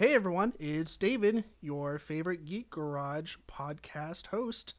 [0.00, 4.72] Hey everyone, it's David, your favorite Geek Garage podcast host.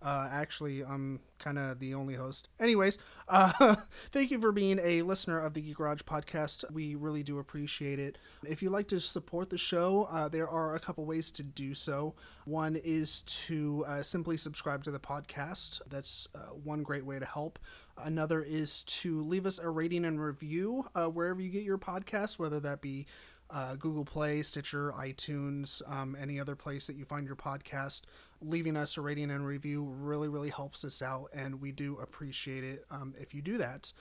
[0.00, 2.48] Uh, actually, I'm kind of the only host.
[2.58, 2.98] Anyways,
[3.28, 3.76] uh,
[4.10, 6.64] thank you for being a listener of the Geek Garage podcast.
[6.72, 8.16] We really do appreciate it.
[8.42, 11.74] If you'd like to support the show, uh, there are a couple ways to do
[11.74, 12.14] so.
[12.46, 15.82] One is to uh, simply subscribe to the podcast.
[15.90, 17.58] That's uh, one great way to help.
[17.98, 22.38] Another is to leave us a rating and review uh, wherever you get your podcast,
[22.38, 23.06] whether that be
[23.54, 28.00] uh, Google Play, Stitcher, iTunes, um, any other place that you find your podcast.
[28.42, 32.64] Leaving us a rating and review really, really helps us out, and we do appreciate
[32.64, 33.92] it um, if you do that.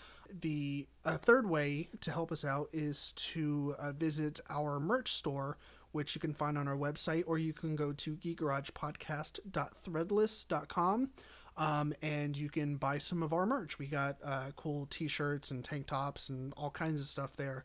[0.42, 5.60] The third way to help us out is to uh, visit our merch store,
[5.92, 11.10] which you can find on our website, or you can go to geekgaragepodcast.threadless.com.
[11.56, 13.78] Um, and you can buy some of our merch.
[13.78, 17.64] We got uh, cool t-shirts and tank tops and all kinds of stuff there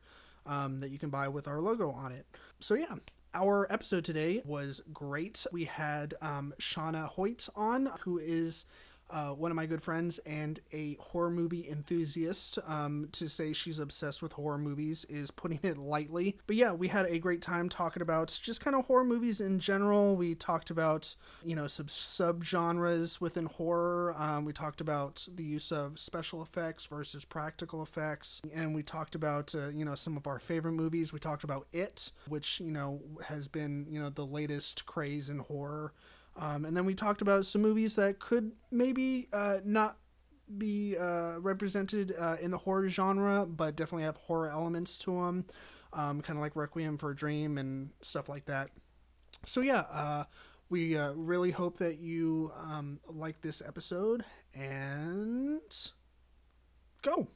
[0.49, 2.27] um, that you can buy with our logo on it.
[2.59, 2.97] So yeah,
[3.35, 5.47] our episode today was great.
[5.53, 8.67] We had um, Shauna Hoyt on, who is
[9.11, 12.59] uh, one of my good friends and a horror movie enthusiast.
[12.67, 16.39] Um, to say she's obsessed with horror movies is putting it lightly.
[16.47, 19.59] But yeah, we had a great time talking about just kind of horror movies in
[19.59, 20.17] general.
[20.17, 24.15] We talked about, you know, sub subgenres within horror.
[24.17, 28.41] Um, we talked about the use of special effects versus practical effects.
[28.55, 31.13] And we talked about, uh, you know, some of our favorite movies.
[31.13, 35.39] We talked about It, which, you know, has been, you know, the latest craze in
[35.39, 35.93] horror.
[36.39, 39.99] Um, and then we talked about some movies that could maybe uh, not
[40.57, 45.45] be uh, represented uh, in the horror genre, but definitely have horror elements to them,
[45.93, 48.71] um, kind of like Requiem for a Dream and stuff like that.
[49.45, 50.25] So, yeah, uh,
[50.71, 55.61] we uh, really hope that you um, like this episode and
[57.03, 57.29] go.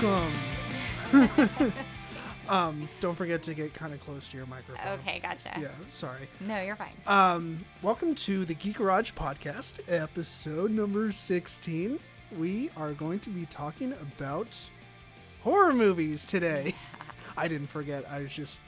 [0.00, 0.32] Welcome.
[2.48, 5.00] um, don't forget to get kind of close to your microphone.
[5.00, 5.50] Okay, gotcha.
[5.60, 6.28] Yeah, sorry.
[6.38, 6.92] No, you're fine.
[7.08, 11.98] Um, welcome to the Geek Garage podcast, episode number 16.
[12.38, 14.70] We are going to be talking about
[15.42, 16.76] horror movies today.
[17.36, 18.08] I didn't forget.
[18.08, 18.60] I was just,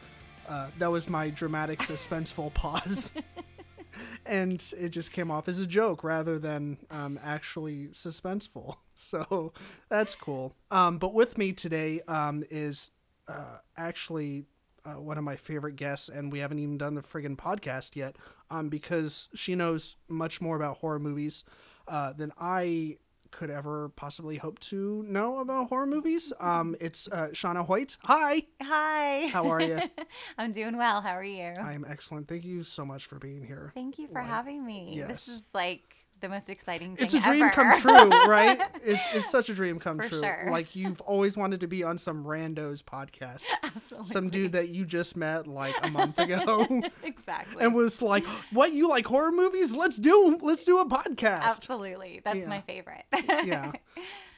[0.48, 3.14] uh, that was my dramatic, suspenseful pause.
[4.26, 8.76] and it just came off as a joke rather than um, actually suspenseful.
[9.02, 9.54] So
[9.88, 10.54] that's cool.
[10.70, 12.90] Um, but with me today um, is
[13.28, 14.44] uh, actually
[14.84, 18.16] uh, one of my favorite guests, and we haven't even done the friggin' podcast yet
[18.50, 21.44] um, because she knows much more about horror movies
[21.88, 22.98] uh, than I
[23.30, 26.32] could ever possibly hope to know about horror movies.
[26.40, 27.96] Um, it's uh, Shauna Hoyt.
[28.04, 28.42] Hi.
[28.62, 29.28] Hi.
[29.28, 29.78] How are you?
[30.38, 31.00] I'm doing well.
[31.00, 31.42] How are you?
[31.44, 32.28] I am excellent.
[32.28, 33.72] Thank you so much for being here.
[33.74, 34.92] Thank you for Like, having me.
[34.96, 35.08] yes.
[35.08, 37.52] This is like the most exciting thing It's a dream ever.
[37.52, 38.60] come true, right?
[38.82, 40.20] It's it's such a dream come For true.
[40.22, 40.48] sure.
[40.50, 43.44] Like you've always wanted to be on some randos podcast.
[43.62, 44.08] Absolutely.
[44.08, 46.66] Some dude that you just met like a month ago.
[47.02, 47.62] exactly.
[47.62, 49.74] and was like, "What you like horror movies?
[49.74, 52.20] Let's do let's do a podcast." Absolutely.
[52.24, 52.48] That's Yeah.
[52.48, 53.04] my favorite.
[53.44, 53.72] yeah.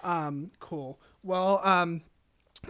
[0.03, 1.00] Um, cool.
[1.22, 2.03] Well, um,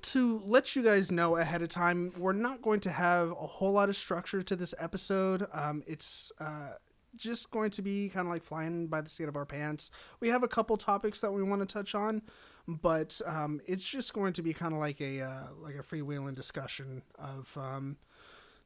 [0.02, 3.72] to let you guys know ahead of time, we're not going to have a whole
[3.72, 5.46] lot of structure to this episode.
[5.52, 6.72] Um, it's uh,
[7.16, 9.90] just going to be kind of like flying by the seat of our pants.
[10.20, 12.22] We have a couple topics that we want to touch on,
[12.66, 16.34] but um, it's just going to be kind of like a uh, like a freewheeling
[16.34, 17.96] discussion of um,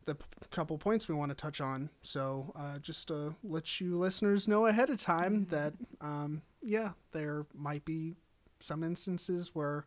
[0.05, 1.91] the p- couple points we want to touch on.
[2.03, 7.47] So uh, just to let you listeners know ahead of time that um, yeah, there
[7.55, 8.15] might be
[8.61, 9.87] some instances where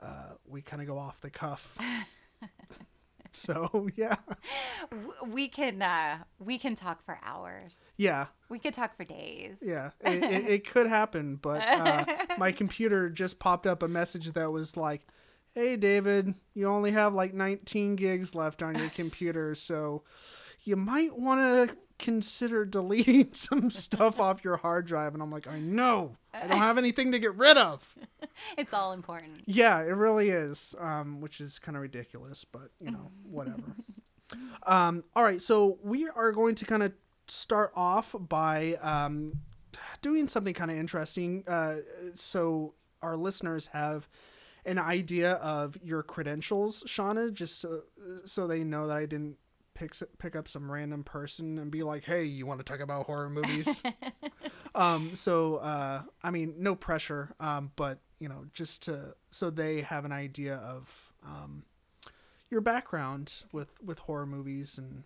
[0.00, 1.78] uh, we kind of go off the cuff.
[3.36, 4.16] so yeah,
[5.26, 7.80] we can uh we can talk for hours.
[7.96, 9.62] yeah, We could talk for days.
[9.64, 9.90] yeah.
[10.00, 12.04] It, it, it could happen, but uh,
[12.38, 15.06] my computer just popped up a message that was like,
[15.54, 20.02] "Hey, David, you only have like 19 gigs left on your computer, so
[20.64, 21.40] you might want
[21.70, 26.46] to." Consider deleting some stuff off your hard drive and I'm like I know I
[26.46, 27.96] don't have anything to get rid of
[28.58, 29.42] It's all important.
[29.46, 33.62] Yeah, it really is, um, which is kind of ridiculous, but you know, whatever.
[34.66, 36.92] um, all right, so we are going to kind of
[37.28, 39.40] start off by um,
[40.02, 41.76] doing something kind of interesting, uh,
[42.14, 44.08] so our listeners have
[44.64, 47.82] an idea of your credentials, Shauna, just so,
[48.24, 49.36] so they know that I didn't
[49.76, 52.80] pick s- pick up some random person and be like, "Hey, you want to talk
[52.80, 53.82] about horror movies?"
[54.74, 59.82] um, so uh, I mean, no pressure, um, but you know, just to so they
[59.82, 61.64] have an idea of um,
[62.50, 65.04] your background with with horror movies and.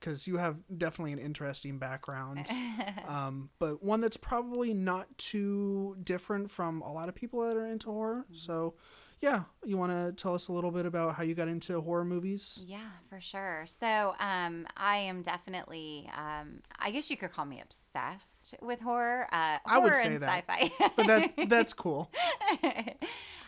[0.00, 2.46] because you have definitely an interesting background,
[3.08, 7.64] um, but one that's probably not too different from a lot of people that are
[7.66, 8.26] into horror.
[8.32, 8.74] So,
[9.24, 12.04] yeah, you want to tell us a little bit about how you got into horror
[12.04, 12.62] movies?
[12.66, 13.64] Yeah, for sure.
[13.66, 19.26] So, um, I am definitely, um, I guess you could call me obsessed with horror.
[19.32, 20.44] Uh, I would say and that.
[20.46, 20.90] sci-fi.
[20.94, 22.10] But that that's cool.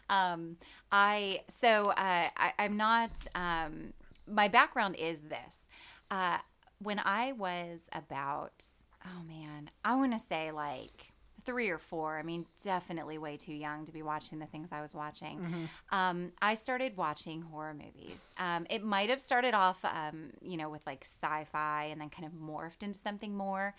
[0.09, 0.57] um,
[0.91, 3.11] I so uh, I, I'm not.
[3.35, 3.93] Um,
[4.27, 5.69] my background is this.
[6.11, 6.39] Uh,
[6.79, 8.65] when I was about,
[9.05, 11.13] oh man, I want to say like
[11.47, 12.19] three or four.
[12.19, 15.69] I mean, definitely way too young to be watching the things I was watching.
[15.93, 18.25] Um, I started watching horror movies.
[18.39, 22.27] Um, it might have started off, um, you know, with like sci-fi and then kind
[22.27, 23.75] of morphed into something more.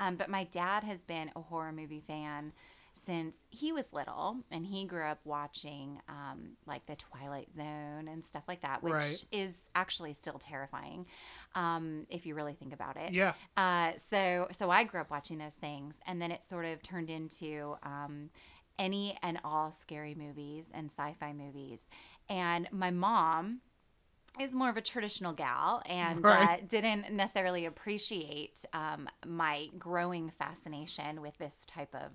[0.00, 2.52] Um, but my dad has been a horror movie fan
[2.94, 8.24] since he was little and he grew up watching um, like the twilight zone and
[8.24, 9.24] stuff like that which Right.
[9.32, 11.06] is actually still terrifying
[11.54, 13.32] um, if you really think about it Yeah.
[13.56, 17.10] uh, so so i grew up watching those things and then it sort of turned
[17.10, 18.30] into um,
[18.78, 21.84] any and all scary movies and sci-fi movies
[22.28, 23.60] and my mom
[24.40, 31.20] is more of a traditional gal and uh, didn't necessarily appreciate um, my growing fascination
[31.20, 32.12] with this type of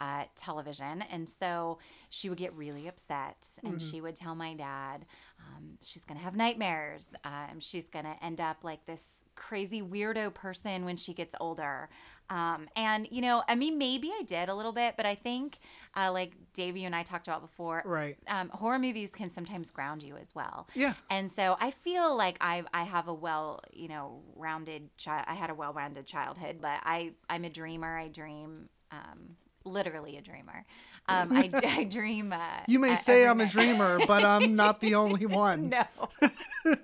[0.00, 1.02] uh, television.
[1.02, 1.78] And so
[2.10, 5.04] she would get really upset and she would tell my dad
[5.40, 7.10] um, she's going to have nightmares.
[7.24, 11.88] Um, she's going to end up like this crazy weirdo person when she gets older.
[12.30, 15.58] Um, and, you know, I mean, maybe I did a little bit, but I think,
[15.96, 18.18] uh, like Dave, you and I talked about before, Right.
[18.28, 20.68] um, horror movies can sometimes ground you as well.
[20.74, 20.94] Yeah.
[21.08, 25.24] And so I feel like I I have a well you know rounded child.
[25.28, 27.96] I had a well rounded childhood, but I I'm a dreamer.
[27.96, 28.68] I dream.
[28.90, 29.36] Um,
[29.68, 30.64] literally a dreamer.
[31.08, 32.32] Um, I, I dream.
[32.32, 35.68] Uh, You may uh, say I'm a dreamer, but I'm not the only one.
[35.70, 35.84] no.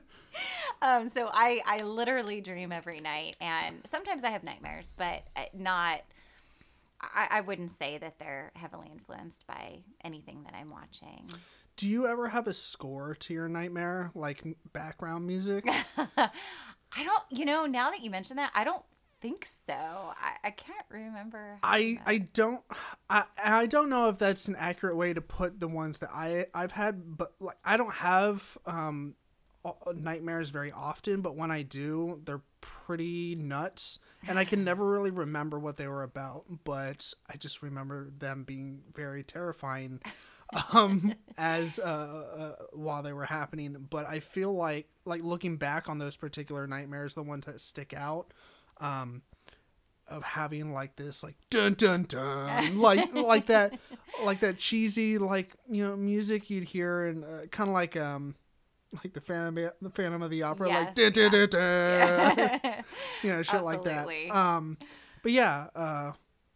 [0.82, 5.42] um, so I I literally dream every night, and sometimes I have nightmares, but uh,
[5.54, 6.02] not.
[7.00, 11.28] I, I wouldn't say that they're heavily influenced by anything that I'm watching.
[11.76, 14.42] Do you ever have a score to your nightmare, like
[14.72, 15.66] background music?
[15.66, 18.82] I don't, you know, now that you mention that, I don't
[19.25, 19.73] think so.
[19.73, 21.59] I, I can't remember.
[21.62, 22.61] I I don't
[23.09, 26.44] I I don't know if that's an accurate way to put the ones that I
[26.53, 29.15] I've had, but like I don't have um
[29.94, 33.99] nightmares very often, but when I do, they're pretty nuts,
[34.29, 38.44] and I can never really remember what they were about, but I just remember them
[38.44, 40.00] being very terrifying.
[40.75, 45.88] um as uh, uh while they were happening but i feel like like looking back
[45.88, 48.32] on those particular nightmares the ones that stick out
[48.81, 49.23] um
[50.09, 53.79] of having like this like dun dun dun like like that
[54.23, 58.35] like that cheesy like you know music you'd hear and uh, kind of like um
[59.03, 62.85] like the phantom the phantom of the opera like Yes, dun, dun, dun, dun.
[63.23, 64.06] you know shit like that.
[64.31, 64.77] Um
[65.23, 66.12] but yeah uh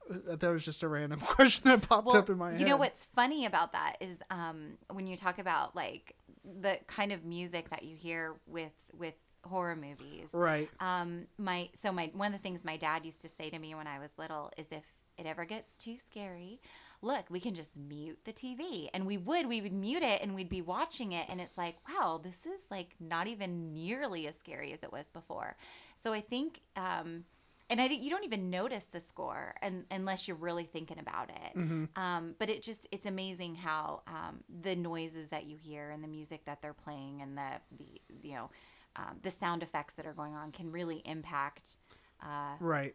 [0.09, 3.07] that was just a random question that popped up in my head You know what's
[3.15, 6.15] funny about that is um, when you talk about like
[6.45, 9.15] the kind of music that you hear with with
[9.45, 10.31] horror movies.
[10.33, 13.59] right Um, my so my one of the things my dad used to say to
[13.59, 14.85] me when I was little is if
[15.17, 16.61] it ever gets too scary,
[17.03, 18.89] look, we can just mute the TV.
[18.95, 21.77] And we would, we would mute it and we'd be watching it and it's like,
[21.89, 25.57] wow, this is like not even nearly as scary as it was before.
[25.97, 27.25] So I think um
[27.71, 31.55] and I, you don't even notice the score and, unless you're really thinking about it.
[31.97, 36.09] Um, but it just it's amazing how um, the noises that you hear and the
[36.09, 38.51] music that they're playing and the the you know
[38.99, 41.77] um, the sound effects that are going on can really impact
[42.23, 42.95] uh, right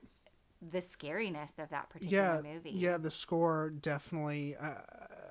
[0.72, 2.72] the scariness of that particular yeah movie.
[2.74, 4.76] yeah the score definitely uh,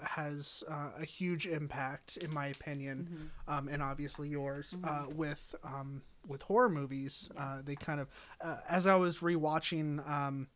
[0.06, 3.54] has uh, a huge impact in my opinion Mm-hmm.
[3.58, 8.08] um, and obviously yours uh, with um, with horror movies uh, they kind of
[8.42, 10.48] uh, as i was rewatching um,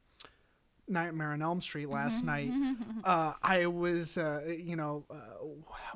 [0.89, 2.51] Nightmare on Elm Street last night.
[3.05, 5.15] Uh, I was, uh, you know, uh,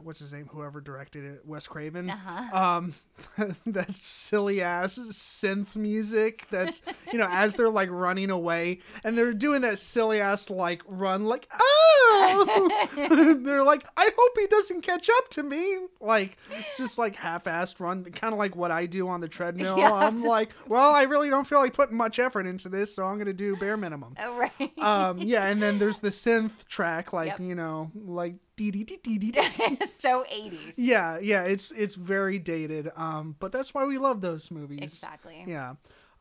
[0.01, 0.47] what's his name?
[0.53, 2.09] Whoever directed it, Wes Craven.
[2.53, 2.95] Um,
[3.67, 6.47] that silly ass synth music.
[6.51, 6.83] That's
[7.13, 11.25] you know, as they're like running away and they're doing that silly ass like run,
[11.25, 12.87] like oh,
[13.43, 15.79] they're like, I hope he doesn't catch up to me.
[16.01, 16.37] Like
[16.77, 19.79] just like half-assed run, kind of like what I do on the treadmill.
[19.79, 19.91] Yes.
[20.15, 23.19] I'm like, well, I really don't feel like putting much effort into this, so I'm
[23.19, 24.73] gonna do bare minimum Oh, right.
[24.81, 27.41] Um yeah and then there's the synth track like Yep.
[27.41, 29.41] you know like dee dee dee dee dee dee.
[29.99, 30.75] so 80s.
[30.77, 32.91] yeah, yeah, it's it's very dated.
[32.97, 34.81] Um, but that's why we love those movies.
[34.83, 35.45] Exactly.
[35.47, 35.75] Yeah.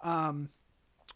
[0.03, 0.49] Um,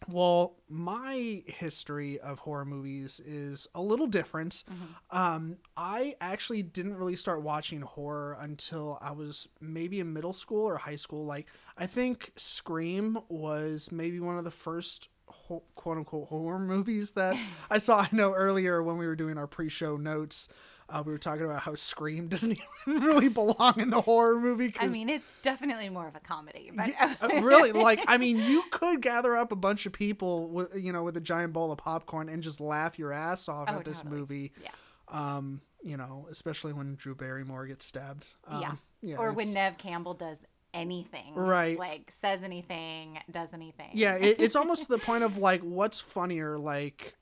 [0.06, 4.62] well, my history of horror movies is a little different.
[5.10, 10.62] Um, I actually didn't really start watching horror until I was maybe in middle school
[10.66, 11.24] or high school.
[11.24, 11.46] Like,
[11.78, 17.36] I think Scream was maybe one of the first quote unquote horror movies that
[17.70, 18.00] I saw.
[18.00, 20.48] I know earlier when we were doing our pre show notes.
[20.86, 22.52] Uh, we were talking about how Scream doesn't
[22.86, 24.74] even really belong in the horror movie.
[24.78, 28.62] I mean, it's definitely more of a comedy, but uh, really like i mean you
[28.70, 31.78] could gather up a bunch of people with you know with a giant bowl of
[31.78, 34.18] popcorn and just laugh your ass off Oh, at this totally.
[34.20, 34.68] movie yeah.
[35.08, 38.72] um you know especially when drew barrymore gets stabbed um, yeah.
[39.00, 41.34] yeah or when Neve Campbell does anything.
[41.34, 41.78] Right.
[41.78, 43.90] Like says anything, does anything.
[43.94, 47.16] yeah it, it's almost to the point of like what's funnier like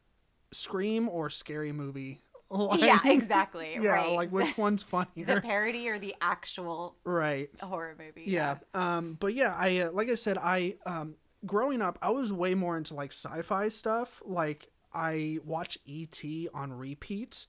[0.51, 3.79] scream or scary movie Like, yeah, exactly.
[3.81, 4.13] yeah right.
[4.13, 5.25] like which one's funnier?
[5.25, 8.25] the parody or the actual right horror movie.
[8.31, 11.15] yeah um but yeah i uh, like i said i um
[11.47, 16.75] growing up i was way more into like sci-fi stuff like i watch et on
[16.75, 17.47] repeat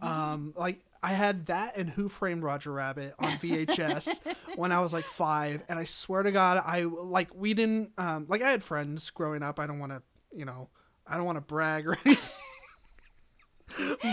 [0.00, 4.20] um like i had that and who framed roger rabbit on vhs
[4.56, 8.26] when i was like five and i swear to god i like we didn't um
[8.28, 10.02] like i had friends growing up i don't want to
[10.34, 10.68] you know
[11.06, 12.22] i don't want to brag or anything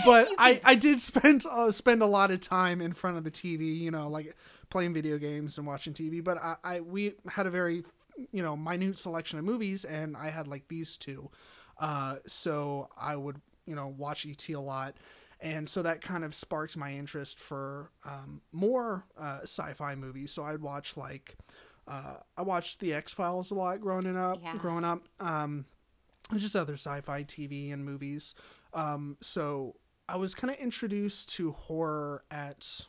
[0.04, 3.30] but I, I did spend uh, spend a lot of time in front of the
[3.30, 4.36] TV, you know, like
[4.68, 6.22] playing video games and watching TV.
[6.22, 7.84] But I, I we had a very
[8.32, 11.30] you know minute selection of movies, and I had like these two,
[11.78, 14.94] uh, so I would you know watch ET a lot,
[15.44, 20.32] and so that kind of sparked my interest for um, more uh, sci-fi movies.
[20.32, 21.36] So I'd watch like
[21.86, 24.38] uh, I watched the X Files a lot growing up.
[24.42, 24.56] Yeah.
[24.56, 25.66] Growing up, um,
[26.34, 28.34] just other sci-fi TV and movies.
[28.72, 29.76] Um, so
[30.08, 32.86] I was kind of introduced to horror at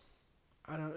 [0.68, 0.94] I don't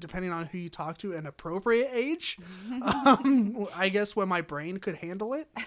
[0.00, 2.36] depending on who you talk to an appropriate age.
[3.06, 5.48] um, I guess when my brain could handle it.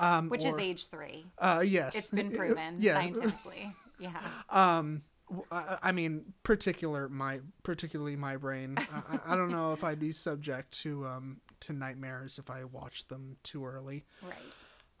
[0.00, 1.26] Um, Which or- is age three.
[1.38, 2.94] uh, yes, It's been proven Yeah.
[2.94, 3.74] scientifically.
[3.98, 4.18] Yeah.
[4.48, 5.02] Um,
[5.50, 8.76] I, mean, particular my particularly my brain.
[8.78, 13.08] I, I- don't know if I'd be subject to um to nightmares if I watched
[13.08, 14.04] them too early.
[14.22, 14.34] Right.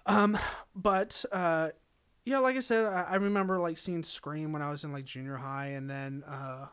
[0.06, 0.36] Um,
[0.74, 1.68] but uh,
[2.24, 5.04] yeah, like I said, I, I remember like seeing Scream when I was in like
[5.04, 6.66] junior high, and then uh,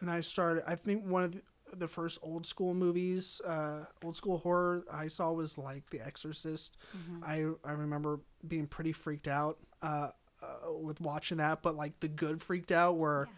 [0.00, 0.64] and I started.
[0.66, 1.42] I think one of the,
[1.74, 6.76] the first old school movies, uh, old school horror I saw was like The Exorcist.
[7.22, 10.08] I I remember being pretty freaked out uh,
[10.42, 13.28] uh, with watching that, but like the good freaked out where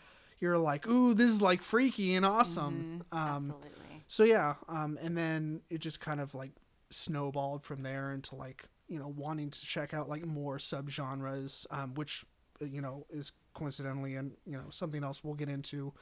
[0.40, 3.04] you're like, ooh, this is like freaky and awesome.
[3.12, 3.70] Um, Absolutely.
[4.08, 6.50] so yeah, um, and then it just kind of like
[6.90, 11.94] snowballed from there into like you know wanting to check out like more subgenres, um,
[11.94, 12.24] which
[12.60, 15.92] uh, you know is coincidentally and you know something else we'll get into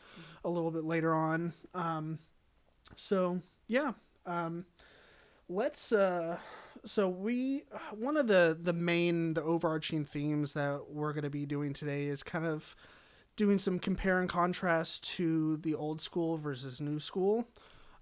[0.45, 1.53] a little bit later on.
[1.75, 2.19] Um,
[2.97, 3.93] so yeah,
[4.27, 4.65] um,
[5.49, 5.93] let's.
[5.93, 6.39] Uh,
[6.85, 11.47] so we one of the the main the overarching themes that we're going to be
[11.47, 12.75] doing today is kind of
[13.37, 17.47] doing some compare and contrast to the old school versus new school.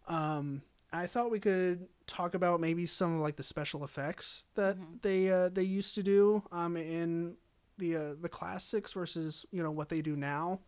[0.09, 4.77] Um, I thought we could talk about maybe some of like the special effects that
[5.03, 7.37] they uh, they used to do um, in
[7.77, 10.61] the uh, the classics versus you know what they do now,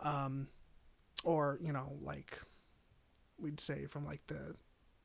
[0.00, 0.48] um,
[1.24, 2.40] or you know like
[3.38, 4.54] we'd say from like the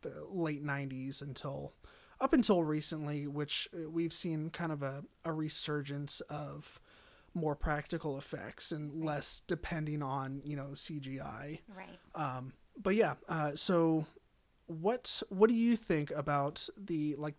[0.02, 1.74] the late '90s until
[2.22, 6.80] up until recently, which uh, we've seen kind of a, a resurgence of
[7.34, 11.60] more practical effects and less depending on you know CGI.
[11.68, 12.00] Right.
[12.16, 14.06] Um, but yeah, uh, so
[14.68, 17.36] what what do you think about the like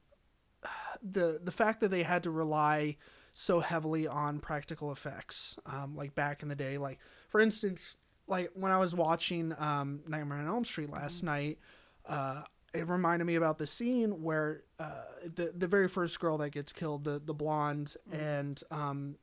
[1.03, 2.97] the the fact that they had to rely
[3.35, 6.99] so heavily on practical effects um, like back in the day like
[7.31, 7.97] for instance
[8.27, 11.59] like when i was watching um, nightmare on elm street last night
[12.07, 12.43] uh,
[12.75, 16.73] it reminded me about the scene where uh, the the very first girl that gets
[16.73, 19.17] killed the the blonde and um,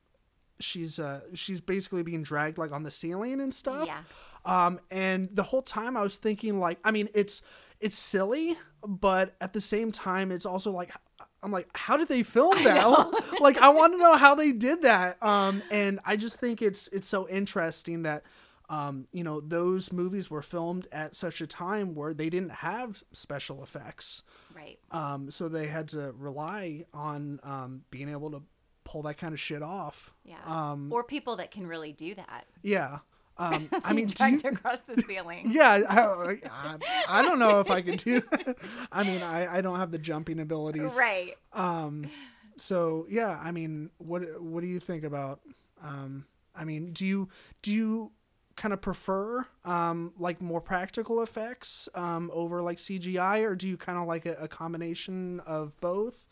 [0.60, 4.02] she's uh, she's basically being dragged like on the ceiling and stuff Yeah.
[4.46, 7.42] um, and the whole time I was thinking like, I mean, it's
[7.80, 10.94] it's silly, but at the same time, it's also like,
[11.42, 13.38] I'm like, how did they film that?
[13.40, 15.22] like, I want to know how they did that.
[15.24, 18.24] Um, and I just think it's it's so interesting that,
[18.70, 23.04] um, you know, those movies were filmed at such a time where they didn't have
[23.12, 24.24] special effects.
[24.56, 24.78] Right.
[24.92, 28.44] Um, so they had to rely on um, being able to
[28.84, 30.14] pull that kind of shit off.
[30.24, 30.38] Yeah.
[30.46, 32.46] Um, or people that can really do that.
[32.62, 33.00] yeah.
[33.38, 35.46] Um, I mean, do you, Dragged across the ceiling.
[35.52, 38.58] yeah, I, I, I don't know if I could do that.
[38.92, 40.96] I mean, I, I don't have the jumping abilities.
[40.98, 41.36] Right.
[41.54, 42.10] Um,
[42.58, 45.40] so yeah, I mean, what what do you think about?
[45.82, 47.30] Um, I mean, do you
[47.62, 48.12] do you
[48.60, 53.78] kind of prefer um, like more practical effects um, over like CGI, or do you
[53.78, 56.28] kind of like a, a combination of both?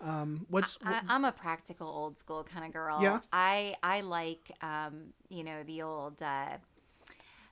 [0.00, 2.98] Um, what's I, I'm a practical old school kind of girl.
[3.00, 3.20] Yeah?
[3.32, 6.58] I I like um, you know the old uh,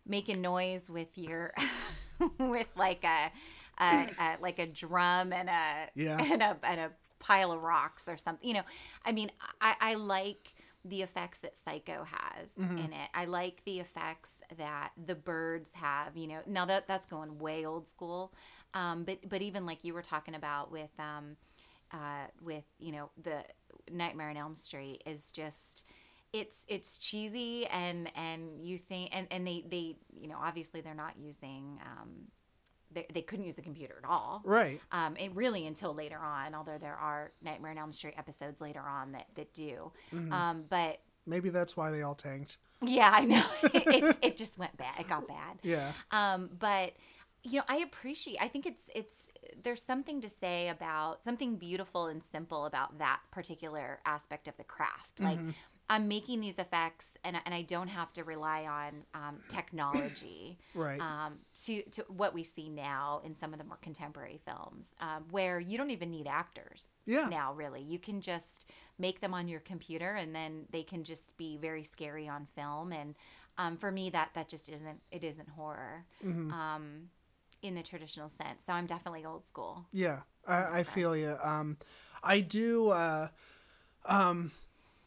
[0.07, 1.53] making noise with your
[2.39, 3.33] with like a,
[3.81, 6.19] a, a like a drum and a Yeah.
[6.23, 8.47] and a and a pile of rocks or something.
[8.47, 8.65] You know,
[9.05, 12.79] I mean, I I like the effects that Psycho has Mm-hmm.
[12.79, 13.09] in it.
[13.15, 16.17] I like the effects that the birds have.
[16.17, 18.33] You know, now that that's going way old school.
[18.75, 21.37] Um, but but even like you were talking about with um,
[21.93, 23.45] uh, with you know the
[23.91, 25.85] Nightmare on Elm Street is just
[26.33, 30.95] it's it's cheesy and and you think and and they they you know obviously they're
[30.95, 32.09] not using um
[32.95, 34.81] they, they couldn't use the computer at all right?
[34.93, 38.81] um and really until later on although there are Nightmare on Elm Street episodes later
[38.81, 39.93] on that that do
[40.31, 42.57] um but Maybe that's why they all tanked.
[42.85, 46.93] yeah I know it, it just went bad it got bad Yeah, um, but
[47.45, 48.37] you know, I appreciate.
[48.41, 49.29] I think it's it's
[49.65, 54.63] there's something to say about something beautiful and simple about that particular aspect of the
[54.63, 55.19] craft.
[55.21, 55.41] Like
[55.91, 60.59] I'm making these effects, and and I don't have to rely on um, technology.
[60.75, 61.01] Right.
[61.01, 65.25] Um, to to what we see now in some of the more contemporary films, um,
[65.31, 67.03] where you don't even need actors.
[67.07, 67.29] Yeah.
[67.29, 68.67] Now, really, you can just
[68.99, 72.93] make them on your computer, and then they can just be very scary on film.
[72.93, 73.15] And
[73.59, 76.05] um, for me, that that just isn't it isn't horror.
[76.25, 77.11] Um,
[77.63, 78.65] in the traditional sense.
[78.65, 79.87] So I'm definitely old school.
[79.93, 80.23] yeah.
[80.45, 81.37] I, I feel you.
[81.41, 81.77] Um,
[82.23, 82.89] I do.
[82.89, 83.29] Uh,
[84.07, 84.51] um,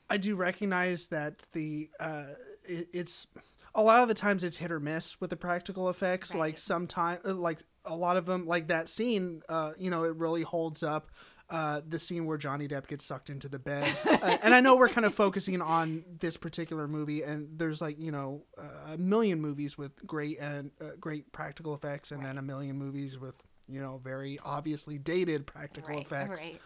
[0.09, 2.25] I do recognize that the uh,
[2.63, 3.27] it, it's
[3.73, 6.33] a lot of the times it's hit or miss with the practical effects.
[6.33, 9.41] Like sometimes, like a lot of them, like that scene.
[9.49, 11.11] Uh, you know, it really holds up.
[11.47, 14.77] Uh, the scene where Johnny Depp gets sucked into the bed, uh, and I know
[14.77, 18.97] we're kind of focusing on this particular movie, and there's like you know uh, a
[18.97, 23.35] million movies with great and uh, great practical effects, and then a million movies with
[23.67, 26.01] you know very obviously dated practical Right.
[26.05, 26.61] effects Right.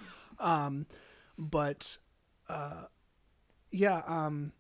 [0.65, 0.86] um
[1.38, 1.98] but
[2.50, 2.86] uh
[3.71, 4.51] yeah um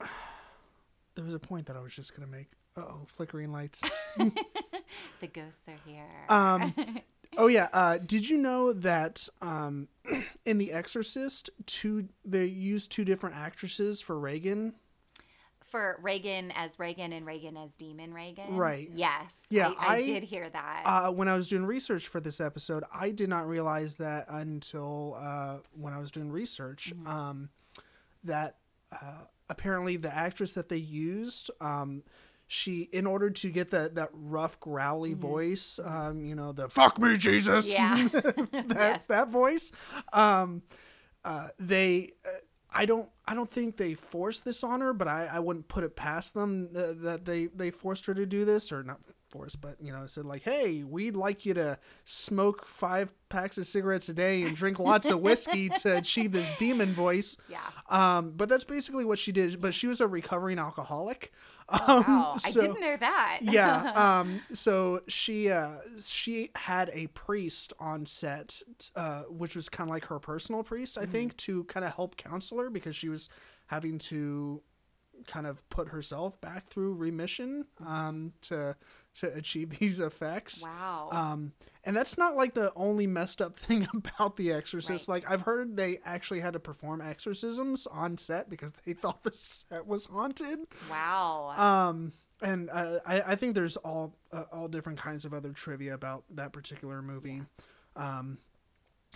[1.14, 3.82] there was a point that i was just gonna make oh flickering lights
[5.20, 6.04] The ghosts are here.
[6.28, 6.74] um
[7.38, 9.88] oh yeah uh did you know that um
[10.44, 14.74] in the exorcist two they used two different actresses for regan
[15.70, 18.56] For Regan as Regan and Regan as Demon Regan.
[18.56, 18.88] Right.
[18.94, 19.42] Yes.
[19.50, 20.82] Yeah, I, I, I- did hear that.
[20.86, 25.16] uh, when I was doing research for this episode, I did not realize that until
[25.18, 26.92] uh, when I was doing research.
[27.04, 27.50] Um,
[28.24, 28.56] that
[28.92, 32.02] uh, apparently the actress that they used, um,
[32.46, 36.98] she in order to get that that rough growly voice, um, you know, the "fuck
[36.98, 38.08] me, Jesus," yeah.
[38.12, 39.06] that Yes.
[39.06, 39.72] that voice,
[40.12, 40.62] um,
[41.24, 42.10] uh, they.
[42.24, 42.30] Uh,
[42.70, 43.08] I don't.
[43.26, 46.34] I don't think they forced this on her, but I, I wouldn't put it past
[46.34, 49.00] them that they they forced her to do this, or not
[49.30, 53.66] forced, but you know, said like, "Hey, we'd like you to smoke five packs of
[53.66, 57.58] cigarettes a day and drink lots of whiskey to achieve this demon voice." Yeah.
[57.88, 59.60] Um, but that's basically what she did.
[59.60, 61.32] But she was a recovering alcoholic.
[61.68, 62.34] Um, Wow.
[62.44, 63.38] I so- didn't know that.
[63.42, 63.92] yeah.
[64.20, 68.62] Um, so she uh, she had a priest on set,
[68.94, 72.16] uh, which was kind of like her personal priest, I think, to kind of help
[72.16, 73.28] counsel her because she was
[73.66, 74.62] having to
[75.26, 78.76] kind of put herself back through remission um, to
[79.20, 80.64] to achieve these effects.
[80.64, 81.08] Wow.
[81.12, 81.52] Um,
[81.84, 85.08] and that's not like the only messed up thing about The Exorcist.
[85.08, 85.14] Right.
[85.22, 89.32] Like I've heard they actually had to perform exorcisms on set because they thought the
[89.32, 90.60] set was haunted.
[90.90, 91.54] wow.
[91.56, 95.94] Um, and uh, I, I think there's all uh, all different kinds of other trivia
[95.94, 97.40] about that particular movie.
[97.94, 98.36] Um,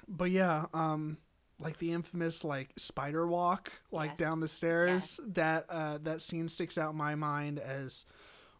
[0.09, 1.19] but yeah, um,
[1.59, 4.19] like the infamous like spider walk, like Yes.
[4.19, 5.21] down the stairs.
[5.27, 8.07] That uh, that scene sticks out in my mind as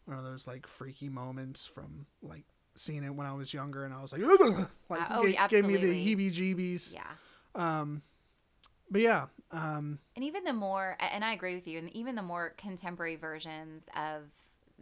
[0.05, 2.43] one of those like freaky moments from like
[2.75, 4.21] seeing it when I was younger, and I was like,
[4.89, 6.93] like Uh, oh, ga- gave me the heebie-jeebies.
[6.93, 7.01] yeah.
[7.53, 8.01] Um,
[8.89, 12.21] but yeah, um, And even the more, and I agree with you, and even the
[12.21, 14.23] more contemporary versions of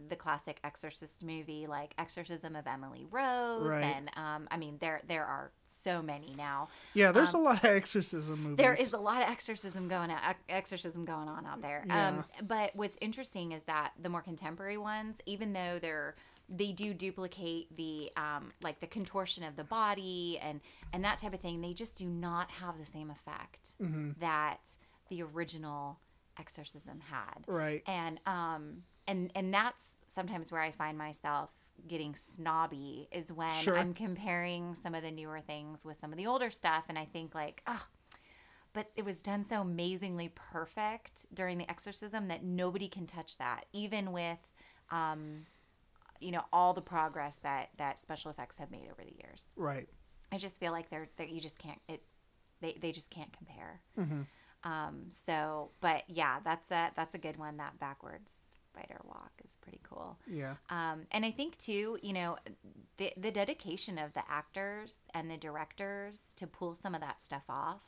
[0.08, 3.82] the classic Exorcist movie, like Exorcism of Emily Rose, Right.
[3.84, 6.68] and um, I mean, there there are so many now.
[6.94, 7.12] yeah.
[7.12, 8.50] There's a lot of exorcism movies.
[8.52, 11.84] Um, There is a lot of exorcism going on, exorcism going on out there.
[11.90, 16.16] Um, but what's interesting is that the more contemporary ones, even though they're
[16.52, 20.60] they do duplicate the um, like the contortion of the body and
[20.92, 23.76] and that type of thing, they just do not have the same effect
[24.18, 24.74] that
[25.08, 26.00] the original
[26.38, 27.44] exorcism had.
[27.46, 27.82] right.
[27.86, 31.50] And um and and that's sometimes where I find myself
[31.86, 33.78] getting snobby is when Sure.
[33.78, 37.06] I'm comparing some of the newer things with some of the older stuff and I
[37.06, 37.86] think like, oh,
[38.72, 43.64] but it was done so amazingly perfect during the exorcism that nobody can touch that.
[43.72, 44.38] Even with
[44.90, 45.46] um,
[46.20, 49.46] you know, all the progress that that special effects have made over the years.
[49.56, 49.88] Right.
[50.32, 52.02] I just feel like they're, they're you just can't it
[52.60, 53.80] they, they just can't compare.
[53.98, 54.70] Mm-hmm.
[54.70, 57.56] Um, so, but yeah, that's a that's a good one.
[57.56, 58.34] That backwards
[58.72, 60.18] spider walk is pretty cool.
[60.26, 60.54] Yeah.
[60.68, 62.36] Um, and I think too, you know,
[62.96, 67.44] the the dedication of the actors and the directors to pull some of that stuff
[67.48, 67.82] off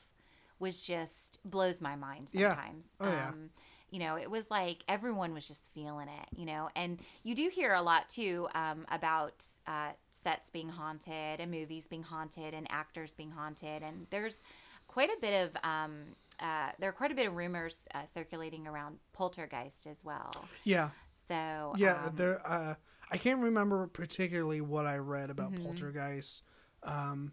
[0.58, 2.54] was just blows my mind Yeah.
[2.54, 2.88] sometimes.
[3.00, 3.28] Oh, yeah.
[3.28, 3.50] Um,
[3.90, 7.50] you know, it was like everyone was just feeling it, you know, and you do
[7.52, 12.66] hear a lot too um, about uh, sets being haunted and movies being haunted and
[12.70, 13.82] actors being haunted.
[13.82, 14.42] And there's
[14.86, 18.66] quite a bit of, um, uh, there are quite a bit of rumors uh, circulating
[18.66, 20.44] around poltergeist as well.
[20.64, 20.90] Yeah.
[21.28, 22.04] So, Yeah.
[22.06, 22.40] um, there.
[22.46, 22.74] Uh,
[23.10, 25.64] I can't remember particularly what I read about Mm-hmm.
[25.64, 26.42] Poltergeist.
[26.82, 27.32] Um,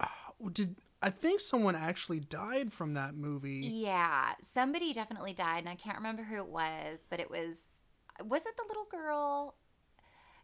[0.52, 3.60] did I think someone actually died from that movie?
[3.66, 7.66] Yeah, somebody definitely died, and I can't remember who it was, but it was
[8.24, 9.56] was it the little girl?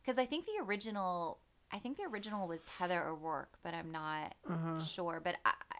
[0.03, 1.39] Because I think the original,
[1.73, 4.81] I think the original was Heather O'Rourke, but I'm not Uh-huh.
[4.81, 5.21] sure.
[5.25, 5.77] But I, I-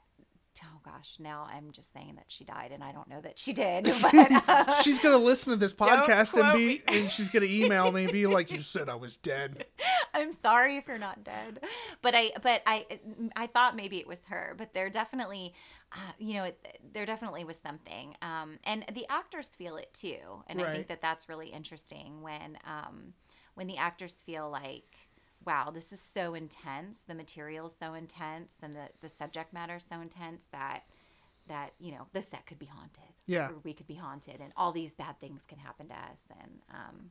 [0.65, 3.53] oh gosh, now I'm just saying that she died, and I don't know that she
[3.53, 3.85] did.
[4.03, 6.83] But uh, She's gonna listen to this podcast and be, me.
[6.89, 9.67] and she's gonna email me and be like, "You said I was dead."
[10.15, 11.61] I'm sorry if you're not dead,
[12.03, 12.87] but I but I
[13.37, 15.55] I thought maybe it was her, but there definitely,
[15.93, 20.43] uh, you know, it, there definitely was something, um, and the actors feel it too,
[20.49, 23.15] and I think that that's really interesting when um,
[23.55, 25.09] when the actors feel like.
[25.45, 27.01] Wow, this is so intense.
[27.01, 30.85] The material is so intense, and the, the subject matter is so intense that
[31.49, 33.03] that you know the set could be haunted.
[33.27, 33.51] Yeah.
[33.65, 36.25] we could be haunted, and all these bad things can happen to us.
[36.41, 37.11] And um,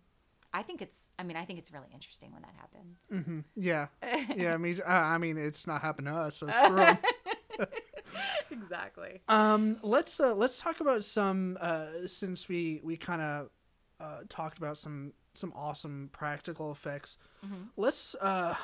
[0.54, 1.02] I think it's.
[1.20, 3.46] I mean, I think it's really interesting when that happens.
[3.56, 3.88] Yeah,
[4.36, 4.54] yeah.
[4.54, 6.98] I mean, uh, I mean, it's not happened to us, so screw.
[8.52, 9.22] Exactly.
[9.28, 13.50] Um, let's uh, let's talk about some uh, since we we kind of
[14.00, 17.18] uh, talked about some some awesome practical effects.
[17.78, 18.56] Let's uh,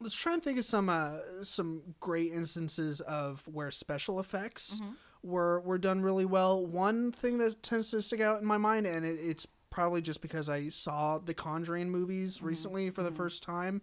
[0.00, 4.80] let's try and think of some uh, some great instances of where special effects
[5.22, 6.64] were were done really well.
[6.64, 10.20] One thing that tends to stick out in my mind, and it, it's probably just
[10.20, 13.82] because I saw the Conjuring movies recently for the first time.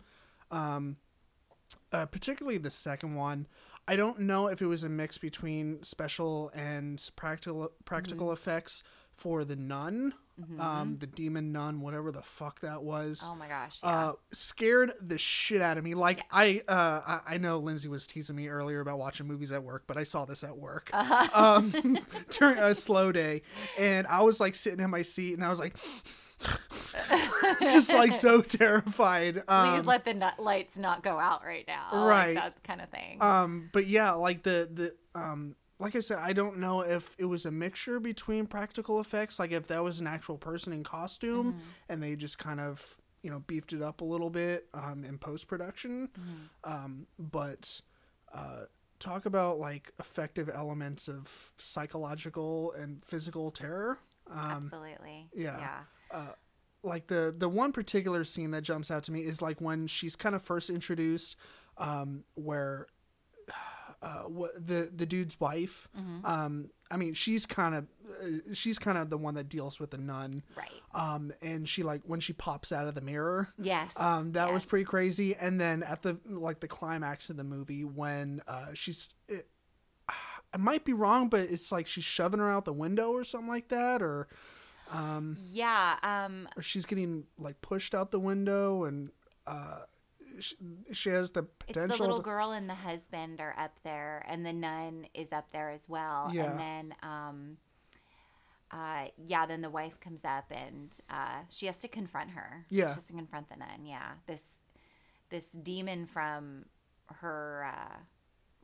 [0.52, 0.98] Um,
[1.92, 3.48] uh, particularly the second one.
[3.88, 8.34] I don't know if it was a mix between special and practical practical Mm-hmm.
[8.34, 10.14] effects for the nun,
[10.60, 13.22] um, the demon nun, whatever the fuck that was.
[13.30, 13.80] Oh my gosh.
[13.84, 13.90] Yeah.
[14.10, 15.96] Uh, scared the shit out of me.
[15.96, 19.64] Like I, uh, I, I know Lindsay was teasing me earlier about watching movies at
[19.64, 21.28] work, but I saw this at work Uh-huh.
[21.74, 22.00] um,
[22.32, 23.42] during a slow day,
[23.78, 25.76] and I was like sitting in my seat, and I was like,
[27.60, 29.44] just like so terrified.
[29.48, 31.88] Um, Please let the nut lights not go out right now.
[31.92, 32.36] like Right.
[32.36, 33.22] that kind of thing.
[33.22, 37.26] Um, but yeah, like the the um, like I said, I don't know if it
[37.26, 41.54] was a mixture between practical effects, like if that was an actual person in costume,
[41.54, 41.60] Mm-hmm.
[41.90, 45.18] and they just kind of you know beefed it up a little bit um, in
[45.18, 46.10] post production.
[46.20, 46.72] Mm-hmm.
[46.72, 47.82] Um, but
[48.34, 48.64] uh,
[49.00, 54.00] talk about like effective elements of psychological and physical terror.
[54.30, 54.40] Um,
[54.72, 55.30] Absolutely.
[55.34, 55.58] yeah.
[56.12, 56.32] Yeah.
[56.84, 60.16] like the the one particular scene that jumps out to me is like when she's
[60.16, 61.36] kind of first introduced
[61.78, 62.88] um where
[64.02, 65.88] uh what the the dude's wife
[66.24, 67.86] um i mean she's kind of
[68.24, 70.72] uh, she's kind of the one that deals with the nun Right.
[70.94, 73.94] um and she like when she pops out of the mirror Yes.
[74.00, 77.84] um that was pretty crazy and then at the like the climax of the movie
[77.84, 79.48] when uh she's it,
[80.52, 83.48] I might be wrong, but it's like she's shoving her out the window or something
[83.50, 84.28] like that, or
[84.92, 85.98] um, yeah.
[86.02, 86.50] Um.
[86.58, 89.12] or she's getting like pushed out the window and
[89.46, 89.82] uh
[90.40, 90.56] she,
[90.94, 91.84] she has the potential.
[91.86, 95.32] It's the little to- girl and the husband are up there, and the nun is
[95.32, 96.30] up there as well.
[96.34, 96.52] Yeah.
[96.52, 97.58] And then, um,
[98.72, 102.66] uh, yeah, then the wife comes up and uh, she has to confront her.
[102.70, 102.90] Yeah.
[102.90, 103.86] She has to confront the nun.
[103.86, 104.12] Yeah.
[104.28, 104.46] This
[105.30, 106.66] this demon from
[107.22, 107.98] her, uh,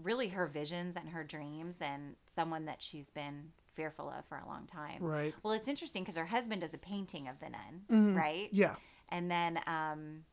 [0.01, 4.47] really her visions and her dreams, and someone that she's been fearful of for a
[4.47, 4.97] long time.
[5.01, 8.45] right Well, it's interesting because her husband does a painting of the nun, right?
[8.47, 8.55] Mm-hmm.
[8.55, 8.75] yeah
[9.09, 10.23] and then um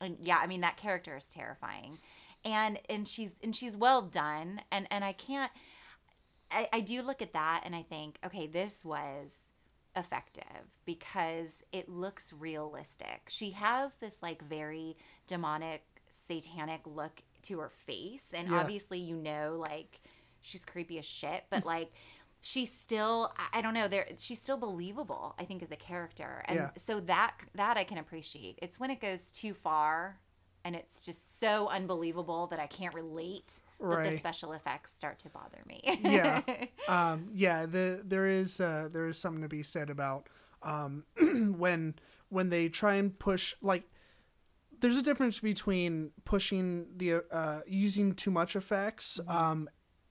[0.00, 1.96] and yeah i mean that character is terrifying.
[2.44, 4.60] And and she's and she's well done.
[4.70, 5.50] And and i can't
[6.50, 9.52] i i do look at that and i think okay this was
[9.96, 10.44] effective
[10.84, 13.22] because it looks realistic.
[13.28, 18.32] She has this like very demonic satanic look to her face.
[18.32, 18.60] And Yeah.
[18.60, 20.00] obviously you know like
[20.40, 21.44] she's creepy as shit.
[21.50, 21.90] But like
[22.40, 26.42] she's still I- don't know there she's still believable i think as a character.
[26.46, 26.70] And Yeah.
[26.76, 28.58] so that that i can appreciate.
[28.62, 30.20] It's when it goes too far
[30.64, 34.10] and it's just so unbelievable that i can't relate that Right.
[34.10, 35.80] the special effects start to bother me.
[36.02, 36.42] Yeah.
[36.88, 40.28] Um yeah the there is uh there is something to be said about
[40.62, 41.04] um
[41.58, 41.94] when
[42.30, 43.84] when they try and push like
[44.80, 49.68] there's a difference between pushing the uh using too much effects um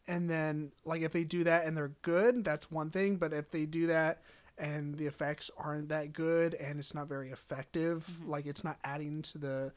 [0.07, 3.49] and then like if they do that and they're good that's one thing but if
[3.51, 4.21] they do that
[4.57, 9.21] and the effects aren't that good and it's not very effective like it's not adding
[9.21, 9.73] to the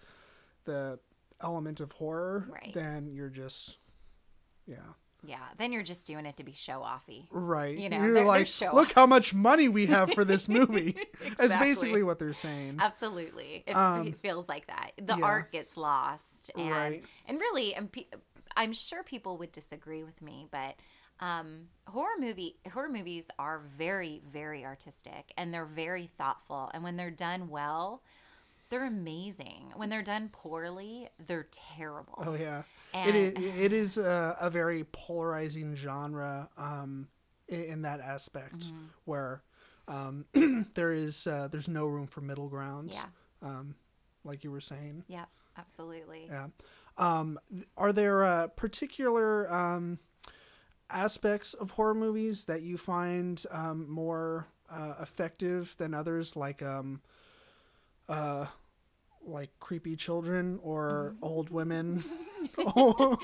[0.65, 0.99] the
[1.43, 2.73] element of horror Right.
[2.75, 3.79] then you're just
[4.67, 4.77] yeah
[5.23, 5.39] Yeah.
[5.59, 7.27] Then you're just doing it to be show offy.
[7.31, 10.25] right You know, you're they're- they're like show look how much money we have for
[10.25, 10.97] this movie
[11.37, 14.93] that's basically what they're saying Absolutely, it Um, feels like that.
[14.97, 15.25] The yeah.
[15.25, 17.05] art gets lost, and Right.
[17.27, 17.91] and really, and
[18.57, 20.77] I'm sure people would disagree with me, but
[21.21, 26.97] um, horror movie horror movies are very very artistic and they're very thoughtful, and when
[26.97, 28.03] they're done well,
[28.71, 29.73] they're amazing.
[29.77, 32.23] When they're done poorly, they're terrible.
[32.27, 32.63] Oh yeah,
[32.95, 33.59] And- it is.
[33.61, 37.09] It is a, a very polarizing genre um,
[37.49, 38.85] in, in that aspect, Mm-hmm.
[39.05, 39.43] where
[39.89, 40.25] um,
[40.75, 42.95] there is uh, there's no room for middle grounds.
[42.97, 43.49] Yeah.
[43.49, 43.75] Um,
[44.25, 45.05] like you were saying.
[45.09, 45.25] Yeah,
[45.59, 46.27] absolutely.
[46.31, 46.47] Yeah.
[46.99, 47.39] Um,
[47.77, 49.99] are there uh, particular um,
[50.91, 57.01] aspects of horror movies that you find um, more uh, effective than others, like um,
[58.09, 58.47] uh,
[59.25, 62.03] like creepy children or old women,
[62.75, 63.19] or,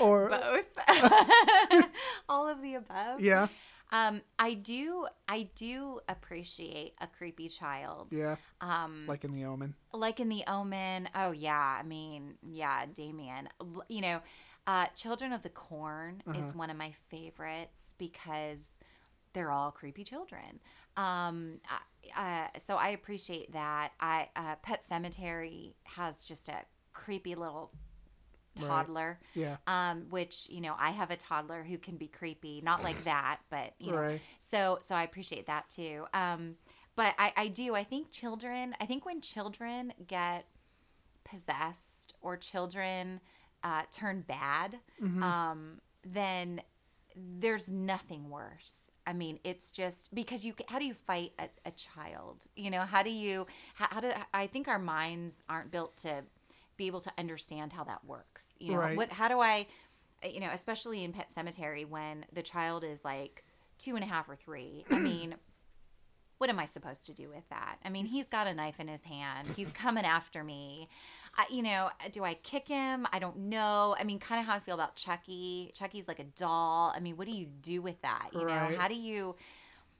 [0.00, 0.66] or Both,
[2.28, 3.20] all of the above.
[3.20, 3.48] yeah,
[3.92, 8.08] Um, I do, I do appreciate a creepy child.
[8.10, 9.74] yeah, Um, like in The Omen.
[9.92, 11.08] like in the omen.
[11.14, 11.78] Oh yeah.
[11.80, 13.48] I mean yeah damien.
[13.88, 14.20] You know
[14.66, 18.78] uh children of the corn is one of my favorites because
[19.32, 20.60] they're all creepy children.
[20.96, 21.60] Um
[22.16, 23.92] uh, so i appreciate that.
[24.00, 27.70] I uh, pet sematary has just a creepy little
[28.58, 28.68] Right.
[28.68, 32.82] toddler Yeah, um which you know i have a toddler who can be creepy not
[32.82, 34.20] like that but you know Right.
[34.38, 36.56] so so i appreciate that too um
[36.96, 40.46] but i i do i think children i think when children get
[41.24, 43.20] possessed or children
[43.64, 44.78] uh turn bad
[45.22, 46.60] um then
[47.18, 48.90] there's nothing worse.
[49.06, 50.52] I mean, it's just because you.
[50.68, 52.44] How do you fight a, a child?
[52.56, 53.46] You know, how do you?
[53.74, 56.24] How, how do I think our minds aren't built to
[56.76, 58.50] be able to understand how that works?
[58.58, 58.96] You know, Right.
[58.96, 59.10] what?
[59.12, 59.66] How do I?
[60.22, 63.44] Eh, you know, especially in Pet Sematary when the child is like
[63.78, 64.84] two and a half or three.
[64.90, 65.34] I mean.
[66.38, 67.78] What am I supposed to do with that?
[67.82, 69.48] I mean, he's got a knife in his hand.
[69.56, 70.86] He's coming after me.
[71.34, 73.06] I, you know, do I kick him?
[73.10, 73.96] I don't know.
[73.98, 75.70] I mean, kind of how I feel about Chucky.
[75.74, 76.92] Chucky's like a doll.
[76.94, 78.28] I mean, what do you do with that?
[78.34, 78.70] You Right.
[78.72, 79.34] know, how do you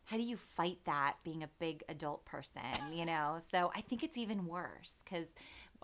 [0.04, 2.60] how do you fight that being a big adult person,
[2.92, 3.38] you know?
[3.50, 5.30] So, I think it's even worse cuz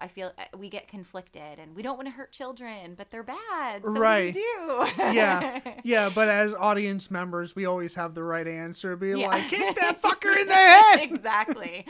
[0.02, 3.22] I feel uh, we get conflicted and we don't want to hurt children, but they're
[3.22, 3.82] bad.
[3.84, 4.34] So Right.
[4.34, 4.86] we do.
[4.98, 6.10] yeah, yeah.
[6.14, 8.96] But as audience members, we always have the right answer.
[8.96, 9.28] Be Yeah.
[9.28, 11.00] like, kick that fucker in the head.
[11.02, 11.86] exactly.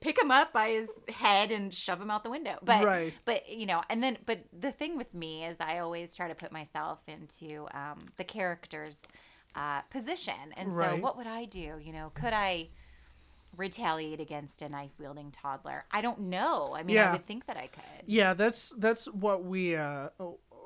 [0.00, 2.58] Pick him up by his head and shove him out the window.
[2.62, 3.14] But Right.
[3.24, 6.34] but you know, and then but the thing with me is I always try to
[6.34, 9.00] put myself into um, the character's
[9.54, 11.80] uh, position, and so what would I do?
[11.80, 12.68] You know, could I
[13.58, 15.84] retaliate against a knife wielding toddler?
[15.90, 16.74] I don't know.
[16.74, 17.10] I mean, Yeah.
[17.10, 18.04] I would think that I could.
[18.06, 20.08] Yeah, that's that's what we uh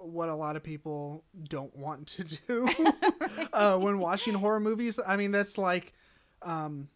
[0.02, 2.68] what a lot of people don't want to do
[3.52, 5.00] uh when watching horror movies.
[5.04, 5.92] I mean, that's like
[6.42, 6.88] um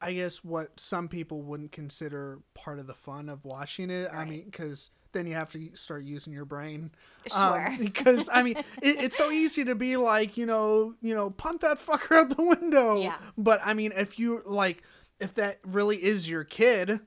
[0.00, 4.08] I guess what some people wouldn't consider part of the fun of watching it.
[4.12, 6.90] I mean, cuz then you have to start using your brain.
[7.26, 7.66] Sure.
[7.66, 11.30] Um, because I mean, it, it's so easy to be like, you know, you know,
[11.30, 13.00] punt that fucker out the window.
[13.00, 13.16] Yeah.
[13.36, 14.82] But I mean, if you like,
[15.20, 17.00] if that really is your kid,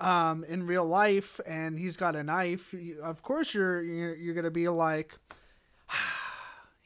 [0.00, 4.50] um, in real life, and he's got a knife, of course you're you're, you're gonna
[4.50, 5.18] be like,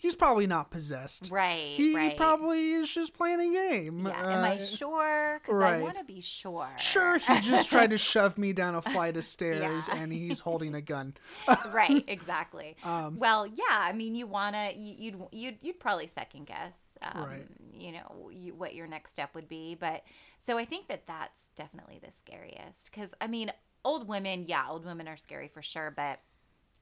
[0.02, 1.30] he's probably not possessed.
[1.30, 1.70] Right.
[1.74, 2.16] He right.
[2.16, 4.04] probably is just playing a game.
[4.06, 4.38] Yeah.
[4.38, 5.40] Am I Uh, sure?
[5.40, 5.74] Because right.
[5.74, 6.68] I want to be sure.
[6.76, 9.96] Sure, he just tried to shove me down a flight of stairs, Yeah.
[10.02, 11.14] and he's holding a gun.
[11.72, 16.46] right exactly Um, well yeah i mean you want to you'd you'd you'd probably second
[16.46, 17.46] guess um, Right.
[17.72, 20.02] you know you, what your next step would be but
[20.38, 23.50] so i think that that's definitely the scariest because i mean
[23.84, 26.20] old women yeah old women are scary for sure but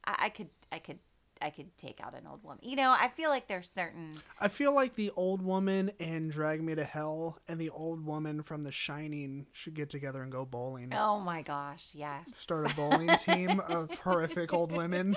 [0.05, 0.99] I, I could i could
[1.43, 4.49] i could take out an old woman you know i feel like there's certain I
[4.49, 8.63] feel like the old woman in Drag Me to Hell and the old woman from
[8.63, 10.93] The Shining should get together and go bowling.
[10.97, 15.15] oh my gosh yes Start a bowling team of horrific old women.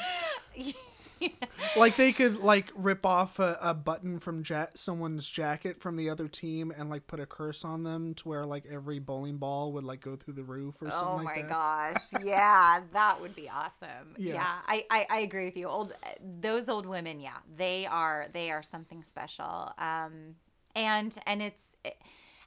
[1.75, 6.09] Like they could like rip off a, a button from ja- someone's jacket from the
[6.09, 9.71] other team and like put a curse on them to where like every bowling ball
[9.73, 11.49] would like go through the roof or something Oh like my that.
[11.49, 12.23] gosh.
[12.25, 14.15] Yeah, that would be awesome.
[14.17, 14.33] Yeah.
[14.35, 14.45] Yeah.
[14.67, 15.67] I, I, I agree with you.
[15.67, 15.93] Old
[16.41, 17.37] those old women, yeah.
[17.55, 19.71] They are they are something special.
[19.79, 20.35] Um
[20.75, 21.75] and and it's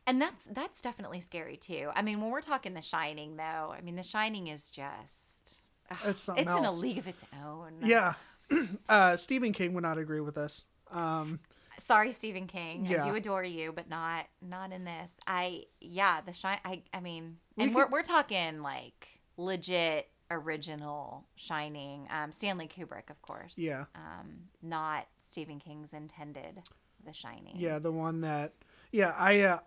[0.07, 1.91] and that's that's definitely scary too.
[1.97, 5.55] I mean, when we're talking The Shining, though, I mean, The Shining is just
[5.91, 7.79] ugh, It's it's in a league of its own.
[7.85, 8.15] Yeah.
[8.89, 10.65] uh, Stephen King would not agree with us.
[10.91, 11.41] Um,
[11.79, 12.87] Sorry, Stephen King.
[12.87, 13.05] Yeah.
[13.05, 15.13] I do adore you, but not not in this.
[15.27, 16.59] I yeah, The Shine.
[16.65, 22.09] I I mean, We and we're we're talking like legit original Shining.
[22.11, 23.59] Um, Stanley Kubrick, of course.
[23.59, 23.85] yeah.
[23.95, 26.63] Um, not Stephen King's intended
[27.05, 27.57] The Shining.
[27.57, 28.55] Yeah, the one that
[28.91, 29.59] yeah, I uh,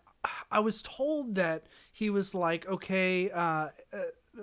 [0.52, 3.70] I was told that he was like, okay, uh, uh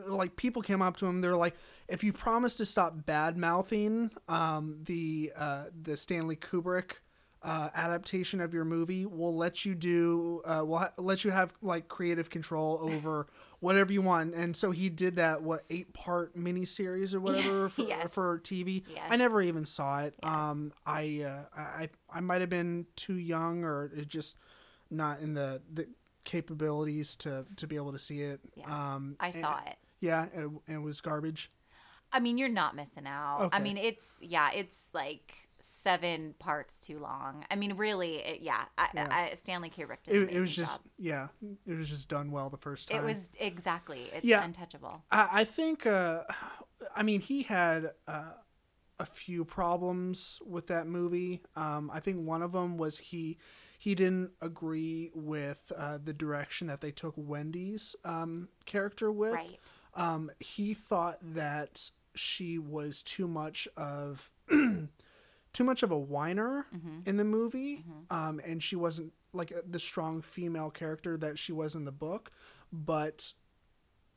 [0.08, 1.54] like people came up to him, they're like,
[1.88, 6.96] if you promise to stop bad mouthing um the uh the Stanley Kubrick
[7.42, 11.54] uh, adaptation of your movie we'll let you do uh, we'll ha- let you have
[11.62, 13.28] like creative control over
[13.60, 17.82] whatever you want and so he did that what eight part miniseries or whatever for,
[17.82, 18.12] Yes.
[18.12, 19.06] for tv Yes.
[19.10, 23.62] i never even saw it um i uh, i i might have been too young
[23.62, 24.36] or it just
[24.90, 25.86] not in the the
[26.24, 28.94] capabilities to to be able to see it Yeah.
[28.94, 29.76] um I and- saw it.
[30.00, 31.50] yeah it, it was garbage
[32.12, 33.40] I mean, you're not missing out.
[33.42, 33.56] Okay.
[33.56, 37.44] I mean, it's yeah, it's like seven parts too long.
[37.50, 38.64] I mean, really, it, yeah.
[38.78, 39.08] I, Yeah.
[39.10, 40.14] I, Stanley Kubrick did.
[40.22, 40.90] it, it was just job.
[40.98, 41.28] yeah
[41.66, 44.08] it was just done well the first time It was exactly.
[44.14, 44.44] It's Yeah.
[44.44, 45.02] untouchable.
[45.10, 46.22] I, I think, uh,
[46.94, 48.30] I mean, he had uh,
[49.00, 51.42] a few problems with that movie.
[51.56, 53.36] Um, I think one of them was he
[53.78, 59.34] he didn't agree with uh, the direction that they took Wendy's um, character with.
[59.34, 59.58] Right.
[59.94, 64.88] Um, he thought that she was too much of too
[65.64, 67.00] much of a whiner Mm-hmm.
[67.08, 71.52] in the movie, um, and she wasn't like uh, the strong female character that she
[71.52, 72.30] was in the book.
[72.72, 73.32] But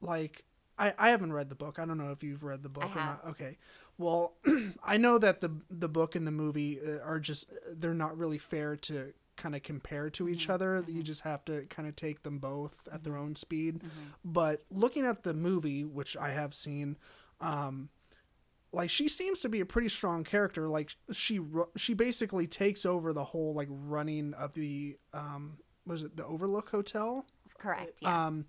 [0.01, 0.43] like,
[0.77, 1.79] I I haven't read the book.
[1.79, 3.23] I don't know if you've read the book or have.
[3.23, 3.25] not.
[3.31, 3.57] Okay,
[3.97, 4.33] well,
[4.83, 8.37] I know that the the book and the movie uh, are just they're not really
[8.37, 10.83] fair to kind of compare to each other.
[10.87, 13.81] You just have to kind of take them both at their own speed.
[14.23, 16.97] But looking at the movie, which I have seen,
[17.41, 17.89] um,
[18.71, 20.67] like she seems to be a pretty strong character.
[20.67, 21.39] Like she
[21.75, 26.69] she basically takes over the whole like running of the um was it the Overlook
[26.69, 27.25] Hotel?
[27.57, 27.99] Correct.
[28.01, 28.27] Yeah.
[28.27, 28.45] Um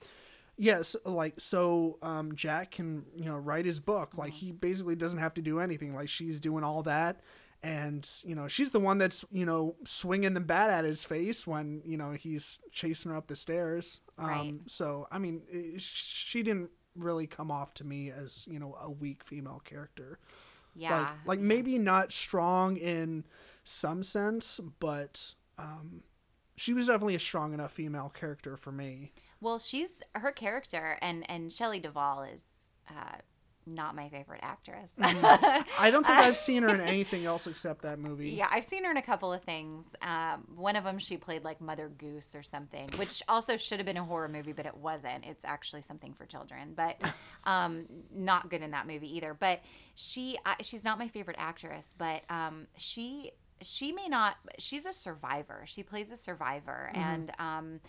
[0.58, 4.18] yes, like so um Jack can, you know, write his book.
[4.18, 5.94] Like he basically doesn't have to do anything.
[5.94, 7.22] Like she's doing all that
[7.62, 11.46] and you know she's the one that's you know swinging the bat at his face
[11.46, 14.54] when you know he's chasing her up the stairs um Right.
[14.66, 18.90] so i mean it, she didn't really come off to me as you know a
[18.90, 20.18] weak female character
[20.74, 21.00] yeah.
[21.00, 23.24] like like maybe not strong in
[23.64, 26.02] some sense but um
[26.56, 31.28] she was definitely a strong enough female character for me well, she's her character, and
[31.30, 32.44] and Shelley Duvall is
[32.90, 33.18] uh,
[33.66, 34.92] not my favorite actress.
[35.00, 38.84] i don't think i've seen her in anything else except that movie Yeah, I've seen
[38.84, 39.84] her in a couple of things.
[40.02, 43.86] Um, one of them, she played like Mother Goose or something, which also should have
[43.86, 45.24] been a horror movie, but it wasn't.
[45.26, 47.00] It's actually something for children, but
[47.44, 49.34] um, not good in that movie either.
[49.38, 49.62] But
[49.94, 54.36] she, I, she's not my favorite actress, but um, she, she may not.
[54.58, 55.62] She's a survivor.
[55.66, 57.80] She plays a survivor, and um,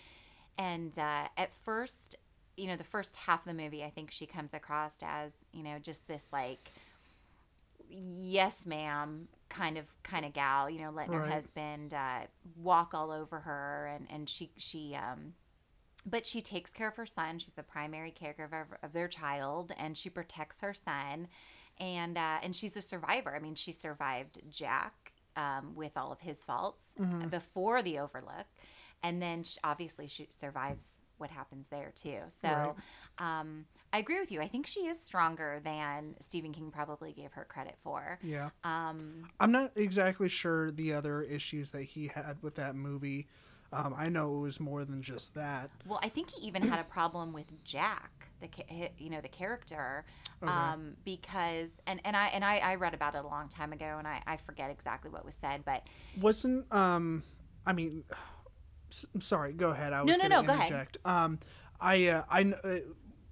[0.58, 2.16] and uh, at first.
[2.62, 5.64] You know, the first half of the movie, I think she comes across as, you
[5.64, 6.72] know, just this like
[7.94, 12.22] yes ma'am kind of kind of gal you know letting her husband uh,
[12.56, 15.34] walk all over her and and she she um
[16.06, 17.38] but she takes care of her son.
[17.40, 21.28] She's the primary caregiver of, their child and she protects her son.
[21.80, 23.36] And uh, and she's a survivor.
[23.36, 26.96] I mean she survived jack um, with all of his faults
[27.30, 28.48] before the overlook.
[29.04, 32.20] And then she, obviously she survives what happens there too.
[32.28, 32.76] So
[33.20, 34.42] um, i agree with you.
[34.42, 38.20] I think she is stronger than stephen king probably gave her credit for.
[38.24, 38.50] Yeah.
[38.64, 43.28] Um, i'm not exactly sure the other issues that he had with that movie.
[43.72, 45.70] Um, i know it was more than just that.
[45.88, 48.50] Well, I think he even had a problem with Jack, the
[48.98, 50.04] you know the character,
[50.42, 53.96] um, because and and I and I, I read about it a long time ago,
[53.98, 55.84] and I, I forget exactly what was said, but
[56.20, 57.24] wasn't um
[57.66, 58.04] i mean
[58.92, 60.66] s- sorry go ahead i was no, gonna no, go ahead.
[60.68, 61.40] interject um
[61.80, 62.76] i uh, i uh,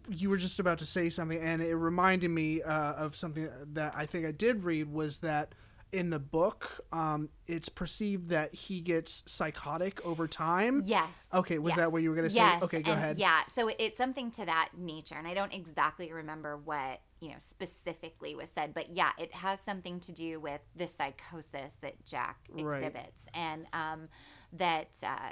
[0.09, 3.93] you were just about to say something and it reminded me uh, of something that
[3.95, 5.53] i think i did read was that
[5.91, 11.27] in the book um it's perceived that he gets psychotic over time yes.
[11.33, 12.39] Okay, was that yes, what you were gonna say?
[12.41, 13.17] Yes, Okay, go and ahead.
[13.17, 17.35] Yeah, so it's something to that nature, and I don't exactly remember what you know
[17.39, 22.37] specifically was said, but yeah, it has something to do with the psychosis that Jack
[22.51, 22.83] Right.
[22.83, 24.09] exhibits, and um,
[24.53, 25.31] that uh,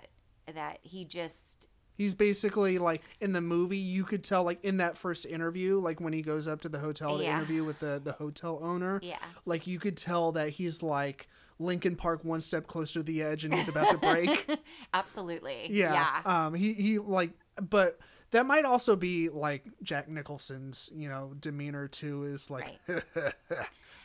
[0.54, 3.80] that he just He's basically like in the movie.
[3.80, 6.78] You could tell, like in that first interview, like when he goes up to the
[6.78, 7.36] hotel to Yeah.
[7.38, 9.00] interview with the the hotel owner.
[9.02, 9.18] Yeah.
[9.46, 11.28] Like you could tell that he's like
[11.58, 14.48] Linkin Park one step closer to the edge and he's about to break.
[14.94, 15.70] Absolutely.
[15.72, 15.94] yeah.
[16.24, 16.46] Yeah.
[16.46, 17.98] Um he he like but
[18.30, 22.78] that might also be like Jack Nicholson's, you know, demeanor too is like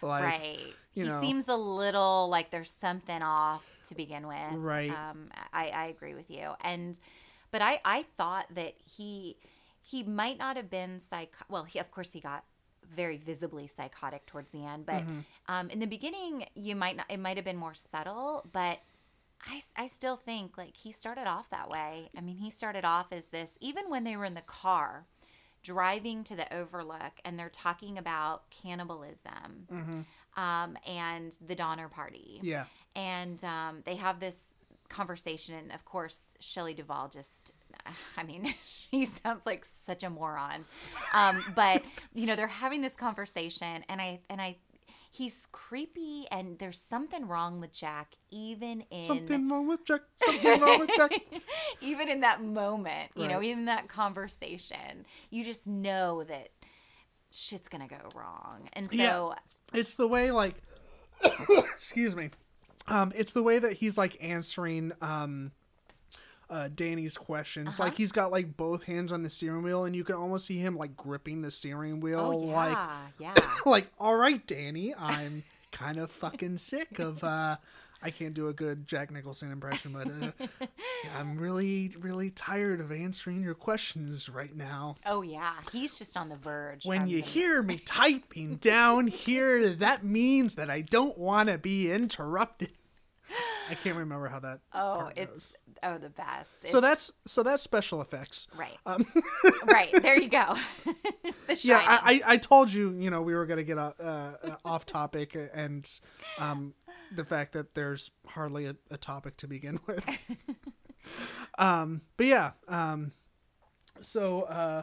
[0.02, 0.74] like right.
[0.90, 1.20] he know.
[1.20, 4.54] seems a little like there's something off to begin with.
[4.54, 4.90] Right.
[4.90, 6.50] Um, I, I agree with you.
[6.62, 6.98] And,
[7.50, 9.36] but I, I thought that he,
[9.86, 11.32] he might not have been psych.
[11.48, 12.44] Well, he, of course he got
[12.94, 15.20] very visibly psychotic towards the end, but Mm-hmm.
[15.48, 18.80] um, in the beginning, you might not, it might have been more subtle, but
[19.46, 22.10] I, I still think like he started off that way.
[22.16, 25.06] I mean, he started off as this, even when they were in the car
[25.62, 29.66] driving to the overlook and they're talking about cannibalism
[30.36, 32.34] um, and the Donner Party.
[32.36, 32.46] Mm-hmm.
[32.46, 32.64] yeah.
[32.94, 34.44] And um, they have this
[34.88, 35.54] conversation.
[35.54, 37.52] And of course, Shelley Duvall just,
[38.16, 38.54] I mean,
[38.90, 40.64] she sounds like such a moron.
[41.14, 41.82] Um, but,
[42.14, 44.56] you know, they're having this conversation and I, and I,
[45.12, 50.00] he's creepy and there's something wrong with Jack, even in Something wrong with Jack.
[50.16, 51.12] Something wrong with Jack.
[51.82, 56.48] even in that moment, you know, even in that conversation, you just know that
[57.30, 58.68] shit's gonna go wrong.
[58.72, 59.34] And so, Yeah.
[59.74, 60.56] It's the way like
[61.50, 62.30] excuse me.
[62.88, 65.52] Um it's the way that he's like answering um
[66.52, 67.68] uh Danny's questions.
[67.80, 67.84] Uh-huh.
[67.84, 70.58] Like he's got like both hands on the steering wheel and you can almost see
[70.58, 72.76] him like gripping the steering wheel oh like
[73.18, 75.42] yeah, yeah, like all right Danny, I'm
[75.72, 77.56] kind of fucking sick of uh
[78.04, 80.66] I can't do a good Jack Nicholson impression, but uh,
[81.16, 84.96] I'm really, really tired of answering your questions right now.
[85.06, 85.52] oh yeah.
[85.70, 86.84] He's just on the verge.
[86.84, 91.58] When you the- hear me typing down here, that means that I don't want to
[91.58, 92.70] be interrupted.
[93.70, 94.60] I can't remember how that.
[94.72, 95.52] oh, it's goes.
[95.82, 96.68] oh the best.
[96.68, 98.48] so that's so that's special effects.
[98.56, 99.06] right, Um,
[99.66, 99.90] right.
[100.02, 100.56] There you go.
[101.46, 104.32] the yeah, I, I I told you, you know, we were gonna get uh, uh,
[104.64, 105.88] off topic and
[106.38, 106.74] um,
[107.14, 110.04] the fact that there's hardly a, a topic to begin with.
[111.58, 113.12] um, but yeah, um,
[114.00, 114.82] so uh,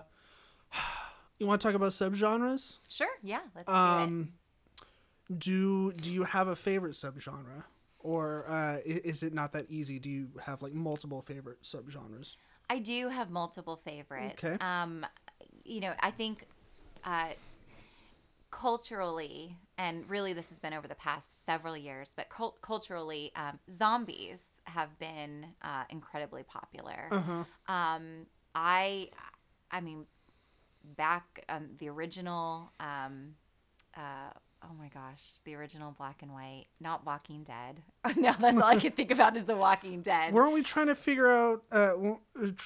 [1.38, 2.78] you want to talk about subgenres?
[2.90, 3.08] sure.
[3.24, 3.42] Yeah.
[3.56, 4.34] Let's do Um,
[5.36, 7.66] do do you have a favorite subgenre,
[8.10, 10.00] or uh, is it not that easy?
[10.00, 12.38] Do you have like multiple favorite subgenres?
[12.68, 14.44] I do have multiple favorites.
[14.44, 14.58] Okay.
[14.66, 15.06] Um,
[15.64, 16.48] you know, I think
[17.04, 17.30] uh,
[18.50, 23.60] culturally, and really this has been over the past several years, but cult- culturally, um,
[23.70, 27.10] zombies have been uh, incredibly popular.
[27.12, 27.44] Uh-huh.
[27.72, 29.10] Um, I,
[29.70, 30.08] I mean,
[30.98, 33.36] back on the original, um,
[33.96, 34.32] uh,
[34.64, 37.82] oh my gosh, the original black and white, not Walking Dead.
[38.16, 40.34] now that's all I can think about is The Walking Dead.
[40.34, 41.92] Weren't we trying to figure out uh,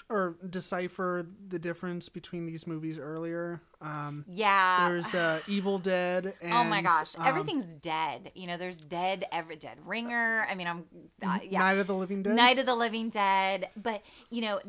[0.10, 3.62] or decipher the difference between these movies earlier?
[3.82, 4.88] Um, yeah.
[4.88, 6.36] there's uh, Evil Dead.
[6.42, 8.32] And, Oh my gosh, um, everything's dead.
[8.36, 10.46] You know, there's dead, every dead ringer.
[10.50, 10.86] I mean, I'm
[11.26, 11.60] uh, yeah.
[11.60, 12.36] Night of the Living Dead.
[12.36, 13.70] Night of the Living Dead.
[13.76, 14.60] But, you know,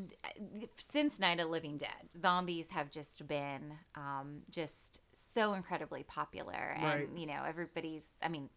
[0.79, 6.75] since Night of the Living Dead, zombies have just been um, just so incredibly popular.
[6.77, 7.09] And, Right.
[7.15, 8.49] you know, everybody's, I mean,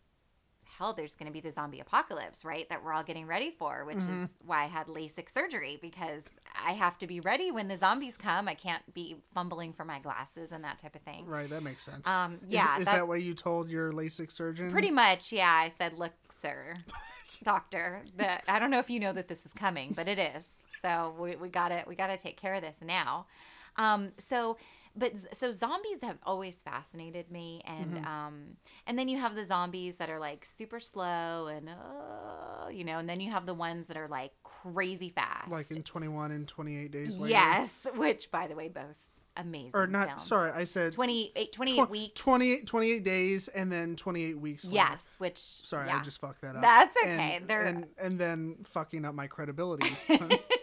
[0.78, 2.69] hell, there's going to be the zombie apocalypse, right?
[2.69, 4.23] That we're all getting ready for, which Mm-hmm.
[4.23, 6.23] is why I had LASIK surgery because
[6.65, 8.47] I have to be ready when the zombies come.
[8.47, 11.25] I can't be fumbling for my glasses and that type of thing.
[11.25, 12.07] Right, that makes sense.
[12.07, 14.71] Um, yeah, is, that- that, what you told your LASIK surgeon?
[14.71, 15.51] Pretty much, yeah.
[15.51, 16.78] I said, "Look, sir,
[17.43, 20.47] doctor, that I don't know if you know that this is coming, but it is.
[20.82, 23.25] So we, we got to we got to take care of this now."
[23.78, 24.57] Um, so,
[24.98, 28.06] but so zombies have always fascinated me, and Mm-hmm.
[28.08, 28.34] um,
[28.86, 32.98] and then you have the zombies that are like super slow and uh, you know,
[33.00, 35.52] and then you have the ones that are like crazy fast.
[35.52, 37.32] like in 21 and 28 days later.
[37.32, 38.95] yes, which by the way, both
[39.36, 39.72] amazing.
[39.76, 40.26] Or not, films.
[40.26, 42.22] sorry, I said 28, 28 tw- weeks.
[42.22, 44.76] 28, 28 days and then 28 weeks later.
[44.76, 46.00] Yes, which Sorry, yeah.
[46.00, 46.62] I just fucked that up.
[46.64, 47.36] That's okay.
[47.38, 49.95] And, They're- and, and then fucking up my credibility.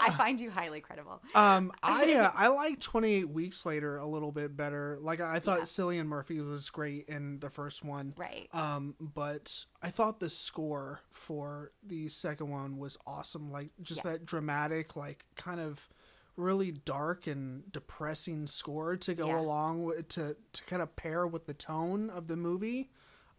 [0.00, 1.20] I find you highly credible.
[1.34, 4.98] um, I uh, I like 28 weeks later a little bit better.
[5.00, 5.64] Like I thought Yeah.
[5.64, 8.14] Cillian Murphy was great in the first one.
[8.16, 8.48] Right.
[8.52, 13.50] Um, but I thought the score for the second one was awesome.
[13.50, 14.12] Like just Yeah.
[14.12, 15.88] that dramatic, like kind of
[16.36, 19.40] really dark and depressing score to go Yeah.
[19.40, 22.90] along with to to kind of pair with the tone of the movie.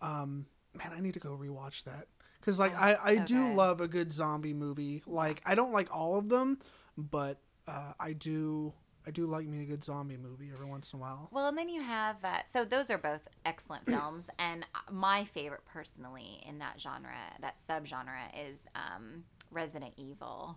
[0.02, 2.08] Um, man, I need to go rewatch that
[2.50, 3.56] because like I I Oh, so do good.
[3.56, 5.04] love a good zombie movie.
[5.06, 6.60] Like I don't like all of them,
[6.98, 8.74] but uh, I do.
[9.08, 11.30] I do like me a good zombie movie every once in a while.
[11.32, 15.24] Well, and then you have uh, so those are both excellent films, and uh, my
[15.24, 20.56] favorite personally in that genre, that subgenre, is um, Resident Evil.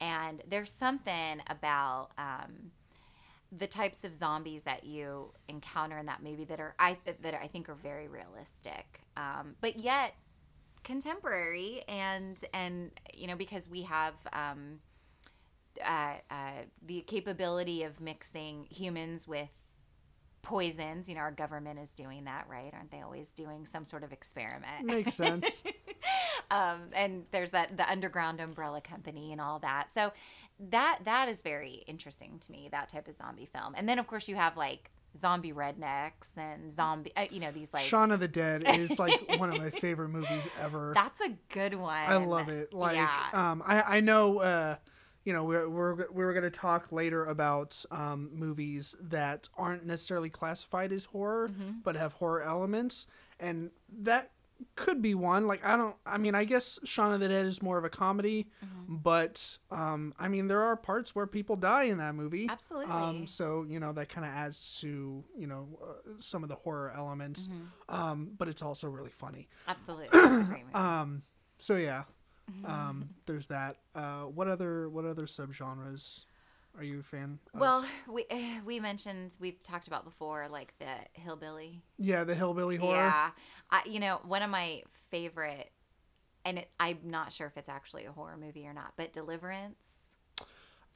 [0.00, 2.70] And there's something about um,
[3.50, 7.46] the types of zombies that you encounter in that movie that are I that I
[7.46, 10.14] think are very realistic, um, but yet
[10.88, 14.80] contemporary and and you know because we have um,
[15.84, 16.50] uh, uh,
[16.84, 19.50] the capability of mixing humans with
[20.40, 21.06] poisons.
[21.06, 22.72] You know, our government is doing that, right?
[22.72, 24.84] Aren't they always doing some sort of experiment?
[24.84, 25.62] Makes sense.
[26.50, 29.88] um, and there's that the underground umbrella company and all that.
[29.92, 30.12] So
[30.70, 32.70] that that is very interesting to me.
[32.72, 33.74] That type of zombie film.
[33.76, 34.90] And then of course you have like
[35.20, 37.12] zombie rednecks and zombie.
[37.16, 37.82] Uh, you know these like.
[37.82, 40.92] Shaun of the Dead is like one of my favorite movies ever.
[40.94, 41.90] That's a good one.
[42.06, 42.72] I love it.
[42.72, 43.10] Like, yeah.
[43.32, 44.38] um, I I know.
[44.38, 44.76] Uh,
[45.24, 50.92] you know, we're we're we're gonna talk later about um, movies that aren't necessarily classified
[50.92, 51.70] as horror, Mm-hmm.
[51.84, 53.06] but have horror elements,
[53.38, 54.30] and that
[54.74, 55.46] could be one.
[55.46, 55.96] Like, I don't.
[56.06, 58.77] I mean, I guess Shaun of the Dead is more of a comedy, Mm-hmm.
[58.88, 62.48] But um, I mean, there are parts where people die in that movie.
[62.48, 62.90] Absolutely.
[62.92, 66.54] Um, so you know that kind of adds to you know uh, some of the
[66.56, 67.94] horror elements, Mm-hmm.
[67.94, 69.48] um, but it's also really funny.
[69.68, 70.06] Absolutely.
[70.06, 70.74] It's a great movie.
[70.74, 71.22] Um,
[71.58, 72.04] so yeah,
[72.50, 72.64] Mm-hmm.
[72.64, 73.76] um, there's that.
[73.94, 76.24] Uh, what other what other subgenres
[76.76, 77.38] are you a fan?
[77.52, 77.60] Of?
[77.60, 81.82] well, we eh, we mentioned we've talked about before like the hillbilly.
[81.98, 82.94] yeah, the hillbilly horror.
[82.96, 83.30] Yeah,
[83.70, 85.70] I, you know one of my favorite,
[86.44, 90.02] and it, I'm not sure if it's actually a horror movie or not, but Deliverance.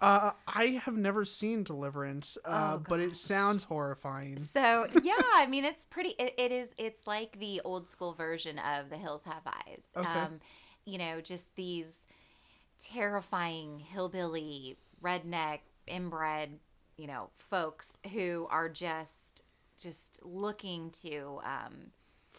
[0.00, 4.38] Uh, I have never seen Deliverance, uh, Oh, but it sounds horrifying.
[4.38, 6.10] So yeah, I mean it's pretty.
[6.18, 6.70] It, it is.
[6.78, 9.86] It's like the old school version of The Hills Have Eyes.
[9.96, 10.08] Okay.
[10.08, 10.40] Um,
[10.84, 12.06] you know, just these
[12.80, 16.58] terrifying hillbilly, redneck, inbred,
[16.96, 19.42] you know, folks who are just
[19.80, 21.90] just looking to um,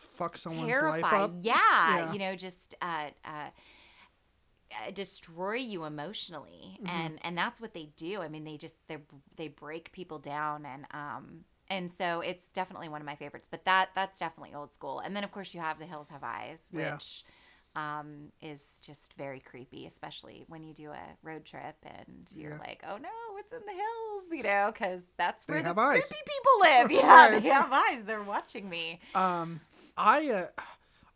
[0.03, 0.99] Fuck someone's terrify.
[1.01, 1.31] life up.
[1.39, 2.13] Yeah, Yeah.
[2.13, 3.49] you know, just uh, uh,
[4.71, 6.89] uh, destroy you emotionally, Mm-hmm.
[6.89, 8.21] and and that's what they do.
[8.21, 8.97] I mean, they just they
[9.35, 13.47] they break people down, and um and so it's definitely one of my favorites.
[13.49, 14.99] But that that's definitely old school.
[14.99, 16.81] And then of course you have The Hills Have Eyes, which.
[17.25, 17.31] Yeah.
[17.75, 22.57] Um, is just very creepy, especially when you do a road trip and you're Yeah.
[22.59, 25.79] like, "Oh no, it's in the hills," you know, because that's They where the have
[25.79, 26.05] eyes.
[26.05, 26.91] creepy people live.
[27.03, 27.41] Yeah, Right.
[27.41, 28.03] they have eyes.
[28.05, 28.99] They're watching me.
[29.15, 29.59] Um,
[29.97, 30.47] I uh,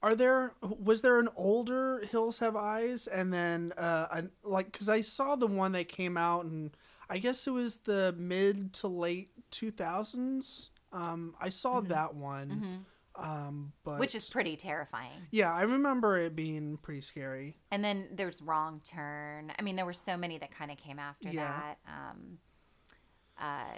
[0.04, 4.90] are there was there an older Hills Have Eyes and then uh an, like because
[4.90, 6.72] I saw the one that came out and
[7.10, 10.70] I guess it was the mid to late two thousands.
[10.92, 12.82] Um, I saw that one.
[13.16, 14.00] Um, but Mm-hmm.
[14.00, 15.26] which is pretty terrifying.
[15.32, 17.58] yeah, I remember it being pretty scary.
[17.72, 19.52] And then there's Wrong Turn.
[19.58, 21.48] I mean, there were so many that kind of came after Yeah.
[21.48, 21.78] that.
[21.88, 22.38] Um,
[23.42, 23.78] uh,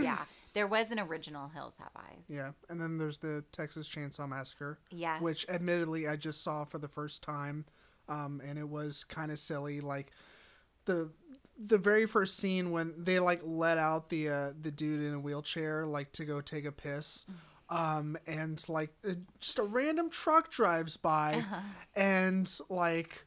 [0.00, 0.18] yeah,
[0.58, 2.24] there was an original Hills Have Eyes.
[2.28, 4.80] Yeah, and then there's the Texas Chainsaw Massacre.
[4.90, 5.22] Yes.
[5.22, 7.64] which admittedly I just saw for the first time,
[8.08, 9.80] um, and it was kind of silly.
[9.80, 10.10] Like
[10.84, 11.10] the
[11.56, 15.20] the very first scene when they like let out the uh, the dude in a
[15.20, 17.24] wheelchair like to go take a piss.
[17.70, 18.90] Um, and like
[19.38, 21.44] just a random truck drives by,
[21.94, 23.26] and like,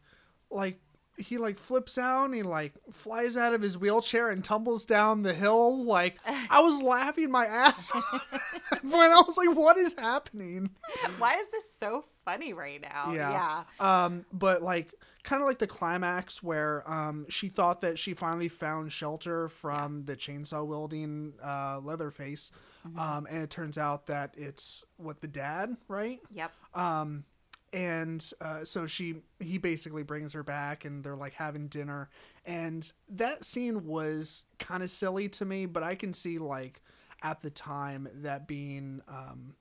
[0.49, 0.81] like
[1.21, 5.23] he like flips out and he like flies out of his wheelchair and tumbles down
[5.23, 5.83] the hill.
[5.83, 6.17] Like
[6.49, 10.71] I was laughing my ass off when I was like, "What is happening?"
[11.17, 13.11] Why is this so funny right now?
[13.13, 13.63] Yeah.
[13.79, 14.93] Um, but like
[15.23, 20.05] kind of like the climax where um she thought that she finally found shelter from
[20.05, 22.51] the chainsaw wielding uh Leatherface.
[22.97, 26.19] Um, and it turns out that it's what the dad, right?
[26.33, 26.51] Yep.
[26.73, 27.25] Um,
[27.73, 32.09] and uh, so she he basically brings her back and they're like having dinner
[32.45, 36.81] and that scene was kind of silly to me but i can see like
[37.23, 39.53] at the time that being um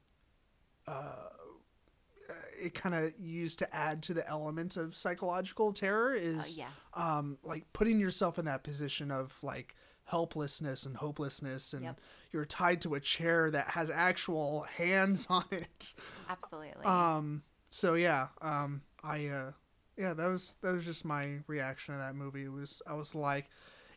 [0.89, 1.29] uh
[2.63, 6.67] it kind of used to add to the elements of psychological terror is yeah.
[6.95, 12.01] um like putting yourself in that position of like helplessness and hopelessness and Yep.
[12.33, 15.95] you're tied to a chair that has actual hands on it
[16.29, 16.85] Absolutely.
[16.85, 17.43] um.
[17.71, 18.29] So yeah.
[18.43, 18.83] Um.
[19.03, 19.27] I.
[19.27, 19.53] Uh.
[19.97, 20.15] Yeah.
[20.15, 22.45] That was that was just my reaction to that movie.
[22.45, 23.51] It was I was like,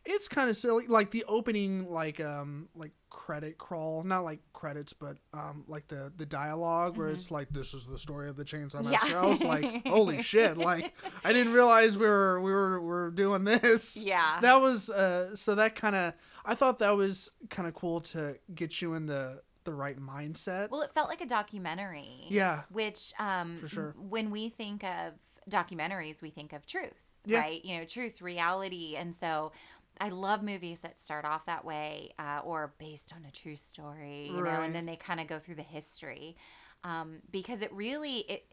[0.04, 0.86] it's kind of silly.
[0.86, 6.12] Like the opening, like um, like credit crawl, not like credits, but um, like the
[6.16, 8.92] the dialogue where it's like, this is the story of the Chainsaw Mm-hmm.
[8.92, 8.98] Yeah.
[9.02, 9.18] Massacre.
[9.18, 10.58] I was like, holy shit!
[10.58, 10.94] Like
[11.24, 14.02] I didn't realize we were we were we were doing this.
[14.04, 14.40] Yeah.
[14.42, 15.34] That was uh.
[15.36, 16.12] So that kind of
[16.44, 20.70] I thought that was kind of cool to get you in the the right mindset.
[20.70, 22.26] well, it felt like a documentary.
[22.28, 22.62] Yeah.
[22.70, 23.94] Which, um, For sure.
[23.98, 25.14] when we think of
[25.50, 26.92] documentaries, we think of truth,
[27.24, 27.40] Yeah.
[27.40, 27.64] right?
[27.64, 28.96] You know, truth, reality.
[28.96, 29.52] And so
[30.00, 34.26] I love movies that start off that way uh, or based on a true story,
[34.26, 36.36] you know, and then they kind of go through the history
[36.82, 38.44] um, because it really, it,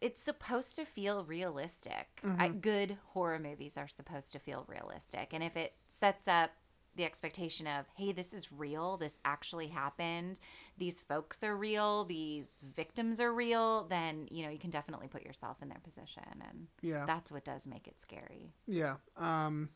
[0.00, 2.06] it's supposed to feel realistic.
[2.38, 5.28] I, good horror movies are supposed to feel realistic.
[5.32, 6.50] And if it sets up
[6.96, 8.96] the expectation of, hey, this is real.
[8.96, 10.40] This actually happened.
[10.78, 12.04] These folks are real.
[12.04, 13.84] These victims are real.
[13.84, 17.04] Then you know you can definitely put yourself in their position, and Yeah.
[17.06, 18.52] that's what does make it scary.
[18.66, 18.96] Yeah.
[19.16, 19.70] Um.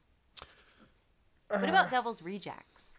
[1.49, 2.93] What about Devil's Rejects?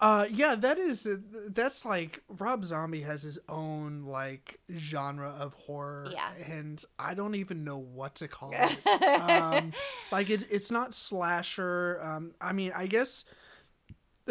[0.00, 1.06] Uh, yeah, that is
[1.48, 6.28] that's like Rob Zombie has his own like genre of horror, Yeah.
[6.48, 8.86] and I don't even know what to call it.
[9.30, 9.72] um,
[10.10, 12.00] like it's it's not slasher.
[12.02, 13.24] Um, I mean, I guess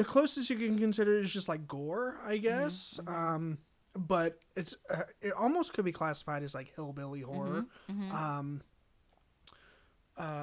[0.01, 2.99] the closest you can consider is just like gore, I guess.
[3.07, 3.59] Um,
[3.95, 7.65] but it's uh, it almost could be classified as like hillbilly horror.
[8.11, 8.61] Um,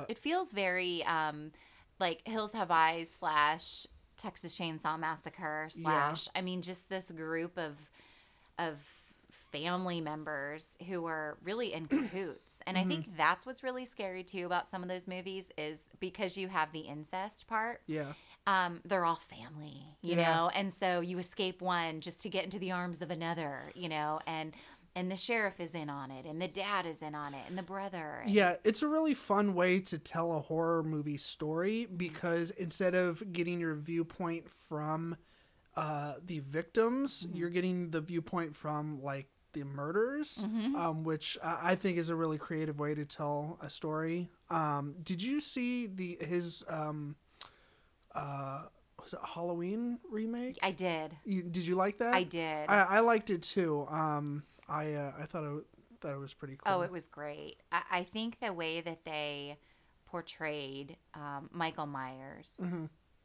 [0.09, 1.51] It feels very um,
[1.99, 3.87] like Hills Have Eyes slash
[4.17, 6.29] Texas Chainsaw Massacre slash.
[6.37, 7.75] I mean, just this group of
[8.61, 8.77] of
[9.53, 14.47] family members who are really in cahoots, and I think that's what's really scary too
[14.47, 17.81] about some of those movies is because you have the incest part.
[17.87, 18.13] yeah,
[18.47, 20.35] Um, they're all family, you Yeah.
[20.35, 23.89] know, and so you escape one just to get into the arms of another, you
[23.89, 24.55] know, and
[24.97, 27.57] and the sheriff is in on it, and the dad is in on it, and
[27.57, 28.21] the brother.
[28.25, 32.95] and- Yeah, it's a really fun way to tell a horror movie story because instead
[32.97, 35.17] of getting your viewpoint from
[35.77, 40.43] uh, the victims, you're getting the viewpoint from like the murders,
[40.75, 44.31] um, which I I think is a really creative way to tell a story.
[44.51, 47.15] Um, did you see the his um,
[48.15, 48.65] uh,
[49.03, 50.59] was it Halloween remake?
[50.63, 51.17] I did.
[51.25, 52.15] You, did you like that?
[52.15, 52.69] I did.
[52.69, 53.87] I, I liked it too.
[53.89, 55.65] Um, I uh, I thought it
[56.01, 56.73] thought it was pretty cool.
[56.75, 57.57] Oh, it was great.
[57.73, 59.57] I, I think the way that they
[60.07, 62.61] portrayed um, Michael Myers,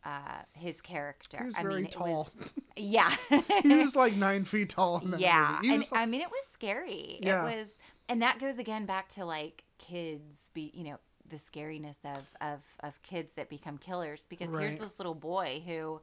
[0.03, 0.19] uh,
[0.53, 1.37] his character.
[1.37, 1.43] Mm-hmm.
[1.43, 2.29] He was I very mean, it tall.
[2.37, 3.15] was yeah,
[3.61, 4.99] he was like nine feet tall.
[4.99, 5.59] In that yeah.
[5.63, 7.19] And like- I mean, it was scary.
[7.21, 7.47] Yeah.
[7.49, 7.75] It was,
[8.09, 10.99] and that goes again back to like kids be, you know,
[11.29, 14.25] the scariness of of of kids that become killers.
[14.29, 16.01] Because here's this little boy who,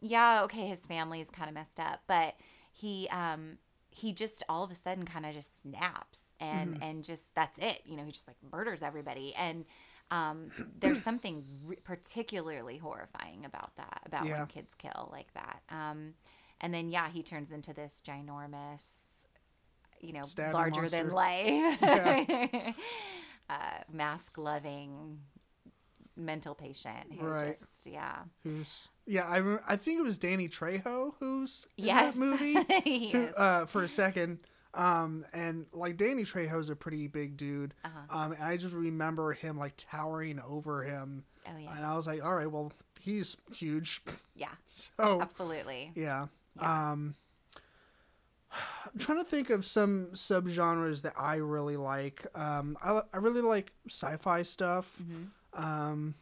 [0.00, 2.34] yeah, okay, his family is kind of messed up, but
[2.72, 3.58] he um
[3.90, 6.82] he just all of a sudden kind of just snaps and Mm-hmm.
[6.82, 9.66] and just that's it you know he just like murders everybody and
[10.10, 10.50] um
[10.80, 14.38] there's something re- particularly horrifying about that about Yeah.
[14.38, 16.14] when kids kill like that um
[16.62, 18.86] and then yeah he turns into this ginormous
[20.00, 21.14] you know Stabbing larger than monster.
[21.14, 22.74] life
[23.50, 23.54] uh
[23.90, 25.18] mask loving
[26.16, 27.48] mental patient who Right.
[27.58, 32.20] just yeah who's yeah I I think it was Danny Trejo who's in yes that
[32.20, 34.38] movie he who, uh, for a second.
[34.74, 37.74] Um, and like Danny Trejo's a pretty big dude.
[37.84, 38.18] Uh-huh.
[38.18, 42.06] Um, and I just remember him like towering over him, oh yeah and I was
[42.06, 44.00] like, all right, well, he's huge.
[44.34, 46.26] yeah So absolutely yeah.
[46.58, 47.14] Um,
[48.92, 52.26] I'm trying to think of some subgenres that I really like.
[52.34, 54.98] Um, I, I really like sci-fi stuff.
[55.02, 55.62] Mm-hmm.
[55.64, 56.14] Um,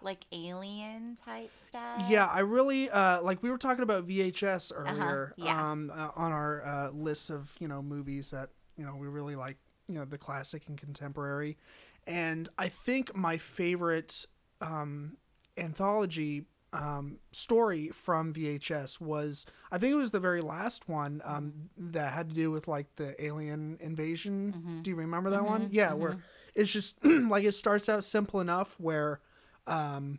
[0.00, 3.42] like alien type stuff Yeah, I really uh, like.
[3.42, 5.70] We were talking about VHS earlier, Uh-huh, yeah.
[5.70, 9.34] um, uh, on our uh, list of you know movies that you know we really
[9.36, 9.56] like,
[9.88, 11.56] you know, the classic and contemporary,
[12.06, 14.24] and I think my favorite
[14.60, 15.16] um,
[15.56, 21.70] anthology um, story from VHS was I think it was the very last one um,
[21.76, 24.80] that had to do with like the alien invasion.
[24.82, 25.68] Do you remember that one?
[25.70, 26.18] Yeah, where
[26.54, 29.20] it's just like it starts out simple enough where
[29.66, 30.18] um,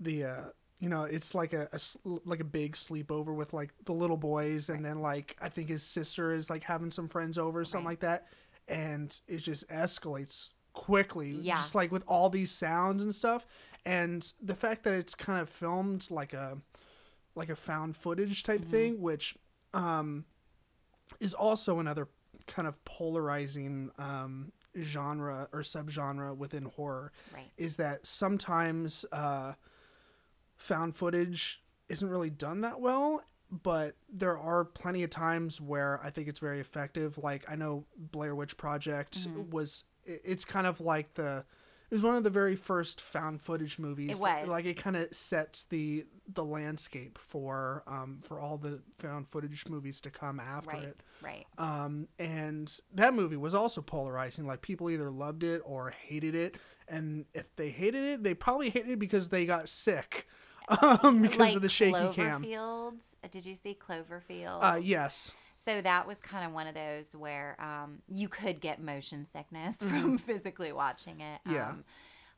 [0.00, 0.44] the uh
[0.78, 1.78] you know it's like a, a
[2.24, 5.82] like a big sleepover with like the little boys and then like i think his
[5.82, 7.92] sister is like having some friends over or something Right.
[7.92, 8.26] like that
[8.68, 11.56] and it just escalates quickly Yeah.
[11.56, 13.44] just like with all these sounds and stuff
[13.84, 16.58] and the fact that it's kind of filmed like a
[17.34, 18.70] like a found footage type Mm-hmm.
[18.70, 19.36] thing which
[19.74, 20.24] um
[21.20, 22.08] is also another
[22.46, 29.52] kind of polarizing um genre or subgenre within horror right is that sometimes uh,
[30.56, 36.10] found footage isn't really done that well, but there are plenty of times where I
[36.10, 37.18] think it's very effective.
[37.18, 39.50] Like I know Blair Witch Project Mm-hmm.
[39.50, 41.44] was it's kind of like the
[41.90, 44.10] it was one of the very first found footage movies.
[44.10, 44.48] It was.
[44.48, 49.66] like it kind of sets the the landscape for um for all the found footage
[49.68, 51.02] movies to come after right it.
[51.22, 54.46] right Um, and that movie was also polarizing.
[54.46, 56.56] Like people either loved it or hated it,
[56.88, 60.26] and if they hated it, they probably hated it because they got sick,
[60.82, 62.44] um, because like of the shaky cam.
[62.44, 63.16] Cloverfield.
[63.24, 64.58] Uh, Did you see Cloverfield?
[64.60, 65.34] Uh, yes,
[65.68, 69.76] So that was kind of one of those where um, you could get motion sickness
[69.82, 71.40] from physically watching it.
[71.46, 71.54] Mm-hmm.
[71.54, 71.68] Yeah.
[71.70, 71.84] Um,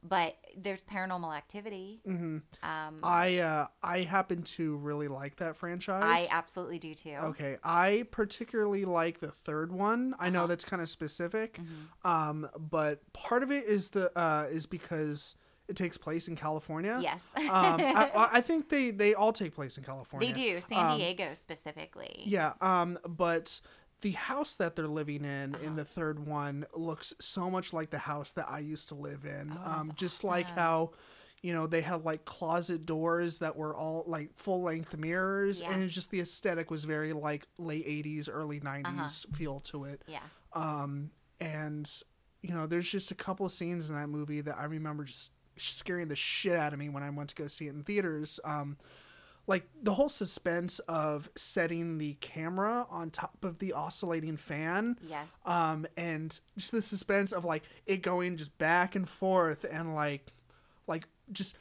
[0.03, 2.01] but there's paranormal activity.
[2.05, 6.03] hmm Um, I uh, I happen to really like that franchise.
[6.03, 7.17] I absolutely do too.
[7.23, 10.15] Okay, I particularly like the third one.
[10.19, 10.31] I Uh-huh.
[10.31, 12.09] know that's kind of specific, Mm-hmm.
[12.11, 15.37] um, but part of it is the uh, is because
[15.71, 16.99] it takes place in California.
[17.01, 17.27] Yes.
[17.37, 20.27] um, I, I- think they they all take place in California.
[20.29, 20.61] they do.
[20.61, 22.23] San Diego specifically.
[22.27, 23.61] Yeah, um, but
[24.03, 27.99] the house that they're living in in the third one looks so much like the
[27.99, 29.53] house that I used to live in.
[29.65, 30.93] Oh, um, just like how,
[31.43, 35.73] you know, they had like closet doors that were all like full length mirrors, Yeah.
[35.73, 39.37] and it's just the aesthetic was very like late '80s, early '90s Uh-huh.
[39.37, 40.03] feel to it.
[40.09, 40.21] Yeah.
[40.55, 41.89] Um, and
[42.43, 45.33] you know, there's just a couple of scenes in that movie that I remember just
[45.57, 48.41] scaring the shit out of me when I went to go see it in theaters.
[48.45, 48.77] Um,
[49.47, 54.97] like the whole suspense of setting the camera on top of the oscillating fan.
[55.09, 55.37] Yes.
[55.45, 60.33] Um, and just the suspense of like it going just back and forth and like,
[60.87, 61.57] like just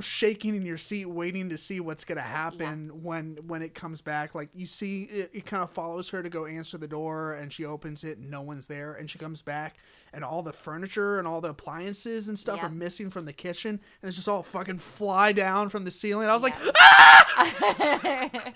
[0.00, 4.34] shaking in your seat, waiting to see what's gonna happen when when it comes back.
[4.34, 7.52] Like you see, it, it kind of follows her to go answer the door, and
[7.52, 9.76] she opens it, and no one's there, and she comes back,
[10.12, 12.66] and all the furniture and all the appliances and stuff Yeah.
[12.66, 16.28] are missing from the kitchen, and it's just all fucking fly down from the ceiling.
[16.28, 16.54] I was like,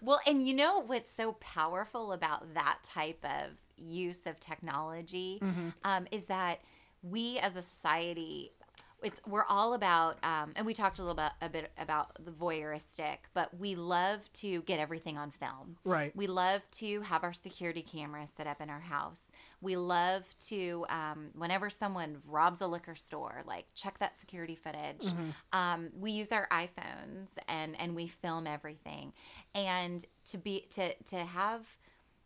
[0.00, 5.68] well, and you know what's so powerful about that type of use of technology Mm-hmm.
[5.84, 6.60] um, is that
[7.02, 8.52] we as a society
[9.02, 12.30] it's we're all about um, and we talked a little bit a bit about the
[12.30, 15.76] voyeuristic but we love to get everything on film.
[15.84, 16.14] Right.
[16.16, 19.30] we love to have our security cameras set up in our house.
[19.60, 25.06] We love to um, whenever someone robs a liquor store like check that security footage.
[25.52, 29.12] Um, we use our iphones and and we film everything.
[29.54, 31.76] And to be to to have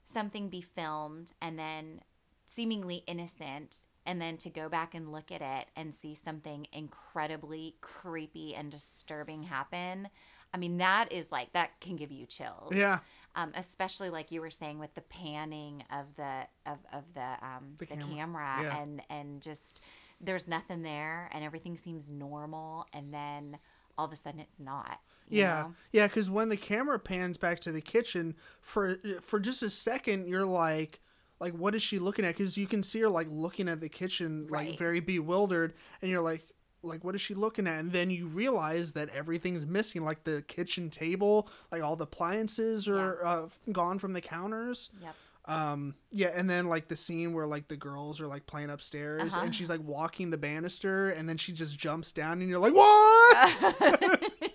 [0.04, 2.00] something be filmed and then
[2.46, 3.76] seemingly innocent
[4.08, 8.70] and then to go back and look at it and see something incredibly creepy and
[8.70, 10.08] disturbing happen
[10.52, 12.98] i mean that is like that can give you chills yeah,
[13.36, 17.74] um, especially like you were saying with the panning of the of, of the um
[17.78, 18.06] the, camera.
[18.16, 18.78] camera, Yeah.
[18.82, 19.80] and and just
[20.20, 23.58] there's nothing there and everything seems normal and then
[23.96, 24.98] all of a sudden it's not
[25.28, 25.74] Yeah, know?
[25.92, 26.06] yeah.
[26.08, 30.46] Because when the camera pans back to the kitchen for for just a second, you're
[30.46, 31.00] like,
[31.40, 32.36] like, what is she looking at?
[32.36, 34.78] Because you can see her like looking at the kitchen, like Right.
[34.78, 36.42] very bewildered, and you're like,
[36.82, 37.80] like, what is she looking at?
[37.80, 42.86] And then you realize that everything's missing, like the kitchen table, like all the appliances
[42.88, 44.90] are uh, gone from the counters.
[45.02, 45.14] yep
[45.46, 49.34] Um, yeah, and then like the scene where like the girls are like playing upstairs,
[49.34, 49.44] Uh-huh.
[49.46, 52.74] and she's like walking the banister, and then she just jumps down, and you're like,
[52.74, 54.32] what?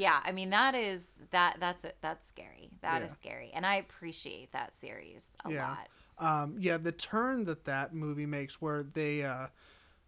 [0.00, 2.70] yeah i mean that is that that's that's scary.
[2.82, 3.16] That is Yeah.
[3.30, 5.68] scary and i appreciate that series a Yeah.
[5.68, 5.88] lot.
[6.42, 9.46] Um yeah the turn that that movie makes where they uh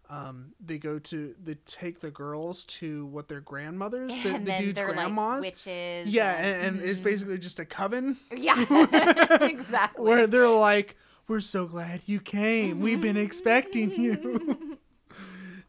[0.09, 4.81] um they go to they take the girls to what their grandmothers the, the dude's
[4.81, 8.17] grandmas like witches yeah and- and, and it's basically just a coven.
[8.35, 8.57] Yeah
[9.41, 10.03] exactly.
[10.05, 10.97] Where they're like
[11.29, 12.81] we're so glad you came.
[12.81, 14.72] We've been expecting you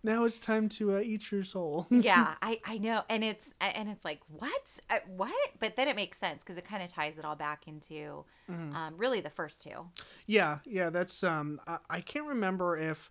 [0.04, 3.88] now it's time to uh, eat your soul yeah i i know and it's and
[3.88, 7.18] it's like what Uh, what but then it makes sense because it kind of ties
[7.18, 8.76] it all back into Mm-hmm.
[8.76, 9.86] um, really the first two
[10.26, 13.10] Yeah, yeah, that's um I, I can't remember if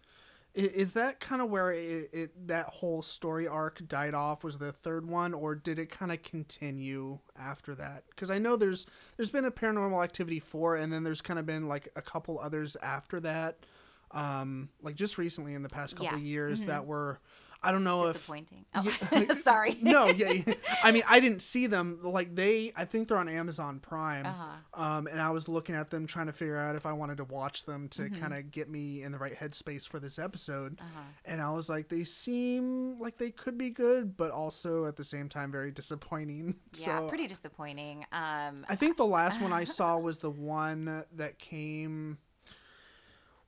[0.53, 4.71] is that kind of where it, it that whole story arc died off was the
[4.71, 8.03] third one or did it kind of continue after that?
[8.15, 8.85] Cuz I know there's
[9.17, 12.37] there's been a paranormal activity 4 and then there's kind of been like a couple
[12.39, 13.65] others after that.
[14.13, 16.11] Um like just recently in the past couple Yeah.
[16.17, 16.25] Mm-hmm.
[16.25, 17.19] years that were
[17.65, 20.53] I don't know if disappointing oh sorry no, yeah, yeah.
[20.83, 21.99] I mean, I didn't see them.
[22.03, 24.25] Like they, I think they're on Amazon Prime.
[24.25, 24.83] Uh-huh.
[24.83, 27.23] Um, and I was looking at them, trying to figure out if I wanted to
[27.23, 28.19] watch them to Mm-hmm.
[28.21, 30.77] kind of get me in the right headspace for this episode.
[30.77, 30.99] Uh-huh.
[31.23, 35.05] And I was like, they seem like they could be good, but also at the
[35.05, 36.55] same time very disappointing.
[36.77, 41.05] yeah so pretty disappointing um I think the last one I saw was the one
[41.15, 42.17] that came.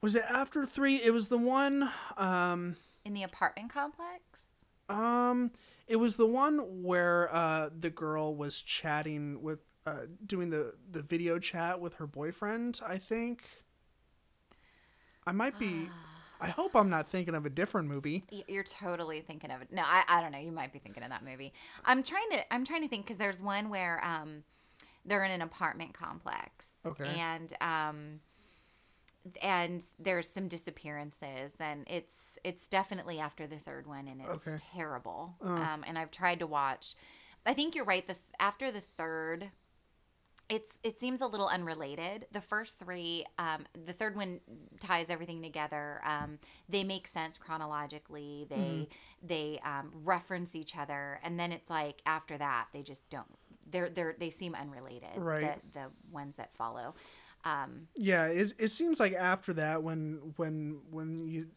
[0.06, 0.98] Was it after three?
[0.98, 1.90] It was the one.
[2.16, 2.76] Um,
[3.06, 4.46] in the apartment complex
[4.88, 5.50] Um,
[5.88, 11.02] it was the one where uh the girl was chatting with uh doing the the
[11.02, 12.80] video chat with her boyfriend.
[12.86, 13.46] I think.
[15.26, 15.90] I might be.
[16.40, 18.26] I hope I'm not thinking of a different movie.
[18.48, 19.70] You're totally thinking of it.
[19.72, 20.38] No, I, I don't know.
[20.38, 21.52] You might be thinking of that movie.
[21.84, 24.44] I'm trying to I'm trying to think because there's one where um
[25.04, 27.06] they're in an apartment complex Okay.
[27.06, 28.20] and um
[29.42, 34.58] and there's some disappearances and it's it's definitely after the third one and it's Okay.
[34.74, 35.36] terrible.
[35.42, 36.94] Um and I've tried to watch.
[37.46, 38.06] I think you're right.
[38.08, 39.52] The th- after the third
[40.48, 42.28] it's it seems a little unrelated.
[42.32, 44.42] The first three, um, the third one
[44.80, 46.00] ties everything together.
[46.06, 46.38] Um,
[46.70, 48.46] they make sense chronologically.
[48.48, 49.28] They Mm-hmm.
[49.28, 53.26] they um, reference each other, and then it's like after that they just don't.
[53.68, 55.18] They're they're they seem unrelated.
[55.18, 55.60] Right.
[55.74, 56.94] The, the ones that follow.
[57.46, 61.48] Um, Yeah, it, it seems like after that when when when you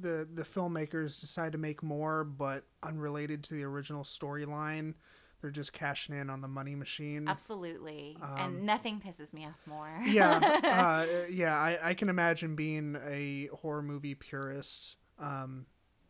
[0.00, 4.94] the the filmmakers decide to make more, but unrelated to the original storyline.
[5.40, 7.28] They're just cashing in on the money machine.
[7.28, 8.18] Absolutely.
[8.38, 9.86] and nothing pisses me off more.
[9.96, 11.54] Um, yeah, uh, yeah.
[11.54, 14.96] I, I can imagine being a horror movie purist.
[15.16, 15.66] Um,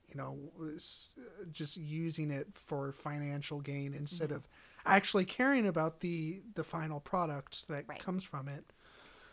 [0.06, 0.38] you know,
[1.52, 4.36] just using it for financial gain instead Mm-hmm.
[4.36, 4.48] of
[4.86, 7.98] actually caring about the the final product that Right.
[7.98, 8.72] comes from it.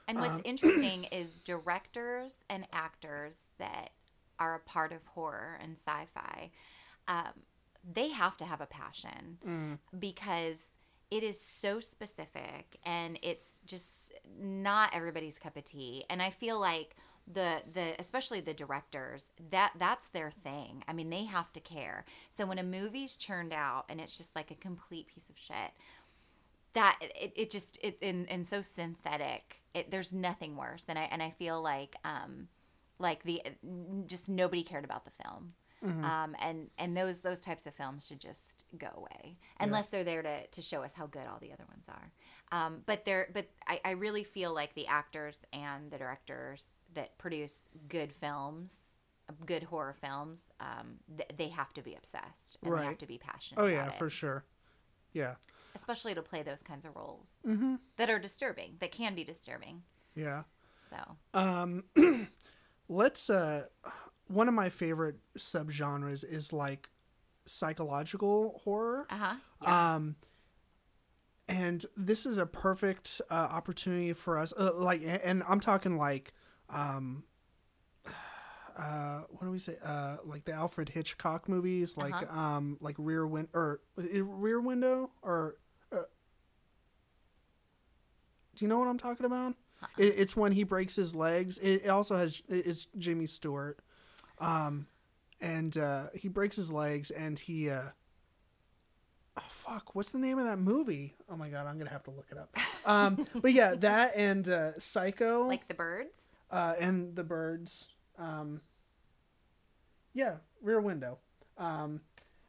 [0.07, 3.91] And Um, what's interesting is directors and actors that
[4.39, 6.51] are a part of horror and sci fi,
[7.07, 7.43] um,
[7.83, 9.79] they have to have a passion Mm.
[9.97, 10.77] because
[11.11, 16.03] it is so specific and it's just not everybody's cup of tea.
[16.09, 16.95] And I feel like
[17.27, 22.05] the the especially the directors that that's their thing i mean they have to care
[22.29, 25.71] so when a movie's churned out and it's just like a complete piece of shit
[26.75, 30.85] that it, it just it and, and so synthetic it there's nothing worse.
[30.87, 32.47] And i and i feel like um
[32.99, 33.41] like the
[34.07, 35.53] just nobody cared about the film.
[36.03, 39.37] Um and and those those types of films should just go away.
[39.59, 42.11] Unless they're there to to show us how good all the other ones are.
[42.51, 47.17] Um but they're but i i really feel like the actors and the directors that
[47.19, 48.75] produce good films
[49.45, 53.17] good horror films um th- they have to be obsessed and they have to be
[53.17, 53.93] passionate Oh yeah, it.
[53.95, 54.43] for sure.
[55.13, 55.35] Yeah,
[55.75, 57.75] especially to play those kinds of roles Mm-hmm.
[57.97, 59.83] that are disturbing, that can be disturbing.
[60.15, 60.43] yeah.
[60.89, 60.97] So,
[61.33, 61.83] Um,
[62.87, 63.29] let's.
[63.29, 63.65] Uh,
[64.27, 66.89] one of my favorite subgenres is like
[67.45, 69.05] psychological horror.
[69.09, 69.15] uh
[69.61, 69.71] huh.
[69.71, 70.15] Um,
[71.47, 74.51] and this is a perfect uh, opportunity for us.
[74.57, 76.33] Uh, like, and I'm talking like,
[76.69, 77.23] um,
[78.77, 79.75] uh, what do we say?
[79.83, 82.39] Uh, like the Alfred Hitchcock movies, like Uh-huh.
[82.39, 85.57] um, like Rear Wind or Rear Window or.
[88.55, 89.55] Do you know what I'm talking about?
[89.97, 91.57] It, it's when he breaks his legs.
[91.59, 93.79] It, it also has it's Jimmy Stewart,
[94.39, 94.87] um,
[95.41, 97.69] and uh, he breaks his legs and he.
[97.69, 97.81] Uh,
[99.37, 101.15] oh, fuck, what's the name of that movie?
[101.29, 102.55] Oh my god, I'm gonna have to look it up.
[102.87, 106.37] Um, but yeah, that and uh, Psycho, like the birds.
[106.51, 107.93] uh, and the birds.
[108.19, 108.61] Um,
[110.13, 111.17] yeah, Rear Window
[111.57, 112.01] um,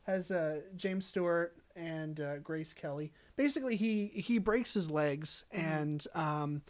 [0.02, 3.12] has uh, James Stewart and uh, Grace Kelly.
[3.36, 6.62] Basically, he he breaks his legs and um,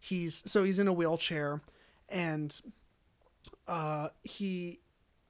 [0.00, 1.60] he's so he's in a wheelchair
[2.08, 2.58] and
[3.66, 4.80] uh, he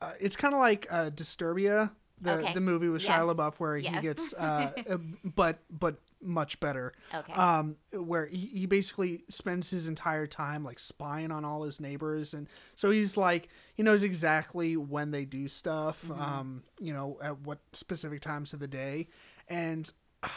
[0.01, 1.91] uh, it's kind of like uh, Disturbia.
[2.21, 2.55] The, Okay.
[2.55, 3.21] the movie with Yes.
[3.21, 6.93] Shia LaBeouf where he gets uh, uh, but but much better.
[7.15, 7.33] Okay.
[7.33, 12.35] um where he, he basically spends his entire time like spying on all his neighbors.
[12.35, 17.41] And so he's like he knows exactly when they do stuff um you know at
[17.41, 19.09] what specific times of the day.
[19.49, 19.91] And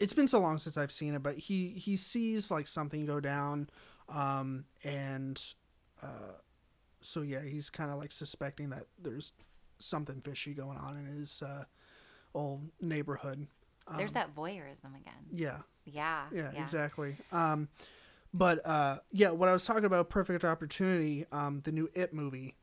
[0.00, 3.20] it's been so long since i've seen it but he he sees like something go
[3.20, 3.70] down
[4.08, 5.40] um and
[6.02, 6.32] uh
[7.00, 9.32] so yeah he's kind of like suspecting that there's
[9.78, 11.62] something fishy going on in his uh
[12.34, 13.46] old neighborhood
[13.96, 15.14] There's that voyeurism again.
[15.32, 16.24] yeah Yeah.
[16.32, 17.16] yeah, exactly.
[17.32, 17.68] Um,
[18.32, 22.56] but uh, yeah, what I was talking about, Perfect Opportunity, um, the new It movie.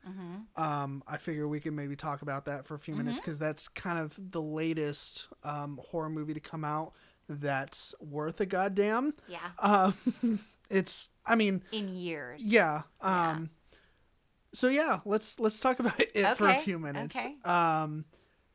[0.56, 3.68] Um, I figure we can maybe talk about that for a few minutes because that's
[3.68, 6.92] kind of the latest um, horror movie to come out
[7.28, 9.14] that's worth a goddamn.
[9.28, 9.38] Yeah.
[9.60, 9.94] Um,
[10.68, 12.42] it's, I mean, In years.
[12.46, 12.82] yeah.
[13.00, 13.48] Um,
[14.52, 17.16] So yeah, let's let's talk about it for a few minutes.
[17.16, 17.36] okay.
[17.46, 18.04] Um,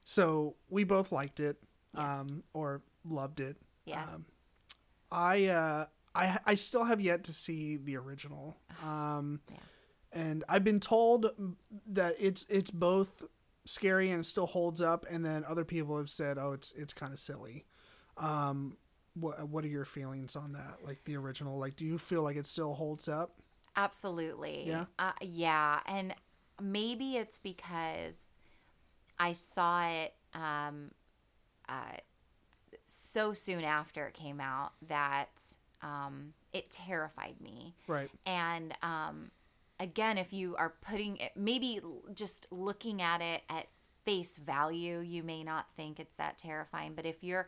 [0.04, 1.58] so we both liked it,
[1.98, 3.58] um, or loved it.
[3.86, 4.08] Yes.
[4.14, 4.26] Um,
[5.12, 5.86] I uh,
[6.16, 8.58] I I still have yet to see the original.
[8.84, 9.58] Um, Yeah.
[10.12, 11.28] and I've been told
[11.88, 13.24] that it's it's both
[13.66, 16.94] scary and it still holds up, and then other people have said, oh, it's it's
[16.94, 17.66] kind of silly.
[18.18, 18.78] Um,
[19.14, 20.78] what what are your feelings on that?
[20.84, 23.42] Like the original, like do you feel like it still holds up?
[23.76, 24.64] Absolutely.
[24.68, 24.86] Yeah?
[24.98, 25.80] Uh, yeah.
[25.86, 26.14] And
[26.62, 28.26] maybe it's because
[29.20, 30.92] I saw it um,
[31.70, 31.98] uh,
[32.86, 35.42] so soon after it came out that
[35.82, 37.76] um, it terrified me.
[37.88, 38.10] Right.
[38.26, 39.32] And um,
[39.80, 41.80] again, if you are putting it, maybe
[42.14, 43.68] just looking at it at
[44.06, 46.94] face value, you may not think it's that terrifying.
[46.96, 47.48] But if you're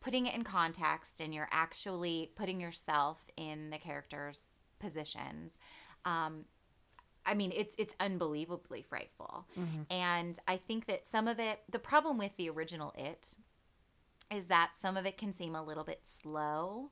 [0.00, 4.44] putting it in context and you're actually putting yourself in the characters'
[4.78, 5.58] positions,
[6.04, 6.44] um,
[7.28, 9.46] I mean, it's it's unbelievably frightful.
[9.90, 13.36] And I think that some of it, the problem with the original It,
[14.30, 16.90] is that some of it can seem a little bit slow.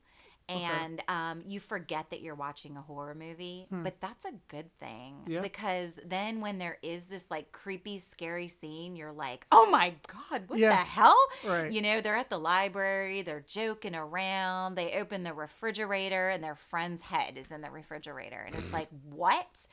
[0.48, 5.24] And um, you forget that you're watching a horror movie, but that's a good thing
[5.26, 5.42] Yeah.
[5.42, 10.44] because then when there is this like creepy, scary scene, you're like, "Oh my god,
[10.46, 10.68] what Yeah.
[10.70, 11.72] the hell?" Right.
[11.72, 16.54] You know, they're at the library, they're joking around, they open the refrigerator, and their
[16.54, 19.66] friend's head is in the refrigerator, and it's like, "What?"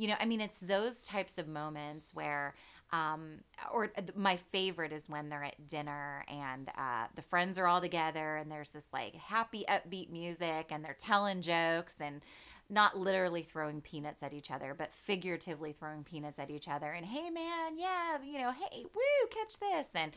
[0.00, 2.54] You know, I mean, it's those types of moments where,
[2.90, 3.40] um,
[3.70, 8.36] or my favorite is when they're at dinner and uh, the friends are all together
[8.36, 12.22] and there's this like happy, upbeat music and they're telling jokes and
[12.70, 16.92] not literally throwing peanuts at each other, but figuratively throwing peanuts at each other.
[16.92, 20.12] And hey, man, yeah, you know, hey, woo, catch this, and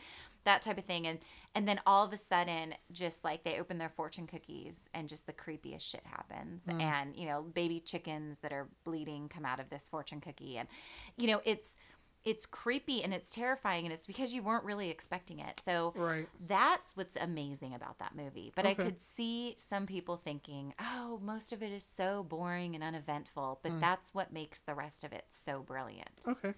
[0.45, 1.07] that type of thing.
[1.07, 1.19] And
[1.55, 5.25] and then all of a sudden, just like they open their fortune cookies, and just
[5.25, 6.65] the creepiest shit happens.
[6.65, 6.81] Mm.
[6.81, 10.67] And you know, baby chickens that are bleeding come out of this fortune cookie, and
[11.17, 11.75] you know, it's
[12.23, 15.59] it's creepy and it's terrifying and it's because you weren't really expecting it.
[15.65, 16.29] So Right.
[16.47, 18.53] that's what's amazing about that movie.
[18.55, 22.83] But I could see some people thinking, "Oh, most of it is so boring and
[22.83, 23.59] uneventful." Mm.
[23.61, 26.21] But that's what makes the rest of it so brilliant.
[26.25, 26.53] Okay.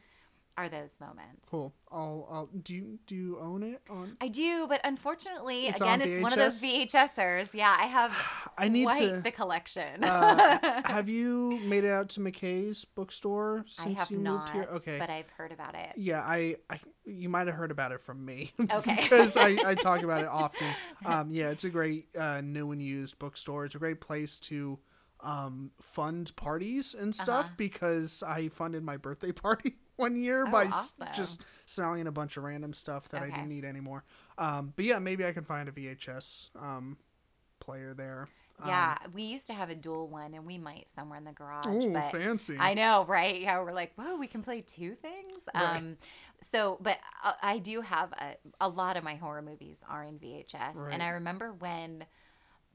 [0.57, 1.49] Are those moments?
[1.49, 1.73] Cool.
[1.91, 2.27] I'll.
[2.31, 2.45] I'll.
[2.45, 4.15] Do you Do you own it on?
[4.21, 7.49] I do, but unfortunately, It's again, on it's one of those VHSers.
[7.53, 9.21] Yeah, I have I need quite to.
[9.21, 10.01] the collection.
[10.03, 14.49] uh, have you made it out to McKay's bookstore I since have you not, moved
[14.53, 14.75] here?
[14.77, 14.97] Okay.
[14.97, 15.91] but I've heard about it.
[15.97, 16.79] yeah, I, I.
[17.03, 18.51] You might have heard about it from me.
[18.71, 18.95] Okay.
[18.95, 20.67] because I, I talk about it often.
[21.05, 23.65] Um, yeah, it's a great uh, new and used bookstore.
[23.65, 24.79] It's a great place to
[25.19, 27.55] um, fund parties and stuff Uh-huh.
[27.57, 31.07] because I funded my birthday party one year Oh, by awesome.
[31.15, 34.03] just selling a bunch of random stuff that I didn't need anymore.
[34.37, 36.97] Um, but yeah, maybe I can find a VHS um,
[37.59, 38.27] player there.
[38.61, 41.33] Um, Yeah, we used to have a dual one, and we might somewhere in the
[41.33, 41.65] garage.
[41.67, 42.55] Ooh, but fancy.
[42.59, 43.41] I know, right?
[43.41, 45.41] Yeah, we're like, whoa, we can play two things.
[45.53, 45.77] Right.
[45.77, 45.97] Um,
[46.41, 50.19] so, but I, I do have a, a lot of my horror movies are in
[50.19, 50.93] VHS, Right.
[50.93, 52.05] and I remember when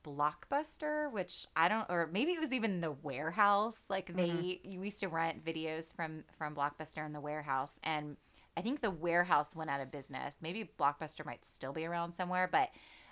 [0.05, 3.83] Blockbuster, which I don't, or maybe it was even the warehouse.
[3.89, 4.69] Like they, Mm-hmm.
[4.71, 8.17] you used to rent videos from from Blockbuster in the warehouse, and
[8.57, 10.37] I think the warehouse went out of business.
[10.41, 12.71] Maybe Blockbuster might still be around somewhere, but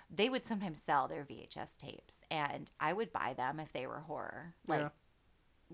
[0.09, 3.99] they would sometimes sell their VHS tapes, and I would buy them if they were
[3.99, 4.89] horror, like Yeah.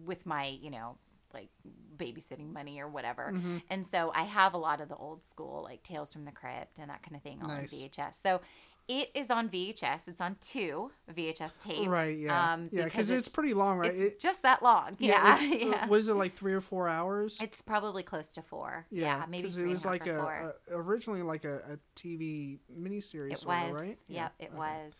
[0.06, 0.98] with my, you know,
[1.34, 1.50] like
[1.98, 3.32] babysitting money or whatever.
[3.34, 3.58] Mm-hmm.
[3.70, 6.80] And so I have a lot of the old school, like Tales from the Crypt
[6.80, 7.72] and that kind of thing on Nice.
[7.72, 8.22] VHS.
[8.22, 8.42] So
[8.88, 10.08] it is on VHS.
[10.08, 11.88] It's on two VHS tapes.
[11.88, 12.54] Right, yeah.
[12.54, 13.90] Um, yeah, because it's, pretty long, right?
[13.90, 14.96] it's It- just that long.
[15.00, 15.38] Yeah.
[15.40, 15.88] it's, uh, Yeah.
[15.88, 17.40] What is it, like three or four hours?
[17.42, 18.86] It's probably close to four.
[18.92, 19.26] Yeah.
[19.28, 23.46] maybe 'cause three it was like a, a originally like a, a TV miniseries, It
[23.48, 23.70] was.
[23.72, 23.98] of, right?
[24.08, 24.56] Yep, it okay.
[24.58, 24.98] was.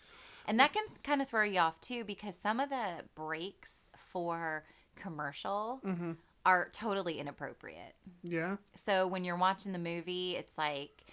[0.48, 4.64] And that can kind of throw you off too because some of the breaks for
[4.96, 6.12] commercial Mm-hmm.
[6.46, 7.96] are totally inappropriate.
[8.24, 11.05] Yeah, So when you're watching the movie, it's like,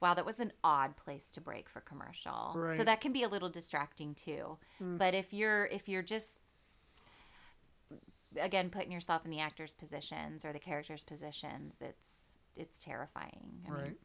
[0.00, 2.52] wow, that was an odd place to break for commercial.
[2.76, 4.58] So that can be a little distracting too.
[4.78, 4.96] Hmm.
[4.96, 6.40] But if you're if you're just
[8.40, 13.62] again putting yourself in the actors' positions or the characters' positions, it's it's terrifying.
[13.68, 13.84] I right.
[13.84, 13.96] mean,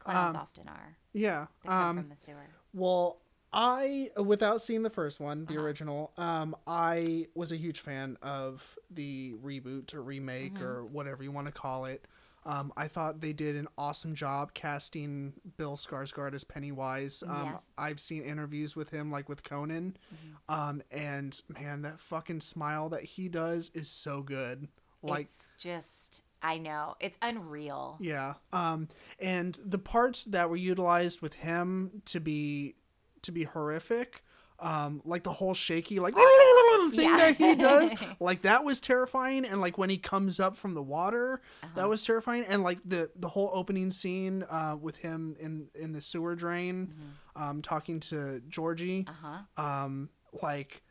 [0.00, 0.96] clowns Um, often are.
[1.12, 1.46] Yeah.
[1.62, 2.46] They come Um, from the sewer.
[2.72, 3.18] well,
[3.52, 5.62] I without seeing the first one, the Uh-huh.
[5.64, 10.64] original, um, I was a huge fan of the reboot or remake Mm-hmm.
[10.64, 12.06] or whatever you want to call it.
[12.44, 17.22] Um, I thought they did an awesome job casting Bill Skarsgård as Pennywise.
[17.26, 17.66] Um, Yes.
[17.78, 20.52] I've seen interviews with him, like with Conan, Mm-hmm.
[20.60, 24.68] um, and man, that fucking smile that he does is so good.
[25.02, 27.96] Like, it's just I know it's unreal.
[28.00, 28.34] Yeah.
[28.52, 28.88] Um
[29.20, 32.74] and the parts that were utilized with him to be
[33.22, 34.24] to be horrific,
[34.62, 36.14] um like the whole shaky like
[36.90, 37.16] thing Yeah.
[37.18, 40.82] that he does, like that was terrifying and like when he comes up from the
[40.82, 41.72] water, Uh-huh.
[41.76, 45.92] that was terrifying and like the the whole opening scene uh with him in in
[45.92, 47.42] the sewer drain Mm-hmm.
[47.42, 49.12] um talking to Georgie Uh
[49.58, 49.62] huh.
[49.62, 50.08] um
[50.42, 50.82] like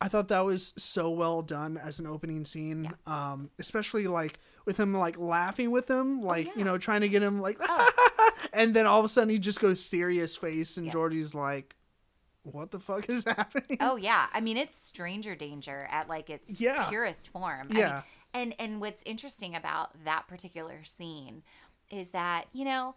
[0.00, 2.92] I thought that was so well done as an opening scene.
[3.06, 6.52] Um, especially like with him like laughing with him, like Oh, yeah.
[6.54, 6.58] Oh.
[6.58, 7.58] you know, trying to get him like
[8.52, 10.92] and then all of a sudden he just goes serious face and Yes.
[10.92, 11.74] Georgie's like,
[12.44, 13.78] What the fuck is happening?
[13.80, 16.84] Oh yeah, I mean it's stranger danger at like its Yeah.
[16.88, 17.68] purest form.
[17.72, 17.92] I Yeah.
[17.92, 18.02] mean,
[18.34, 21.42] and and what's interesting about that particular scene
[21.90, 22.94] is that you know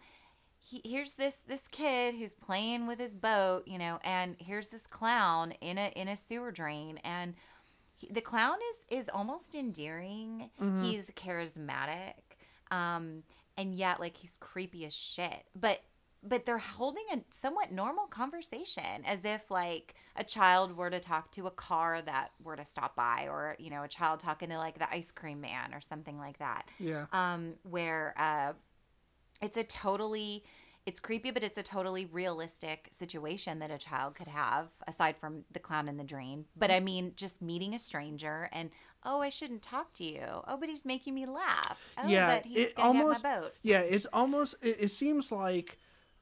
[0.60, 4.86] he, here's this this kid who's playing with his boat, you know, and here's this
[4.86, 7.34] clown in a in a sewer drain, and
[7.96, 8.56] he, the clown
[8.90, 10.50] is is almost endearing.
[10.60, 10.84] Mm-hmm.
[10.84, 12.14] He's charismatic,
[12.70, 13.22] um,
[13.56, 15.44] and yet like he's creepy as shit.
[15.54, 15.80] But
[16.22, 21.30] but they're holding a somewhat normal conversation as if like a child were to talk
[21.32, 24.58] to a car that were to stop by or you know a child talking to
[24.58, 26.68] like the ice cream man or something like that.
[26.78, 27.06] Yeah.
[27.12, 28.52] um where uh
[29.40, 30.44] it's a totally
[30.86, 35.42] it's creepy but it's a totally realistic situation that a child could have aside from
[35.52, 38.70] the clown in the drain but i mean just meeting a stranger and
[39.04, 40.24] oh i shouldn't talk to you.
[40.46, 41.94] Oh but he's making me laugh.
[42.02, 42.36] Oh yeah.
[42.36, 43.24] but he's It almost
[43.62, 45.78] Yeah, it's almost it, it seems like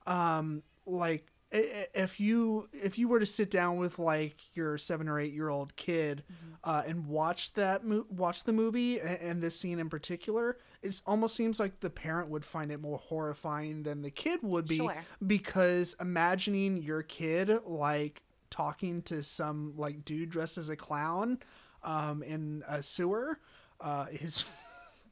[0.07, 5.18] um like if you if you were to sit down with like your seven or
[5.20, 6.24] eight year old kid
[6.64, 11.00] uh, and watch that mo- watch the movie and, and this scene in particular, it
[11.07, 14.78] almost seems like the parent would find it more horrifying than the kid would be
[14.78, 14.96] Sure.
[15.24, 21.38] because imagining your kid like talking to some like dude dressed as a clown
[21.84, 23.38] um, in a sewer
[23.80, 24.50] uh, is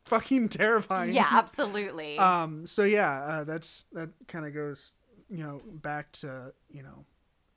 [0.06, 1.14] fucking terrifying.
[1.14, 2.18] Yeah, absolutely.
[2.18, 2.66] Um.
[2.66, 4.92] So yeah, uh, that's that kind of goes,
[5.28, 7.04] you know, back to you know,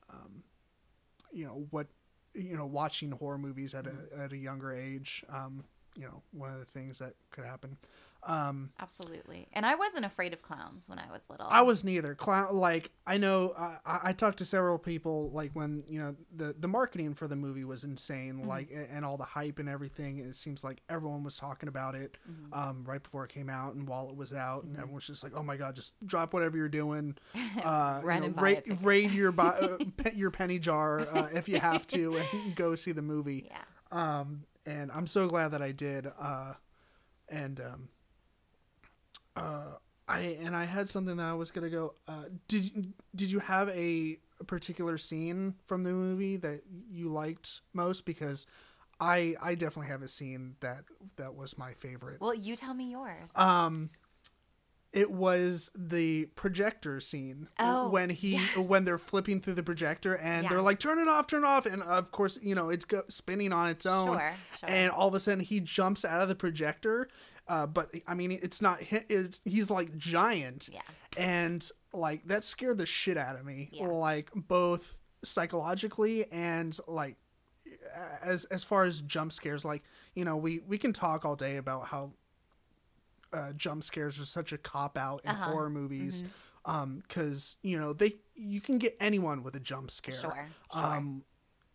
[0.09, 0.43] um,
[1.31, 1.87] you know what,
[2.33, 5.23] you know, watching horror movies at a at a younger age.
[5.29, 5.63] Um.
[5.95, 7.75] You know, one of the things that could happen.
[8.23, 8.71] Um.
[8.79, 9.47] absolutely.
[9.53, 11.47] And I wasn't afraid of clowns when I was little.
[11.49, 12.55] I was neither clown.
[12.55, 15.29] Like I know, uh, I, I talked to several people.
[15.31, 18.45] Like when you know the the marketing for the movie was insane.
[18.45, 20.19] Like and all the hype and everything.
[20.19, 22.17] It seems like everyone was talking about it
[22.53, 25.23] um, right before it came out and while it was out, and everyone was just
[25.23, 27.15] like, "Oh my god, just drop whatever you're doing,
[27.63, 29.77] uh, you know, and raid, raid your bu- uh,
[30.13, 34.19] your penny jar uh, if you have to, and go see the movie." yeah.
[34.19, 36.07] um, and I'm so glad that I did.
[36.19, 36.53] Uh,
[37.29, 37.89] and um,
[39.37, 39.75] uh,
[40.07, 41.95] I and I had something that I was gonna go.
[42.07, 47.61] Uh, did you- did you have a particular scene from the movie that you liked
[47.73, 48.05] most?
[48.05, 48.45] Because
[48.99, 50.85] I I definitely have a scene that
[51.17, 52.21] that was my favorite.
[52.21, 53.31] Well, you tell me yours.
[53.35, 53.89] Um,
[54.93, 58.57] it was the projector scene Oh, when he yes.
[58.57, 60.49] when they're flipping through the projector and Yeah.
[60.49, 63.03] they're like turn it off turn it off and of course you know it's go-
[63.09, 64.69] spinning on its own Sure, sure.
[64.69, 67.09] and all of a sudden he jumps out of the projector
[67.49, 70.81] uh, but I mean it's not it's, he's like giant Yeah.
[71.17, 73.87] and like that scared the shit out of me Yeah.
[73.87, 77.15] like both psychologically and like
[78.21, 79.83] as as far as jump scares like
[80.13, 82.11] you know we we can talk all day about how
[83.33, 85.51] uh, jump scares are such a cop out in Uh-huh.
[85.51, 86.71] horror movies Mm-hmm.
[86.71, 90.47] um because you know they you can get anyone with a jump scare Sure.
[90.73, 90.85] Sure.
[90.85, 91.23] um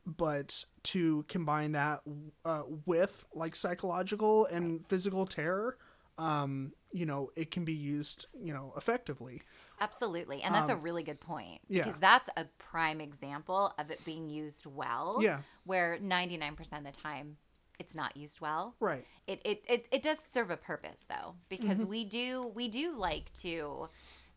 [0.07, 2.01] but to combine that
[2.45, 5.77] uh, with like psychological and physical terror
[6.19, 9.43] um you know it can be used you know effectively
[9.81, 10.43] Absolutely.
[10.43, 11.55] And that's a really good point.
[11.55, 11.83] Um, yeah.
[11.83, 15.19] Because that's a prime example of it being used well.
[15.21, 15.39] Yeah.
[15.65, 17.37] Where 99% of the time
[17.81, 18.77] it's not used well.
[18.79, 21.89] right It, it, it, it does serve a purpose though, because Mm-hmm.
[21.89, 23.89] we do we do like to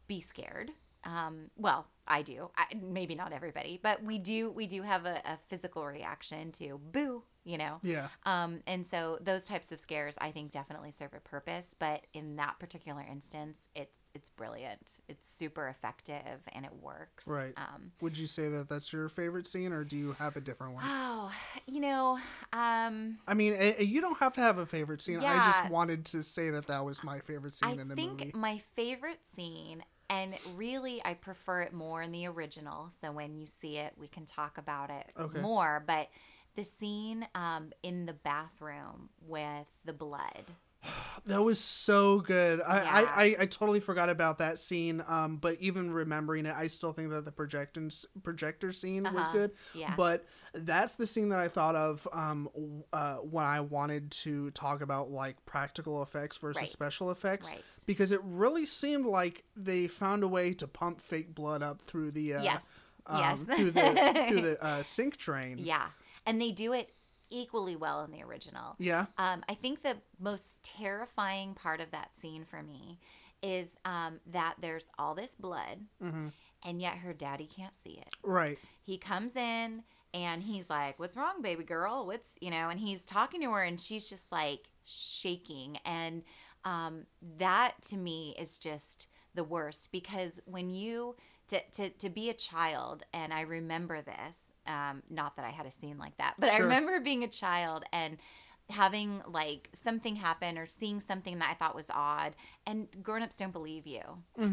[0.08, 0.72] be scared.
[1.06, 2.50] Um, well, I do.
[2.58, 6.80] I, maybe not everybody, but we do we do have a, a physical reaction to
[6.92, 7.80] boo, you know.
[7.82, 11.76] yeah Um, and so those types of scares, I think, definitely serve a purpose.
[11.78, 15.00] But in that particular instance, it's it's brilliant.
[15.08, 17.28] It's super effective and it works.
[17.28, 20.42] right Um, would you say that that's your favorite scene or do you have a
[20.42, 21.32] different one oh,
[21.68, 22.20] you know,
[22.54, 25.20] um, I mean, eh, eh, you don't have to have a favorite scene.
[25.20, 28.02] I just wanted to say that that was my favorite scene I in the movie.
[28.02, 28.32] I think movie.
[28.36, 32.90] my favorite scene, and really I prefer it more in the original.
[33.02, 35.40] So when you see it, we can talk about it Okay.
[35.40, 35.84] more.
[35.86, 36.10] But
[36.56, 40.46] the scene um, in the bathroom with the blood.
[41.28, 42.62] That was so good.
[42.62, 42.92] I, Yeah.
[42.94, 45.02] I, I, I totally forgot about that scene.
[45.08, 47.90] Um, but even remembering it, I still think that the projector
[48.22, 49.32] projector scene was Uh-huh.
[49.34, 49.52] good.
[49.74, 49.96] Yeah.
[49.98, 50.24] But
[50.54, 52.48] that's the scene that I thought of um,
[52.94, 56.70] uh, when I wanted to talk about like practical effects versus Right.
[56.70, 57.64] special effects, Right.
[57.88, 62.12] because it really seemed like they found a way to pump fake blood up through
[62.12, 62.66] the uh, Yes.
[63.08, 63.40] um, Yes.
[63.42, 65.58] through the through the uh, sink train.
[65.58, 65.88] Yeah.
[66.28, 66.92] And they do it
[67.30, 68.76] equally well in the original.
[68.80, 69.06] Yeah.
[69.18, 73.00] Um, I think the most terrifying part of that scene for me
[73.42, 76.28] is um, that there's all this blood, Mm-hmm.
[76.66, 78.10] and yet her daddy can't see it.
[78.24, 78.58] Right.
[78.82, 82.06] He comes in and he's like, What's wrong, baby girl?
[82.06, 85.78] What's, you know, and he's talking to her, and she's just like shaking.
[85.86, 86.24] And
[86.64, 87.06] um,
[87.38, 91.16] that to me is just the worst because when you,
[91.50, 95.66] to, to, to be a child, and I remember this, um, not that I had
[95.66, 98.18] a scene like that, but I remember being a child and
[98.72, 102.34] having like something happen or seeing something that I thought was odd
[102.66, 104.02] and grown-ups don't believe you.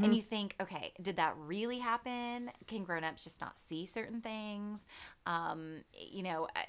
[0.04, 2.50] And you think, okay, did that really happen?
[2.66, 4.86] Can grown-ups just not see certain things?
[5.24, 6.66] Um, you know, I-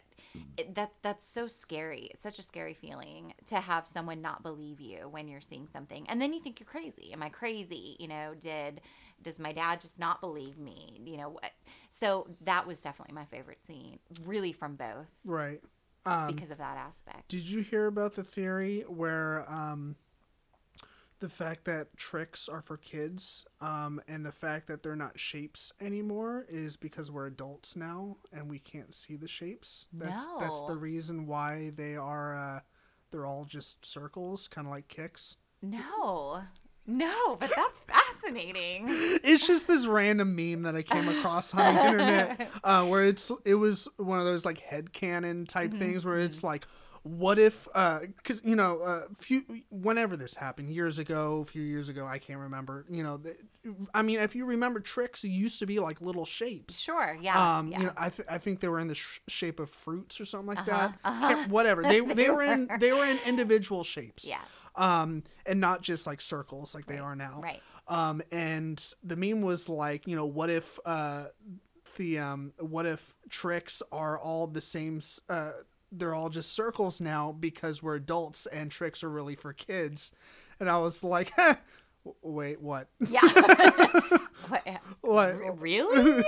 [0.58, 2.08] it, that's that's so scary.
[2.14, 6.08] It's such a scary feeling to have someone not believe you when you're seeing something.
[6.08, 7.12] And then you think you're crazy.
[7.12, 7.98] Am I crazy?
[8.00, 8.80] You know, did
[9.24, 11.02] does my dad just not believe me?
[11.06, 11.52] You know, what?
[11.90, 15.62] so that was definitely my favorite scene, really from both Right.
[16.06, 17.30] Um, because of that aspect.
[17.30, 19.96] Did you hear about the theory where um,
[21.20, 25.72] the fact that Trix are for kids um, and the fact that they're not shapes
[25.80, 29.88] anymore is because we're adults now and we can't see the shapes?
[29.94, 32.60] That's that's the reason why they are uh,
[33.12, 35.38] they're all just circles, kind of like Kix.
[35.62, 36.42] No.
[36.86, 38.86] No, but that's fascinating.
[38.90, 43.32] it's just this random meme that I came across on the internet uh, where it's
[43.46, 46.68] it was one of those like headcanon type Mm-hmm, things where it's like
[47.04, 47.66] what if
[48.18, 52.18] because you know a few whenever this happened years ago a few years ago i
[52.18, 53.36] can't remember you know the,
[53.94, 57.58] i mean if you remember Trix it used to be like little shapes Sure, yeah.
[57.58, 57.80] um yeah.
[57.80, 60.26] you know i, th- I think they were in the sh- shape of fruits or
[60.26, 64.26] something like Uh-huh, that Can't- whatever they, they, were in they were in individual shapes
[64.26, 64.40] Yeah.
[64.76, 67.62] Um and not just like circles like they are now right.
[67.88, 71.26] um and the meme was like you know what if uh
[71.98, 75.52] the um what if Trix are all the same uh
[75.92, 80.12] they're all just circles now because we're adults and Trix are really for kids
[80.60, 81.56] and i was like "Huh,
[82.04, 83.20] w- wait what Yeah.
[84.48, 84.66] what,
[85.02, 86.24] what really?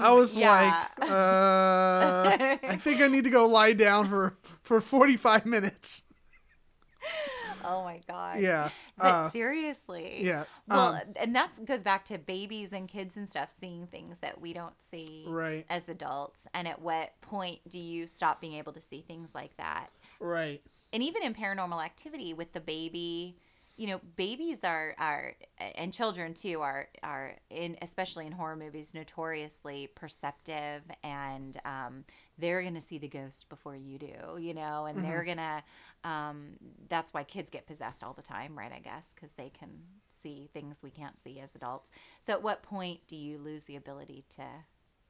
[0.00, 0.86] i was yeah.
[0.98, 6.02] like uh i think i need to go lie down for for 45 minutes
[7.64, 8.40] Oh my god.
[8.40, 10.24] yeah But uh, seriously.
[10.24, 14.18] yeah Well, um, and that goes back to babies and kids and stuff seeing things
[14.20, 15.64] that we don't see Right.
[15.68, 16.46] as adults.
[16.54, 19.88] And at what point do you stop being able to see things like that?
[20.20, 20.60] right
[20.92, 23.36] And even in paranormal activity with the baby,
[23.78, 25.36] you know, babies are are
[25.76, 32.04] and children too are are in especially in horror movies notoriously perceptive and um,
[32.36, 35.62] they're gonna see the ghost before you do, you know, and they're gonna.
[36.04, 36.56] Um,
[36.88, 38.72] that's why kids get possessed all the time, right?
[38.72, 39.70] I guess because they can
[40.12, 41.92] see things we can't see as adults.
[42.18, 44.44] So, at what point do you lose the ability to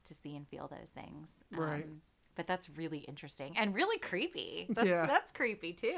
[0.05, 1.43] to see and feel those things?
[1.51, 1.85] Right.
[1.85, 2.01] Um,
[2.35, 4.67] but that's really interesting and really creepy.
[4.73, 5.05] That's, Yeah.
[5.07, 5.89] that's creepy too.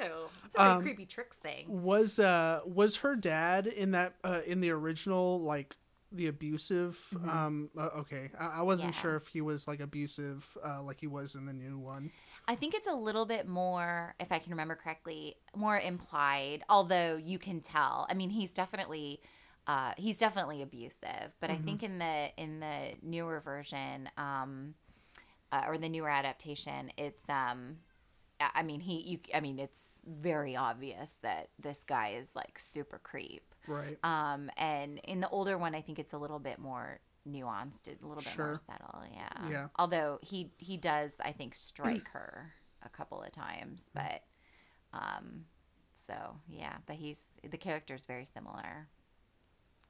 [0.45, 1.65] It's a very Um, creepy Trix thing.
[1.69, 5.77] was uh was her dad in that uh in the original like
[6.11, 6.99] the abusive
[7.29, 8.97] um uh, okay I, I wasn't Mm-hmm.
[8.97, 9.01] Yeah.
[9.01, 12.11] sure if he was like abusive uh like he was in the new one
[12.47, 16.63] I think it's a little bit more, if I can remember correctly, more implied.
[16.69, 18.07] Although you can tell.
[18.09, 19.21] I mean, he's definitely,
[19.67, 21.31] uh, he's definitely abusive.
[21.39, 24.73] But I think in the in the newer version, um,
[25.51, 27.77] uh, or the newer adaptation, it's um,
[28.39, 32.99] I mean he you I mean it's very obvious that this guy is like super
[32.99, 33.43] creep.
[33.67, 36.99] right Um, and in the older one, I think it's a little bit more
[37.29, 38.45] nuanced, a little bit Sure.
[38.47, 39.03] more subtle.
[39.13, 39.49] Yeah.
[39.49, 39.67] Yeah.
[39.77, 42.53] Although he he does, I think, strike her
[42.83, 44.23] a couple of times, but
[44.93, 45.45] um,
[45.93, 46.13] so
[46.49, 46.77] yeah.
[46.87, 48.87] But he's the character is very similar.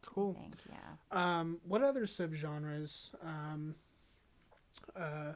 [0.03, 0.55] I cool think.
[0.69, 0.77] Yeah.
[1.11, 3.75] um what other subgenres um
[4.95, 5.33] uh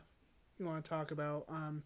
[0.59, 1.83] you want to talk about um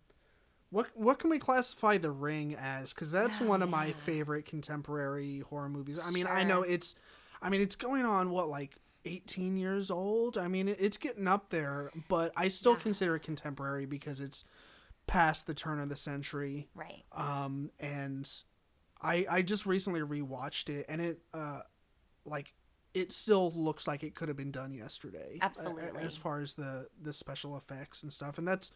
[0.71, 2.93] what what can we classify the ring as?
[2.93, 5.99] Because that's Oh, one of my favorite contemporary horror movies.
[6.03, 6.95] I mean i know it's
[7.41, 10.37] i mean it's going on what like 18 years old?
[10.37, 12.79] I mean it's getting up there but i still Yeah.
[12.79, 14.43] consider it contemporary because it's
[15.07, 16.67] past the turn of the century.
[16.75, 17.03] Right.
[17.13, 18.29] um and
[19.01, 21.61] i i just recently rewatched it and it uh
[22.25, 22.53] like
[22.93, 26.01] it still looks like it could have been done yesterday Absolutely.
[26.01, 28.71] as far as the the special effects and stuff and that's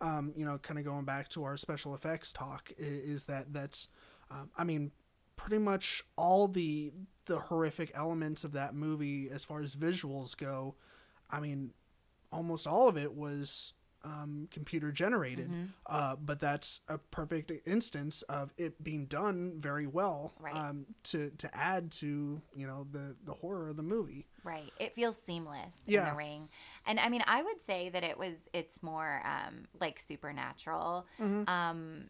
[0.00, 3.88] um you know kind of going back to our special effects talk is that that's
[4.30, 4.90] um, i mean
[5.36, 6.90] pretty much all the
[7.26, 10.74] the horrific elements of that movie as far as visuals go
[11.30, 11.70] i mean
[12.32, 15.64] almost all of it was um, computer generated Mm-hmm.
[15.86, 20.54] uh, but that's a perfect instance of it being done very well Right.
[20.54, 24.72] um, to to add to you know the the horror of the movie Right.
[24.78, 26.04] It feels seamless yeah.
[26.04, 26.48] in the ring.
[26.86, 31.06] And I mean, I would say that it was it's more um like supernatural.
[31.20, 31.48] Mm-hmm.
[31.50, 32.04] Um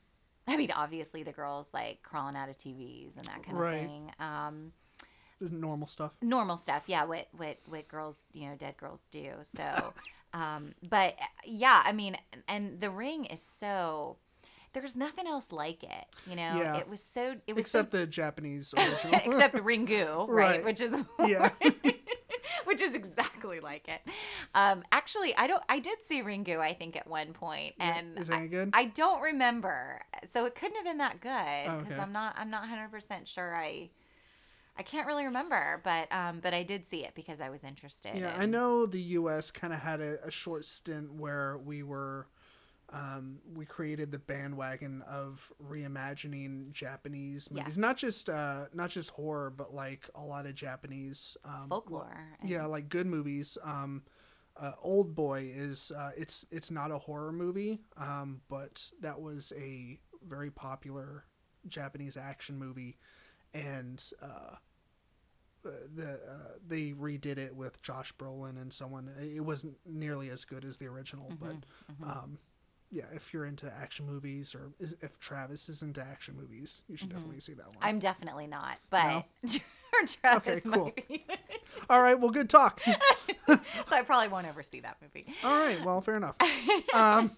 [0.46, 3.74] I mean, obviously the girls like crawling out of TVs and that kind Right.
[3.76, 4.12] of thing.
[4.20, 4.72] Um
[5.40, 6.82] normal stuff normal stuff.
[6.86, 9.32] Yeah, what what what girls, you know, dead girls do.
[9.42, 9.64] So
[10.34, 14.18] um but yeah, I mean, and the ring is so
[14.74, 16.54] there's nothing else like it, you know.
[16.56, 16.76] Yeah.
[16.76, 20.50] It was so it was except so the japanese original except Ringu, right?
[20.50, 20.64] Right.
[20.64, 20.94] Which is
[21.26, 21.50] yeah
[22.68, 24.00] which is exactly like it.
[24.54, 25.62] Um, actually, I don't.
[25.68, 26.58] I did see Ringu.
[26.58, 30.02] I think at one point, and is that I, good I don't remember.
[30.28, 32.02] So it couldn't have been that good because Okay.
[32.02, 32.34] I'm not.
[32.38, 33.56] I'm not 100 percent sure.
[33.56, 33.90] I.
[34.78, 38.14] I can't really remember, but um, but I did see it because I was interested.
[38.16, 41.82] yeah in- i know the us kind of had a, a short stint where we
[41.82, 42.28] were
[42.90, 47.76] um, we created the bandwagon of reimagining Japanese movies, Yes.
[47.76, 52.28] not just uh, not just horror, but like a lot of Japanese um, folklore.
[52.42, 54.02] yeah like good movies um
[54.56, 59.52] uh, old boy is uh, it's it's not a horror movie um but that was
[59.56, 61.24] a very popular
[61.68, 62.96] japanese action movie
[63.54, 64.56] and uh,
[65.94, 69.10] the uh, they redid it with Josh Brolin and someone.
[69.18, 71.56] It wasn't nearly as good as the original, but
[72.04, 72.38] um,
[72.90, 76.96] yeah, if you're into action movies or is, if Travis is into action movies, you
[76.96, 77.76] should definitely see that one.
[77.82, 79.24] I'm definitely not, but
[80.06, 80.84] Travis cool.
[80.84, 81.26] might be.
[81.90, 82.80] All right, well, good talk.
[83.46, 83.58] so
[83.92, 85.26] I probably won't ever see that movie.
[85.44, 86.36] All right, well, fair enough.
[86.94, 87.30] Um,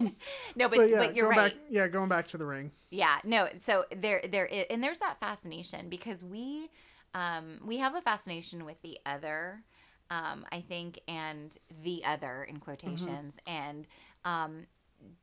[0.55, 1.53] No, but but but, yeah, you're going right.
[1.53, 1.61] back.
[1.69, 2.71] Yeah, going back to the ring.
[2.89, 3.47] Yeah, no.
[3.59, 6.69] So there, there, is, and there's that fascination because we,
[7.13, 9.63] um, we have a fascination with the other,
[10.09, 13.87] um, I think, and the other in quotations, and
[14.25, 14.67] um,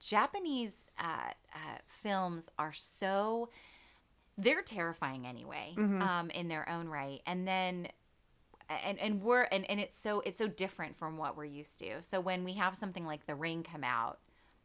[0.00, 3.48] Japanese uh, uh, films are so
[4.36, 7.88] they're terrifying anyway, um, in their own right, and then.
[8.84, 12.02] And, and we're and, and it's so it's so different from what we're used to.
[12.02, 14.18] So when we have something like The Ring come out,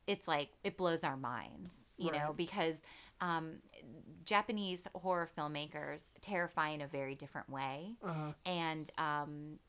[0.08, 2.82] it's like it blows our minds, you know, because
[3.22, 3.58] um,
[4.26, 9.60] Japanese horror filmmakers terrify in a very different way, Uh, and um,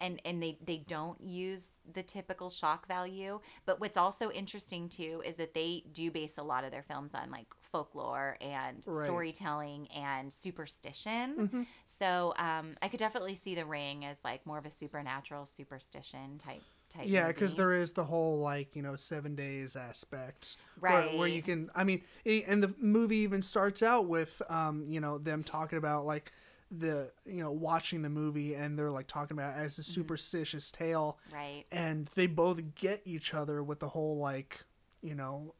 [0.00, 3.40] and and they they don't use the typical shock value.
[3.64, 7.14] But what's also interesting too is that they do base a lot of their films
[7.14, 9.04] on like folklore and Right.
[9.06, 11.36] storytelling and superstition.
[11.38, 11.62] Mm-hmm.
[11.84, 16.38] So um, I could definitely see The Ring as like more of a supernatural superstition
[16.38, 16.62] type
[16.98, 17.06] type.
[17.08, 21.42] yeah, because there is the whole like you know seven days aspect, Where, where you
[21.42, 21.70] can.
[21.74, 26.04] I mean, and the movie even starts out with um you know them talking about
[26.06, 26.32] like
[26.70, 30.70] the you know watching the movie and they're like talking about it as a superstitious
[30.70, 31.64] tale right.
[31.72, 34.64] and they both get each other with the whole like
[35.00, 35.54] you know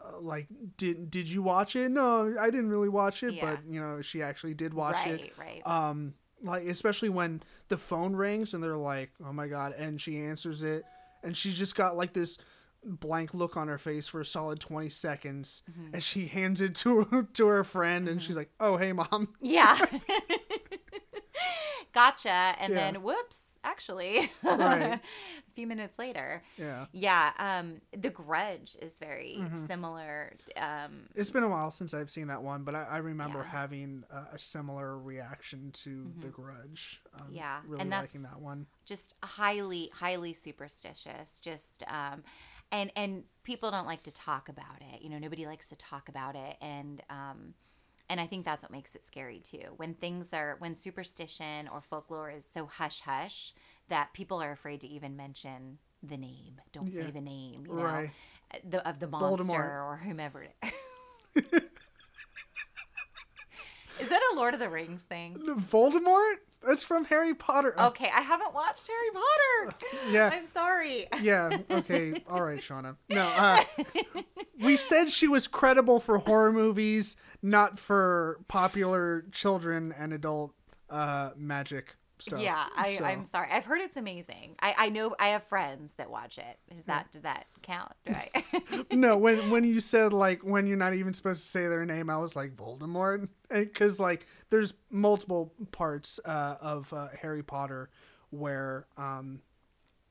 [0.00, 3.54] uh, like did did you watch it no i didn't really watch it Yeah.
[3.54, 5.64] but you know she actually did watch right, it right.
[5.64, 10.18] um like especially when the phone rings and they're like oh my god and she
[10.18, 10.82] answers it
[11.22, 12.38] and she's just got like this
[12.82, 15.94] blank look on her face for a solid 20 seconds Mm-hmm.
[15.94, 19.78] and she hands it to to her friend and she's like oh hey mom Yeah.
[21.92, 22.30] gotcha.
[22.30, 22.92] And Yeah.
[22.92, 24.30] then whoops, actually.
[24.42, 25.00] Right.
[25.48, 26.42] a few minutes later.
[26.56, 27.32] yeah Yeah.
[27.38, 29.66] Um, the grudge is very Mm-hmm.
[29.66, 30.32] similar.
[30.56, 33.44] Um, It's been a while since I've seen that one, but I, I remember Yeah.
[33.44, 33.56] Mm-hmm.
[33.56, 37.02] having a, a similar reaction to The Grudge.
[37.14, 38.66] Um, Yeah, really and liking that one.
[38.86, 41.38] just highly, highly superstitious.
[41.40, 42.22] Just um
[42.72, 45.02] and and people don't like to talk about it.
[45.02, 46.56] You know, nobody likes to talk about it.
[46.60, 47.54] And um
[48.10, 49.72] and I think that's what makes it scary too.
[49.78, 53.54] When things are when superstition or folklore is so hush hush
[53.88, 56.60] that people are afraid to even mention the name.
[56.72, 57.04] Don't Yeah.
[57.06, 58.08] say the name, you know,
[58.68, 59.84] the, of the monster Voldemort.
[59.84, 60.42] or whomever.
[60.42, 60.54] it-
[64.00, 65.36] is that a Lord of the Rings thing?
[65.46, 66.34] Voldemort?
[66.66, 67.74] That's from Harry Potter.
[67.78, 69.76] Oh, Okay, I haven't watched Harry Potter.
[70.10, 70.30] yeah.
[70.32, 71.06] I'm sorry.
[71.22, 71.50] Yeah.
[71.70, 72.22] Okay.
[72.28, 72.96] All right, Shauna.
[73.08, 73.30] No.
[73.36, 73.62] Uh,
[74.60, 80.54] we said she was credible for horror movies, not for popular children and adult
[80.88, 82.40] uh, magic stuff.
[82.40, 83.48] Yeah, I, So- I'm sorry.
[83.50, 84.56] I've heard it's amazing.
[84.60, 86.58] I, I know I have friends that watch it.
[86.76, 87.92] Is that does that count?
[88.08, 88.84] I?
[88.92, 92.10] no, when when you said like when you're not even supposed to say their name,
[92.10, 97.90] I was like Voldemort, because like there's multiple parts uh, of uh, Harry Potter
[98.30, 99.40] where um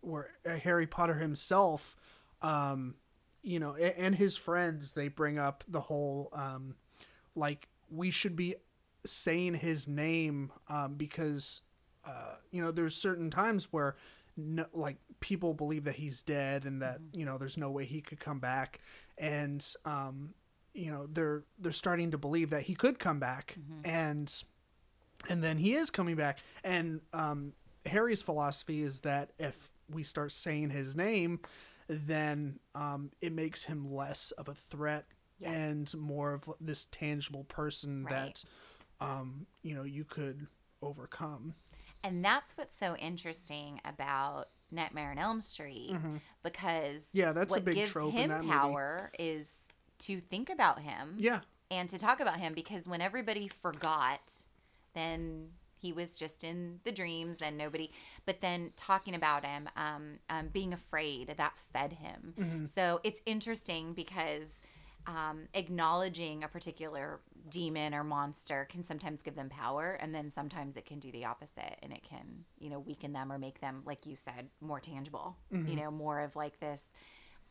[0.02, 1.96] where uh, Harry Potter himself,
[2.42, 2.96] um,
[3.44, 6.76] you know, and his friends they bring up the whole um
[7.36, 8.56] like we should be
[9.06, 11.62] saying his name um because
[12.06, 13.96] uh you know there's certain times where
[14.38, 18.02] no, like people believe that he's dead and that you know there's no way he
[18.02, 18.80] could come back.
[19.18, 20.34] And um
[20.74, 24.44] you know they're they're starting to believe that he could come back and
[25.28, 26.40] and then he is coming back.
[26.64, 27.54] And um
[27.86, 31.40] Harry's philosophy is that if we start saying his name
[31.88, 35.06] then um it makes him less of a threat
[35.44, 38.12] and more of this tangible person Right.
[39.00, 40.48] that um you know you could
[40.82, 41.56] overcome
[42.04, 45.96] and that's what's so interesting about Nightmare on Elm Street
[46.44, 47.18] because Mm-hmm.
[47.18, 48.54] Yeah, that's a what big gives trope in him that movie.
[48.54, 49.58] power is
[50.00, 51.42] to think about him yeah
[51.72, 54.32] and to talk about him because when everybody forgot,
[54.94, 57.92] then he was just in the dreams and nobody.
[58.26, 62.34] But then talking about him, um, um, being afraid that fed him.
[62.40, 62.66] Mm-hmm.
[62.66, 64.62] So it's interesting because
[65.08, 67.20] um, acknowledging a particular
[67.50, 71.26] demon or monster can sometimes give them power, and then sometimes it can do the
[71.26, 74.80] opposite, and it can you know weaken them or make them, like you said, more
[74.80, 75.38] tangible.
[75.54, 75.70] Mm-hmm.
[75.70, 76.88] You know, more of like this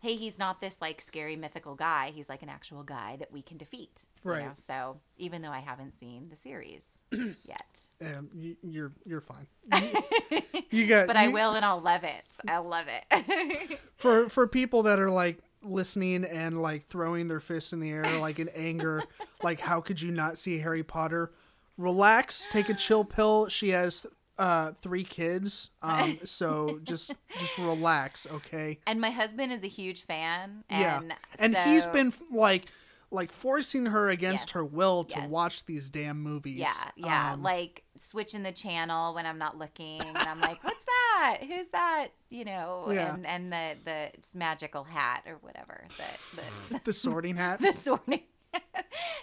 [0.01, 2.13] hey, he's not this like scary mythical guy.
[2.15, 4.07] He's like an actual guy that we can defeat.
[4.25, 4.45] you Right.
[4.45, 4.53] know?
[4.55, 10.43] So even though I haven't seen the series yet, um, you, you're you're fine you,
[10.71, 12.25] you got but I will and I'll love it.
[12.47, 13.81] I'll love it.
[13.95, 18.05] for for people that are like listening and like throwing their fists in the air
[18.21, 19.03] like in anger
[19.43, 21.33] like how could you not see harry potter?
[21.77, 23.49] Relax take a chill pill.
[23.49, 24.05] She has
[24.39, 28.79] uh three kids um so just just relax okay?
[28.87, 30.65] And my husband is a huge fan.
[30.71, 31.01] yeah.
[31.01, 32.67] And and he's so- been like
[33.11, 34.53] like forcing her against Yes.
[34.55, 35.31] her will to Yes.
[35.31, 36.57] watch these damn movies.
[36.59, 37.33] Yeah, yeah.
[37.33, 40.85] Um, like switching the channel when I'm not looking, and I'm like, "What's
[41.17, 41.39] that?
[41.49, 43.15] Who's that?" You know, Yeah.
[43.15, 45.85] and and the the magical hat or whatever.
[45.97, 46.43] The
[46.75, 47.61] the, the sorting hat.
[47.61, 48.25] the sorting.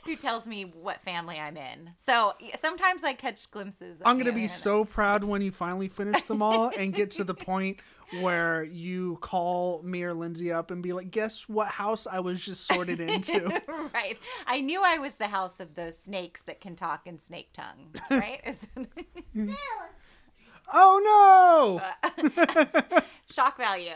[0.06, 1.92] Who tells me what family I'm in?
[1.98, 4.00] So sometimes I catch glimpses.
[4.00, 7.24] Of I'm gonna be so proud when you finally finish them all and get to
[7.24, 7.80] the point
[8.22, 12.40] where you call me or Lindsay up and be like, "Guess what house I was
[12.40, 13.62] just sorted into?"
[13.94, 14.18] right.
[14.48, 17.94] I knew I was the house of those snakes that can talk in snake tongue.
[18.10, 18.42] Right?
[20.74, 21.80] Oh
[22.24, 23.02] no.
[23.32, 23.92] Shock value.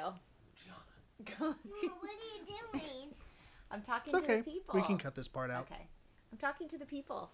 [1.40, 1.56] Mom,
[2.00, 3.10] what are you doing?
[3.72, 4.38] I'm talking It's okay.
[4.38, 4.76] to the people.
[4.76, 5.68] We can cut this part out.
[5.72, 5.88] Okay.
[6.32, 7.30] I'm talking to the people.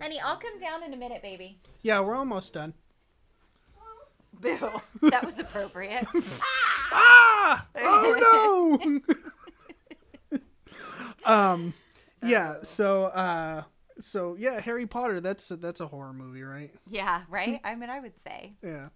[0.00, 1.58] Honey, I'll come down in a minute, baby.
[1.82, 2.74] Yeah, we're almost done.
[4.40, 4.80] Boo.
[5.10, 6.06] That was appropriate.
[6.92, 7.66] Ah!
[7.76, 9.00] Oh
[10.30, 10.38] no!
[11.24, 11.74] um,
[12.24, 12.56] yeah.
[12.62, 13.62] So, uh,
[14.00, 15.20] so yeah, Harry Potter.
[15.20, 16.70] That's a, that's a horror movie, right?
[16.86, 17.60] yeah, right?
[17.64, 18.54] I mean, I would say.
[18.62, 18.88] Yeah.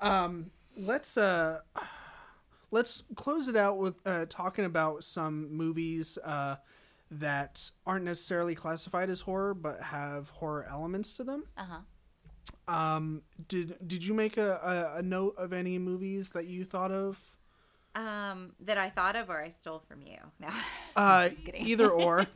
[0.00, 1.60] Um, let's uh,
[2.70, 6.56] let's close it out with uh, talking about some movies uh,
[7.10, 11.44] that aren't necessarily classified as horror but have horror elements to them.
[11.56, 11.78] Uh huh.
[12.68, 14.56] Um, did did you make a,
[14.94, 17.18] a, a note of any movies that you thought of?
[17.94, 20.16] Um, that I thought of or I stole from you.
[20.40, 20.48] No.
[20.94, 22.26] Uh, either or.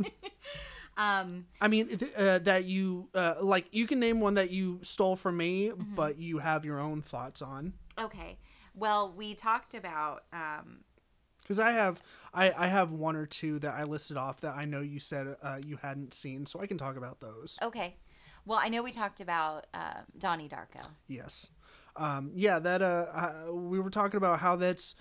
[0.96, 3.66] um, I mean, th- uh, that you uh, like.
[3.72, 5.94] You can name one that you stole from me, Mm-hmm.
[5.94, 7.74] but you have your own thoughts on.
[7.98, 8.38] okay.
[8.74, 10.84] Well, we talked about um,
[11.42, 12.00] Because I have,
[12.32, 15.34] I, I have one or two that I listed off that I know you said
[15.42, 17.58] uh, you hadn't seen, so I can talk about those.
[17.62, 17.96] okay.
[18.46, 20.84] Well, I know we talked about uh, Donnie Darko.
[21.08, 21.50] Yes,
[21.96, 22.58] um, yeah.
[22.58, 24.94] That uh, uh, we were talking about how that's,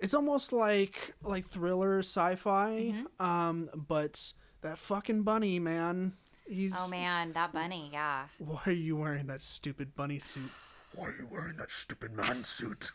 [0.00, 3.22] it's almost like like thriller sci-fi, Mm-hmm.
[3.24, 4.32] um, but
[4.62, 6.12] that fucking bunny man.
[6.48, 6.72] He's.
[6.76, 8.26] Oh man, that bunny, yeah.
[8.38, 10.50] Why are you wearing that stupid bunny suit?
[10.94, 12.92] Why are you wearing that stupid man suit?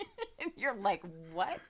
[0.56, 1.02] You're like,
[1.32, 1.60] what?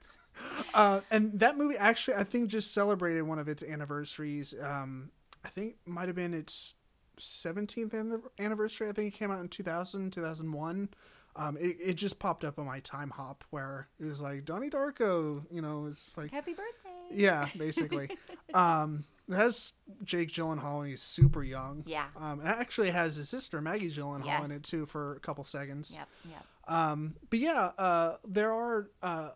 [0.73, 4.53] Uh, and that movie actually, I think, just celebrated one of its anniversaries.
[4.61, 5.11] Um,
[5.45, 6.75] I think might have been its
[7.21, 8.89] 17th anniversary.
[8.89, 10.89] I think it came out in 2000, 2001.
[11.35, 15.43] Um, it, it just popped up on my Timehop where it was like Donnie Darko,
[15.49, 16.89] you know, it's like, Happy birthday.
[17.09, 18.09] yeah, basically.
[18.53, 19.71] um, it has
[20.03, 21.83] Jake Gyllenhaal and he's super young.
[21.87, 22.07] Yeah.
[22.19, 24.45] Um, and it actually has his sister Maggie Gyllenhaal Yes.
[24.45, 25.95] in it too for a couple seconds.
[25.97, 26.45] Yep, yep.
[26.67, 28.89] Um, but yeah, uh, there are.
[29.01, 29.29] Uh,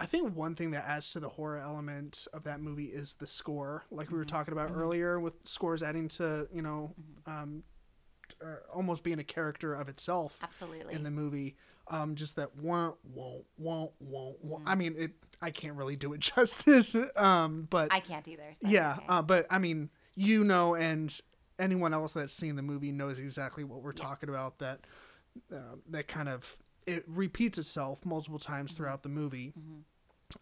[0.00, 3.26] I think one thing that adds to the horror element of that movie is the
[3.26, 6.94] score, like we were talking about earlier, with scores adding to you know,
[7.26, 7.64] um,
[8.42, 10.94] uh, almost being a character of itself Absolutely.
[10.94, 11.56] in the movie.
[11.90, 13.92] Um, just that won't won't won't
[14.44, 14.62] won't.
[14.66, 15.12] I mean, it.
[15.40, 16.96] I can't really do it justice.
[17.16, 18.54] Um, but I can't either.
[18.62, 19.06] so yeah, okay.
[19.08, 21.18] uh, but I mean, you know, and
[21.58, 24.58] anyone else that's seen the movie knows exactly what we're talking about.
[24.58, 24.80] That
[25.52, 26.56] uh, that kind of
[26.88, 28.76] it repeats itself multiple times Mm-hmm.
[28.76, 29.52] throughout the movie,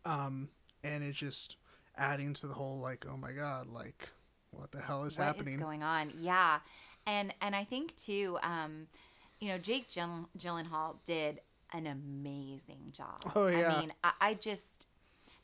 [0.05, 0.48] um,
[0.82, 1.56] and it's just
[1.97, 4.10] adding to the whole like, oh my god, like
[4.51, 5.59] what the hell is What is happening?
[5.59, 6.12] going on?
[6.18, 6.59] Yeah,
[7.06, 8.86] and and I think too, um,
[9.40, 11.40] you know, Jake Gyll- Gyllenhaal did
[11.73, 13.20] an amazing job.
[13.35, 13.74] Oh, yeah.
[13.77, 14.85] I mean, I, I just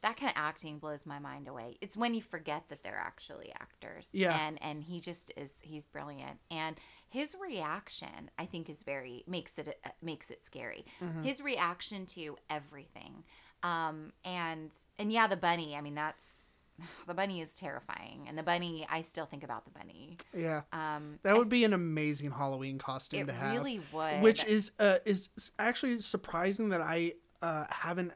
[0.03, 1.77] that kind of acting blows my mind away.
[1.81, 4.11] It's when you forget that they're actually actors.
[4.13, 4.37] Yeah.
[4.47, 6.77] and and he just is he's brilliant, and
[7.09, 10.85] his reaction I think is very makes it uh, makes it scary.
[11.03, 11.23] Mm-hmm.
[11.23, 13.25] His reaction to everything,
[13.63, 15.77] um, and and yeah, the bunny.
[15.77, 16.49] I mean, that's.
[17.07, 18.87] The bunny is terrifying, and the bunny.
[18.91, 20.17] I still think about the bunny.
[20.35, 23.55] yeah, Um, that would be an amazing Halloween costume to have.
[23.55, 24.23] really would.
[24.23, 27.13] which is uh, is actually surprising that I
[27.43, 28.13] uh, haven't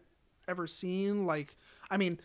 [0.48, 1.26] ever seen.
[1.26, 1.56] Like,
[1.90, 2.20] I mean,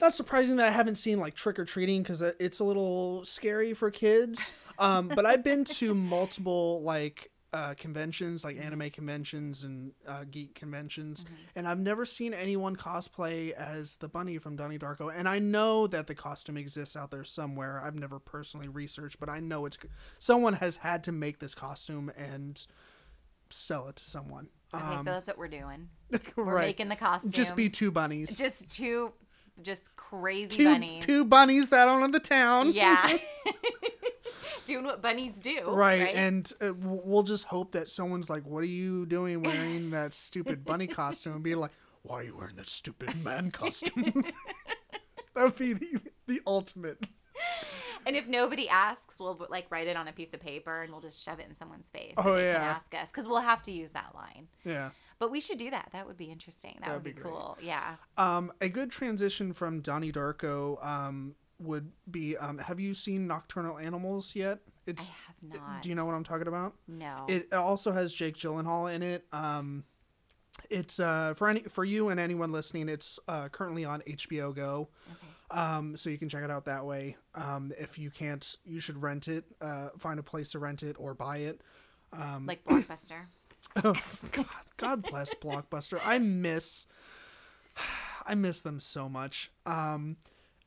[0.00, 3.72] not surprising that I haven't seen like trick or treating because it's a little scary
[3.74, 4.52] for kids.
[4.78, 10.54] Um, but I've been to multiple like uh, conventions, like anime conventions and uh, geek
[10.54, 11.24] conventions,
[11.54, 15.10] and I've never seen anyone cosplay as the bunny from Donnie Darko.
[15.14, 17.80] And I know that the costume exists out there somewhere.
[17.82, 19.78] I've never personally researched, but I know it's
[20.18, 22.66] someone has had to make this costume and
[23.48, 24.48] sell it to someone.
[24.74, 25.88] Okay, Um, so that's what we're doing.
[26.36, 26.66] We're right.
[26.66, 27.32] making the costumes.
[27.32, 28.36] Just be two bunnies.
[28.38, 29.12] just two,
[29.62, 31.04] just crazy two bunnies.
[31.04, 32.72] two bunnies that own the town.
[32.72, 33.18] Yeah,
[34.66, 35.62] doing what bunnies do.
[35.66, 39.90] Right, Right, and uh, we'll just hope that someone's like, "What are you doing wearing
[39.90, 41.72] that stupid bunny costume?" And be like,
[42.02, 44.24] "Why are you wearing that stupid man costume?"
[45.34, 46.98] that would be the, the ultimate.
[48.06, 51.00] And if nobody asks, we'll like write it on a piece of paper and we'll
[51.00, 52.14] just shove it in someone's face.
[52.16, 52.74] Oh, yeah.
[52.76, 54.48] ask us because we'll have to use that line.
[54.64, 54.90] Yeah.
[55.18, 55.88] But we should do that.
[55.92, 56.76] That would be interesting.
[56.80, 57.58] That That'd would be, be cool.
[57.60, 57.96] Yeah.
[58.16, 60.84] Um, a good transition from Donnie Darko.
[60.84, 64.60] Um, would be um, Have you seen Nocturnal Animals yet?
[64.86, 65.10] It's.
[65.10, 65.82] I have not.
[65.82, 66.74] Do you know what I'm talking about?
[66.86, 67.24] No.
[67.28, 69.24] It also has Jake Gyllenhaal in it.
[69.32, 69.84] Um,
[70.70, 72.88] it's uh, for any for you and anyone listening.
[72.88, 75.25] It's uh, currently on HBO Go, okay.
[75.50, 77.16] Um, so you can check it out that way.
[77.34, 79.44] Um, if you can't, you should rent it.
[79.60, 81.60] Uh, find a place to rent it or buy it.
[82.12, 83.26] Um, Like Blockbuster.
[83.84, 83.94] Oh
[84.30, 84.46] God,
[84.76, 86.00] God bless Blockbuster.
[86.04, 86.86] I miss,
[88.26, 89.50] I miss them so much.
[89.66, 90.16] Um,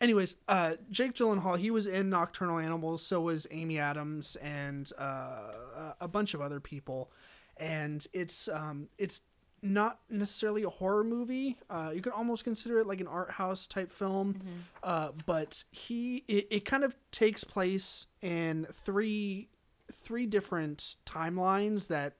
[0.01, 3.05] anyways, uh, Jake Gyllenhaal, he was in Nocturnal Animals.
[3.05, 7.09] So was Amy Adams and uh, a bunch of other people.
[7.57, 9.21] And it's um, it's
[9.61, 11.57] not necessarily a horror movie.
[11.69, 14.39] Uh, you could almost consider it like an art house type film.
[14.83, 19.49] Uh, but he it, it kind of takes place in three
[19.91, 22.13] three different timelines that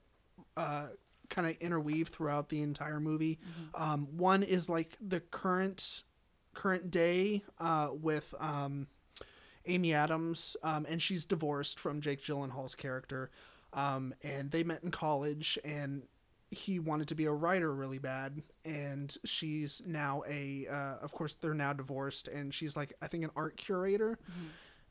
[0.56, 0.88] uh,
[1.28, 3.38] kind of interweave throughout the entire movie.
[3.74, 6.02] Um, one is like the current
[6.52, 8.88] current day uh, with um,
[9.66, 13.30] Amy Adams, um, and she's divorced from Jake Gyllenhaal's character,
[13.72, 16.02] um, and they met in college, and
[16.50, 21.34] he wanted to be a writer really bad, and she's now a, uh, of course,
[21.34, 24.18] they're now divorced, and she's like I think an art curator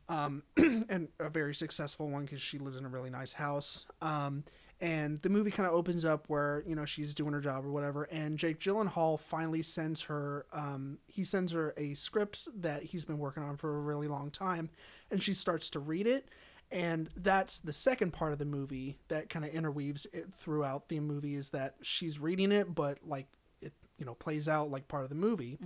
[0.10, 3.86] um, and a very successful one because she lives in a really nice house.
[4.02, 4.44] Um,
[4.82, 7.72] and the movie kind of opens up where you know she's doing her job or
[7.72, 10.46] whatever, and Jake Gyllenhaal finally sends her.
[10.54, 14.32] Um, he sends her a script that he's been working on for a really long
[14.32, 14.70] time,
[15.12, 16.30] and she starts to read it.
[16.72, 21.00] And that's the second part of the movie that kind of interweaves it throughout the
[21.00, 23.28] movie is that she's reading it, but like
[23.62, 25.58] it, you know, plays out like part of the movie.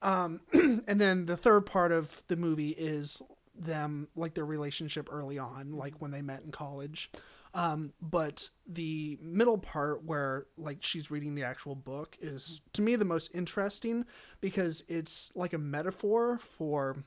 [0.00, 3.20] Um, and then the third part of the movie is
[3.54, 7.10] them like their relationship early on, like when they met in college.
[7.54, 12.94] Um, but the middle part where like she's reading the actual book is to me
[12.96, 14.04] the most interesting
[14.40, 17.04] because it's like a metaphor for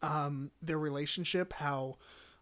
[0.00, 1.96] um, their relationship, how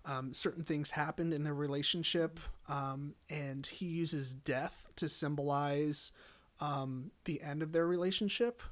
[0.05, 6.13] um, certain things happened in their relationship, um, and he uses death to symbolize
[6.61, 8.63] um, the end of their relationship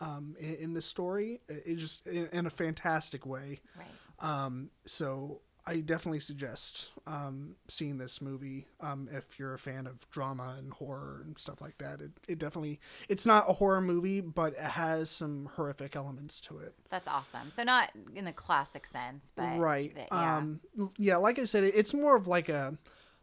[0.00, 1.40] um, in, in the story.
[1.48, 3.60] It, just in, in a fantastic way.
[3.76, 3.86] Right.
[4.20, 10.08] Um, so I definitely suggest um, seeing this movie um, if you're a fan of
[10.10, 12.00] drama and horror and stuff like that.
[12.00, 16.56] It, it definitely it's not a horror movie, but it has some horrific elements to
[16.56, 16.72] it.
[16.88, 17.50] That's awesome.
[17.50, 19.94] So not in the classic sense, but right.
[19.94, 20.36] the- yeah.
[20.38, 20.60] Um,
[20.96, 22.78] yeah, like I said, it- it's more of like a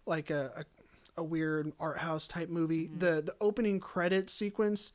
[0.05, 0.51] like a
[1.17, 2.85] a, a weird art house type movie.
[2.85, 2.99] Mm-hmm.
[2.99, 4.93] The the opening credit sequence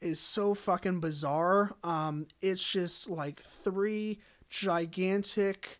[0.00, 1.74] is so fucking bizarre.
[1.84, 4.18] Um, it's just like three
[4.48, 5.78] gigantic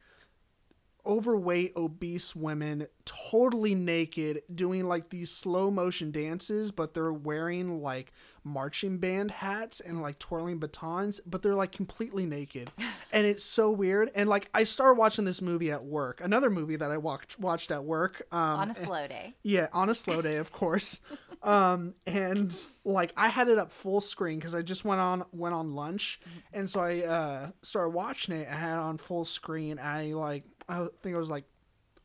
[1.07, 8.12] overweight obese women totally naked doing like these slow motion dances but they're wearing like
[8.43, 12.70] marching band hats and like twirling batons but they're like completely naked
[13.12, 16.77] and it's so weird and like i started watching this movie at work another movie
[16.77, 19.35] that i watched watched at work um on a slow day.
[19.43, 21.01] yeah, on a slow day, of course.
[21.43, 25.55] um, and like I had it up full screen because I just went on went
[25.55, 26.20] on lunch,
[26.53, 28.49] and so I uh, started watching it.
[28.51, 29.78] I had it on full screen.
[29.78, 31.44] I like I think I was like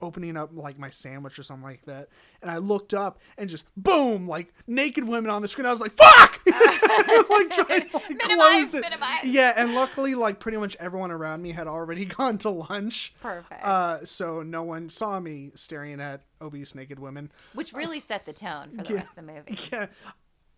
[0.01, 2.09] opening up like my sandwich or something like that,
[2.41, 5.65] and I looked up and just boom, like naked women on the screen.
[5.65, 8.81] I was like, "Fuck!" like trying to like, Minimize, close it.
[8.81, 9.23] minimize.
[9.23, 13.13] Yeah, and luckily, like pretty much everyone around me had already gone to lunch.
[13.21, 13.63] Perfect.
[13.63, 17.31] Uh, so no one saw me staring at obese naked women.
[17.53, 18.95] Which really set the tone for the yeah.
[18.99, 19.57] rest of the movie.
[19.71, 19.88] Yeah,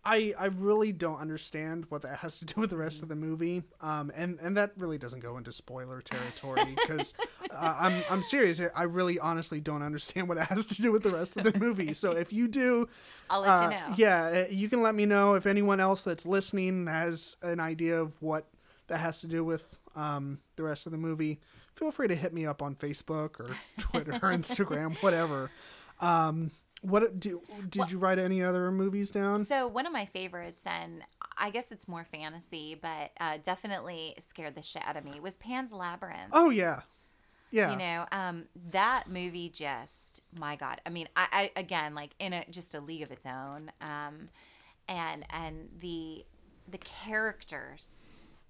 [0.04, 3.16] I I really don't understand what that has to do with the rest of the
[3.16, 3.62] movie.
[3.80, 7.14] Um, and and that really doesn't go into spoiler territory because
[7.50, 8.60] uh, I'm I'm serious.
[8.74, 11.58] I really honestly don't understand what it has to do with the rest of the
[11.58, 11.94] movie.
[11.94, 12.88] So if you do,
[13.30, 13.94] I'll let uh, you know.
[13.96, 18.00] yeah, uh, you can let me know if anyone else that's listening has an idea
[18.00, 18.46] of what
[18.88, 21.40] that has to do with um the rest of the movie.
[21.72, 25.50] Feel free to hit me up on Facebook or Twitter or Instagram, whatever.
[26.00, 26.50] Um,
[26.84, 29.44] what do did you write any other movies down?
[29.44, 31.02] So one of my favorites, and
[31.38, 35.36] I guess it's more fantasy, but uh, definitely scared the shit out of me, was
[35.36, 36.30] Pan's Labyrinth.
[36.32, 36.80] Oh yeah,
[37.50, 37.72] yeah.
[37.72, 40.80] You know, um, that movie just, my God.
[40.84, 44.28] I mean, I, I again, like in a just a league of its own, um,
[44.88, 46.24] and and the
[46.68, 48.06] the characters,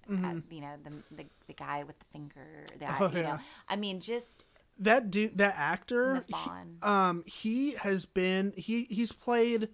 [0.09, 3.29] uh, you know, the, the the guy with the finger, that Oh, you yeah.
[3.33, 3.39] know,
[3.69, 4.43] I mean, just
[4.79, 6.33] that dude, that actor, he,
[6.81, 9.69] um, he has been he he's played.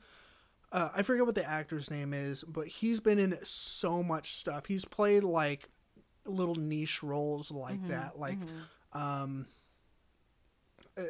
[0.71, 4.65] Uh, I forget what the actor's name is, but he's been in so much stuff.
[4.67, 5.69] He's played like
[6.25, 8.37] little niche roles like Mm-hmm, that, like
[8.93, 9.47] um,
[10.97, 11.01] uh,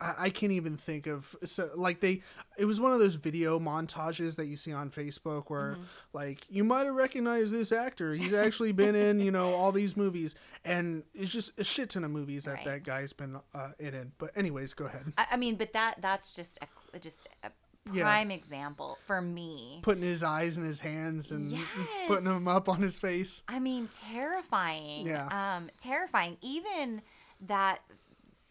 [0.00, 2.22] I, I can't even think of so like they
[2.58, 5.78] it was one of those video montages that you see on Facebook where
[6.12, 9.96] like you might have recognized this actor he's actually been in you know all these
[9.96, 10.34] movies
[10.64, 12.64] and it's just a shit ton of movies that Right.
[12.66, 15.96] that guy's been uh, in it but anyways go ahead I, I mean, but that
[16.00, 16.58] that's just
[16.92, 17.50] a just a
[17.92, 18.02] Yeah.
[18.04, 19.80] prime example for me.
[19.82, 21.62] putting his eyes in his hands and Yes.
[22.08, 25.06] putting them up on his face I mean, terrifying.
[25.06, 25.56] Yeah.
[25.56, 26.36] Um, terrifying.
[26.40, 27.02] Even
[27.42, 27.80] that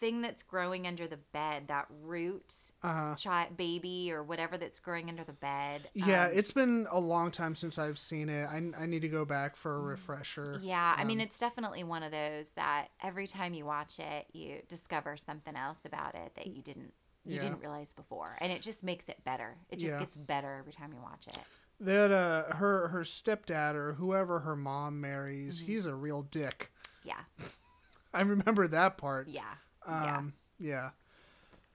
[0.04, 2.54] thing that's growing under the bed, that root
[2.84, 3.16] Uh-huh.
[3.16, 5.90] child, baby, or whatever that's growing under the bed.
[5.94, 9.08] yeah um, it's been a long time since i've seen it i, I need to
[9.08, 12.88] go back for a refresher Yeah, I mean, Um, it's definitely one of those that
[13.02, 16.94] every time you watch it, you discover something else about it that you didn't
[17.26, 17.44] you Yeah.
[17.44, 19.56] didn't realize before, and it just makes it better.
[19.70, 20.00] It just Yeah.
[20.00, 21.46] gets better every time you watch it.
[21.80, 25.72] that uh her her stepdad or whoever her mom marries Mm-hmm.
[25.72, 26.72] he's a real dick
[27.04, 27.24] Yeah,
[28.14, 29.56] i remember that part yeah.
[29.88, 30.90] Um yeah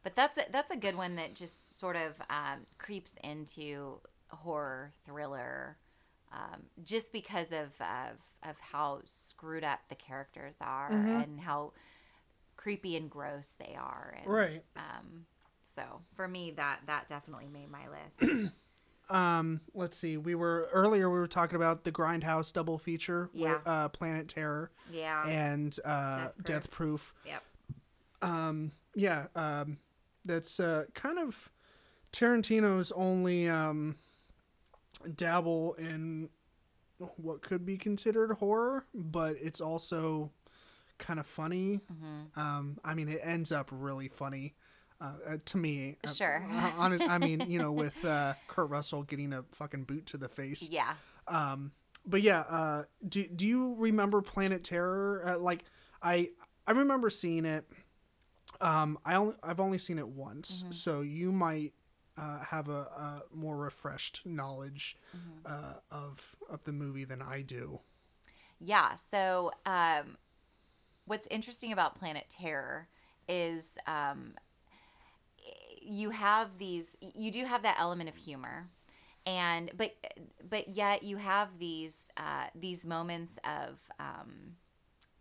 [0.03, 4.93] But that's a, that's a good one that just sort of um, creeps into horror
[5.05, 5.77] thriller,
[6.33, 8.17] um, just because of, of
[8.49, 11.21] of how screwed up the characters are Mm-hmm.
[11.21, 11.73] and how
[12.57, 14.15] creepy and gross they are.
[14.17, 14.63] And, Right.
[14.77, 15.27] Um,
[15.75, 15.83] so
[16.15, 18.53] for me, that that definitely made my list.
[19.11, 23.55] um let's see we were earlier we were talking about the grindhouse double feature Yeah.
[23.55, 25.27] with uh planet terror yeah.
[25.27, 26.45] and uh Death Proof.
[26.47, 27.43] death proof yep.
[28.23, 29.79] Um yeah um
[30.25, 31.51] that's uh kind of
[32.13, 33.97] tarantino's only um
[35.15, 36.29] dabble in
[37.17, 40.33] what could be considered horror but it's also
[40.99, 42.41] kind of funny Mm-hmm.
[42.41, 44.55] um i mean it ends up really funny
[45.01, 46.45] uh, uh, to me Uh, Sure.
[46.51, 50.17] uh, honest i mean you know with uh kurt russell getting a fucking boot to
[50.17, 50.95] the face Yeah.
[51.29, 51.71] um
[52.05, 55.63] but yeah uh do, do you remember planet terror uh, like
[56.03, 56.31] i
[56.67, 57.65] i remember seeing it
[58.61, 61.73] um i only i've only seen it once so you might
[62.17, 64.97] uh, have a, a more refreshed knowledge
[65.47, 67.81] uh, of of the movie than i do
[68.61, 68.97] Yeah.
[68.97, 70.17] So, um,
[71.05, 72.89] what's interesting about Planet Terror
[73.29, 74.35] is um,
[75.81, 76.97] you have these.
[77.01, 78.69] You do have that element of humor,
[79.27, 79.95] and but
[80.49, 84.57] but yet you have these uh, these moments of um,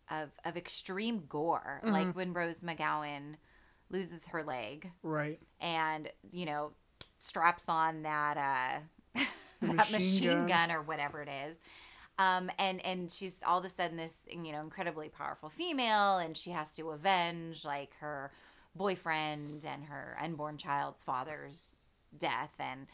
[0.09, 3.35] of of extreme gore, like when Rose McGowan
[3.89, 4.91] loses her leg.
[5.03, 5.39] Right.
[5.59, 6.71] And you know
[7.19, 9.21] straps on that uh
[9.61, 10.47] that machine machine, gun.
[10.47, 10.71] gun.
[10.71, 11.59] or whatever it is.
[12.19, 16.35] Um and and she's all of a sudden this you know incredibly powerful female and
[16.35, 18.31] she has to avenge like her
[18.75, 21.75] boyfriend and her unborn child's father's
[22.17, 22.87] death and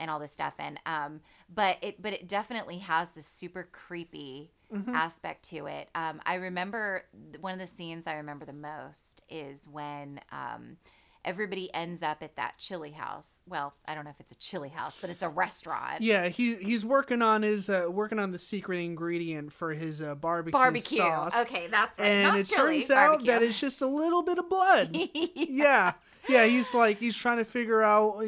[0.00, 0.54] and all this stuff.
[0.58, 1.20] And um
[1.54, 4.50] but it but it definitely has this super creepy
[4.88, 5.88] aspect to it.
[5.94, 7.04] Um i remember
[7.40, 10.76] one of the scenes i remember the most is when um
[11.24, 13.42] everybody ends up at that chili house.
[13.46, 16.00] Well i don't know if it's a chili house but it's a restaurant.
[16.00, 20.14] Yeah he's he's working on his uh working on the secret ingredient for his uh
[20.16, 20.98] barbecue, barbecue.
[20.98, 21.36] sauce.
[21.42, 22.06] Okay that's right.
[22.08, 24.96] And Not it chili, turns out that it's just a little bit of blood.
[25.36, 25.92] Yeah.
[26.28, 26.46] Yeah.
[26.46, 28.24] He's like he's trying to figure out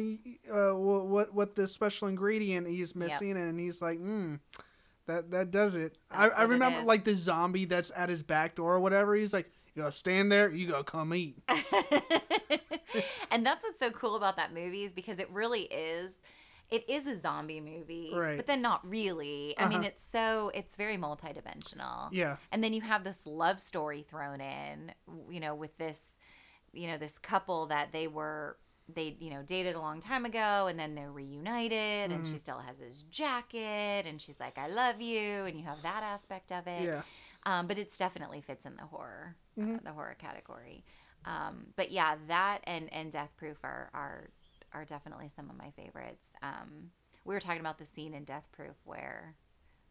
[0.53, 4.35] uh, what what the special ingredient he's missing and he's like hmm
[5.07, 5.97] that that does it.
[6.11, 6.85] I, That's I it remember is.
[6.85, 9.15] like the zombie that's at his back door or whatever.
[9.15, 10.49] He's like you gotta stand there.
[10.51, 11.37] You gotta come eat.
[13.31, 16.15] And that's what's so cool about that movie is because it really is
[16.71, 18.37] it is a zombie movie Right.
[18.37, 19.53] but then not really.
[19.57, 19.87] I mean Uh-huh.
[19.89, 22.07] it's so it's very multidimensional.
[22.11, 22.37] Yeah.
[22.53, 24.93] And then you have this love story thrown in
[25.29, 26.11] you know with this
[26.71, 28.57] you know this couple that they were
[28.93, 32.31] they you know dated a long time ago and then they're reunited and Mm.
[32.31, 36.03] she still has his jacket and she's like i love you and you have that
[36.03, 36.83] aspect of it.
[36.83, 37.01] Yeah.
[37.47, 39.75] Um, but it's definitely fits in the horror Mm-hmm.
[39.75, 40.83] uh, the horror category.
[41.25, 44.29] Um, but yeah that and and death proof are are
[44.73, 46.33] are definitely some of my favorites.
[46.43, 46.91] Um,
[47.23, 49.35] we were talking about the scene in death proof where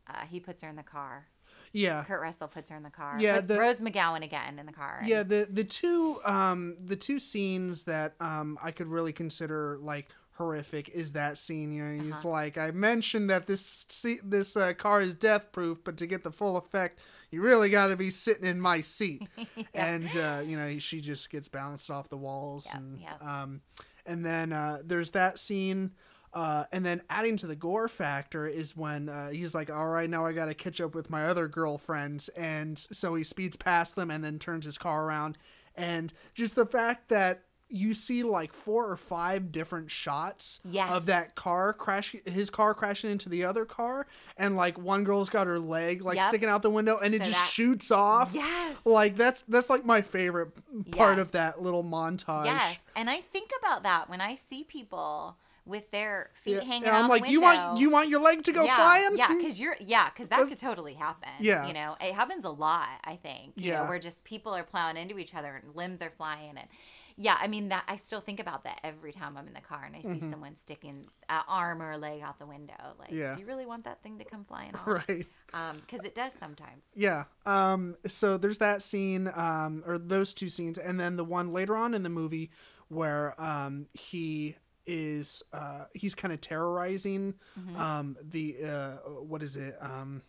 [0.06, 1.26] uh, he puts her in the car
[1.74, 3.16] yeah Kurt Russell puts her in the car.
[3.20, 4.98] Yeah, puts the- Rose McGowan again in the car.
[5.00, 9.76] and- Yeah, the the two um the two scenes that um I could really consider
[9.80, 11.70] like horrific is that scene.
[11.72, 12.28] You know, he's Uh-huh.
[12.28, 13.84] like, I mentioned that this
[14.24, 16.98] this uh, car is death proof, but to get the full effect,
[17.30, 19.22] you really got to be sitting in my seat.
[19.74, 23.22] And uh, you know, she just gets bounced off the walls, Yep, and yep.
[23.22, 23.60] um,
[24.06, 25.92] and then uh, there's that scene.
[26.34, 30.10] Uh, and then adding to the gore factor is when uh, he's like, "All right,
[30.10, 33.94] now I got to catch up with my other girlfriends," and so he speeds past
[33.94, 35.38] them and then turns his car around,
[35.76, 40.90] and just the fact that you see like four or five different shots Yes.
[40.92, 44.06] of that car crashing his car crashing into the other car
[44.36, 46.28] and like one girl's got her leg like Yep.
[46.28, 48.84] sticking out the window and it just that- shoots off Yes.
[48.84, 50.52] like that's that's like my favorite
[50.92, 51.26] part Yes.
[51.26, 55.36] of that little montage Yes, and I think about that when I see people
[55.66, 58.44] with their feet Yeah, hanging and i'm like the you want you want your leg
[58.44, 61.30] to go yeah, flying Yeah, because you're yeah, because that could totally happen.
[61.40, 61.66] Yeah.
[61.66, 62.88] you know, it happens a lot.
[63.04, 63.54] I think.
[63.56, 63.80] You Yeah.
[63.82, 66.68] know, where just people are plowing into each other and limbs are flying and.
[67.16, 67.84] Yeah, I mean that.
[67.86, 70.56] I still think about that every time I'm in the car and I see someone
[70.56, 72.74] sticking an arm or a leg out the window.
[72.98, 73.18] Like, Mm-hmm.
[73.18, 73.34] Yeah.
[73.34, 74.84] do you really want that thing to come flying off?
[74.84, 76.86] right Um, because it does sometimes.
[76.96, 77.24] Yeah.
[77.46, 77.94] Um.
[78.08, 81.94] So there's that scene, um, or those two scenes, and then the one later on
[81.94, 82.50] in the movie
[82.88, 87.76] where um he is uh he's kind of terrorizing Mm-hmm.
[87.76, 88.92] um the uh
[89.22, 90.22] what is it um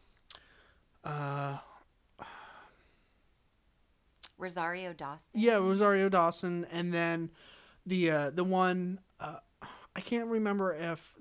[1.04, 1.58] uh
[4.38, 5.30] Rosario Dawson.
[5.34, 7.30] yeah Rosario Dawson, and then
[7.86, 9.38] the uh the one uh
[9.96, 11.16] I can't remember if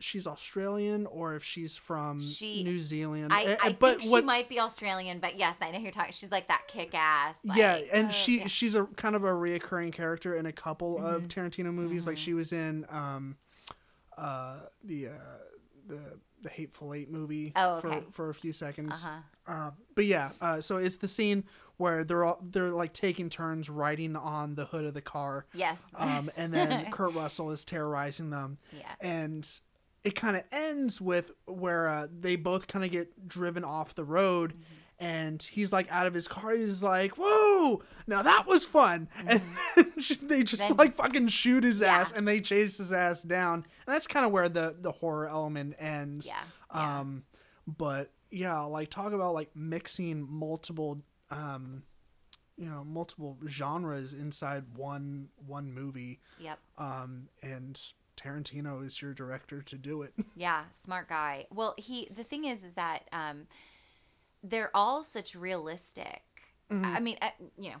[0.00, 3.32] she's Australian or if she's from She- New Zealand.
[3.32, 6.12] I, Uh, I but think she might be Australian, but yes, I know you're talking.
[6.12, 7.40] She's like that kick ass.
[7.44, 8.46] yeah, and uh, she yeah.
[8.46, 11.40] she's a kind of a reoccurring character in a couple of Mm-hmm.
[11.40, 12.06] Tarantino movies.
[12.06, 13.36] Like she was in um,
[14.16, 15.12] uh, the uh,
[15.86, 18.00] the the Hateful Eight movie Oh, okay.
[18.06, 19.04] for for a few seconds.
[19.04, 19.20] Uh-huh.
[19.52, 21.44] Uh, but yeah, uh, so it's the scene
[21.78, 25.46] where they're all they're like taking turns riding on the hood of the car.
[25.54, 25.82] Yes.
[25.96, 28.58] Um, and then Kurt Russell is terrorizing them.
[28.76, 28.84] Yeah.
[29.00, 29.48] And
[30.08, 34.04] it kind of ends with where uh, they both kind of get driven off the
[34.04, 34.52] road.
[34.54, 34.62] Mm-hmm.
[35.00, 36.56] And he's like out of his car.
[36.56, 37.82] He's like, "Whoa!
[38.08, 39.28] Now that was fun!" And
[39.76, 40.68] then they just Mm-hmm.
[40.68, 41.98] Then like just- fucking shoot his Yeah.
[41.98, 43.54] ass, and they chase his ass down.
[43.86, 46.26] And that's kind of where the the horror element ends.
[46.26, 46.34] Yeah,
[46.74, 46.98] yeah.
[47.00, 47.22] Um,
[47.64, 51.84] but yeah, like talk about like mixing multiple um,
[52.56, 56.18] you know, multiple genres inside one one movie.
[56.40, 56.58] yep.
[56.76, 57.80] Um, and
[58.18, 60.12] Tarantino is your director to do it.
[60.36, 61.46] Yeah, smart guy.
[61.50, 63.46] Well, he the thing is is that um
[64.42, 66.22] they're all such realistic.
[66.70, 66.96] Mm-hmm.
[66.96, 67.76] I mean, uh, you know,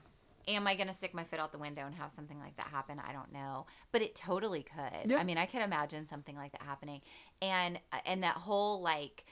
[0.48, 2.68] am I going to stick my foot out the window and have something like that
[2.68, 3.00] happen?
[3.06, 5.10] I don't know, but it totally could.
[5.10, 5.18] Yeah.
[5.18, 7.02] I mean, I could imagine something like that happening.
[7.42, 9.24] And and that whole like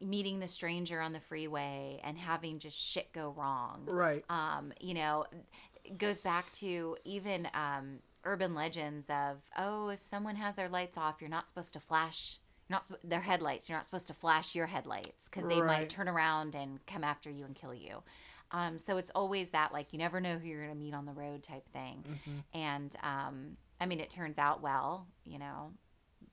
[0.00, 3.84] meeting the stranger on the freeway and having just shit go wrong.
[3.86, 4.24] Right.
[4.28, 5.24] um, you know,
[5.96, 11.16] goes back to even um, urban legends of oh, if someone has their lights off,
[11.20, 12.38] you're not supposed to flash.
[12.68, 13.68] You're not their headlights.
[13.68, 15.80] You're not supposed to flash your headlights because they Right.
[15.80, 18.02] might turn around and come after you and kill you.
[18.50, 21.12] Um, so it's always that like you never know who you're gonna meet on the
[21.12, 22.04] road type thing.
[22.54, 25.72] And um, I mean, it turns out well, you know,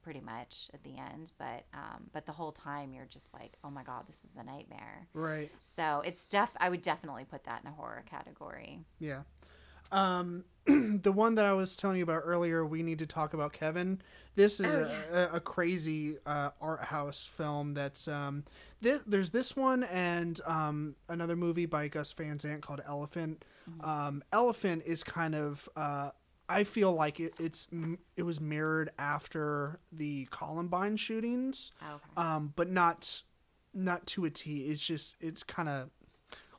[0.03, 1.31] pretty much at the end.
[1.37, 4.43] But um, but the whole time you're just like, oh my god, this is a
[4.43, 5.07] nightmare.
[5.13, 5.51] Right.
[5.61, 6.51] So it's def.
[6.57, 8.79] I would definitely put that in a horror category.
[8.99, 9.21] Yeah.
[9.91, 13.51] Um, the one that I was telling you about earlier, we need to talk about
[13.53, 14.01] Kevin.
[14.35, 17.73] This is Oh, a, a, a crazy uh, art house film.
[17.73, 18.43] That's um,
[18.81, 23.43] th- there's this one and um, another movie by Gus Van Sant called Elephant.
[23.83, 26.11] Um, Elephant is kind of uh,
[26.49, 27.67] I feel like it, it's
[28.17, 32.01] it was mirrored after the Columbine shootings, Okay.
[32.17, 33.23] um, but not
[33.73, 34.59] not to a T.
[34.59, 35.89] It's just it's kind of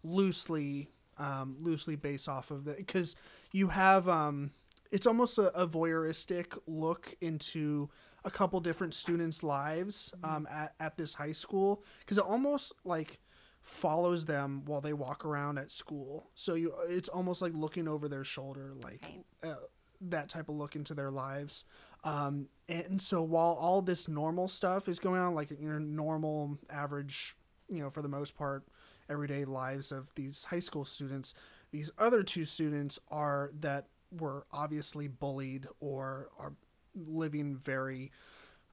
[0.02, 3.16] loosely um, loosely based off of the because
[3.52, 4.50] you have um,
[4.90, 7.88] it's almost a, a voyeuristic look into
[8.24, 13.18] a couple different students' lives um, at, at this high school because it almost like
[13.62, 16.30] follows them while they walk around at school.
[16.34, 19.04] So you it's almost like looking over their shoulder like
[19.42, 19.54] uh,
[20.02, 21.64] that type of look into their lives.
[22.04, 27.36] Um, and so while all this normal stuff is going on like your normal average
[27.68, 28.64] you know for the most part
[29.08, 31.34] everyday lives of these high school students.
[31.70, 36.52] These other two students are that were obviously bullied or are
[36.94, 38.12] living very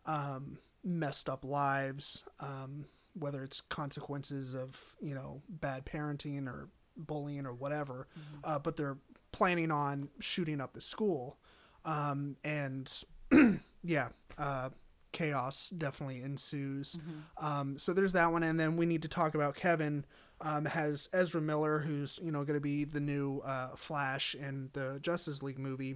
[0.06, 7.45] um, messed up lives um, whether it's consequences of you know bad parenting or bullying
[7.45, 8.07] or whatever
[8.43, 8.97] uh, but they're
[9.31, 11.38] planning on shooting up the school.
[11.85, 12.91] Um, and
[13.84, 14.69] yeah uh,
[15.11, 16.98] chaos definitely ensues.
[17.38, 20.06] Um, so there's that one and then we need to talk about kevin
[20.41, 24.69] um, has ezra miller who's you know going to be the new uh, flash in
[24.73, 25.95] the justice league movie.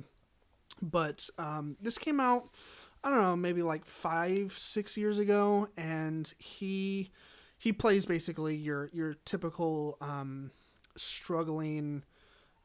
[0.81, 2.49] But um, this came out
[3.03, 7.11] i don't know maybe like five six years ago and he
[7.57, 10.51] he plays basically your your typical um,
[10.97, 12.03] struggling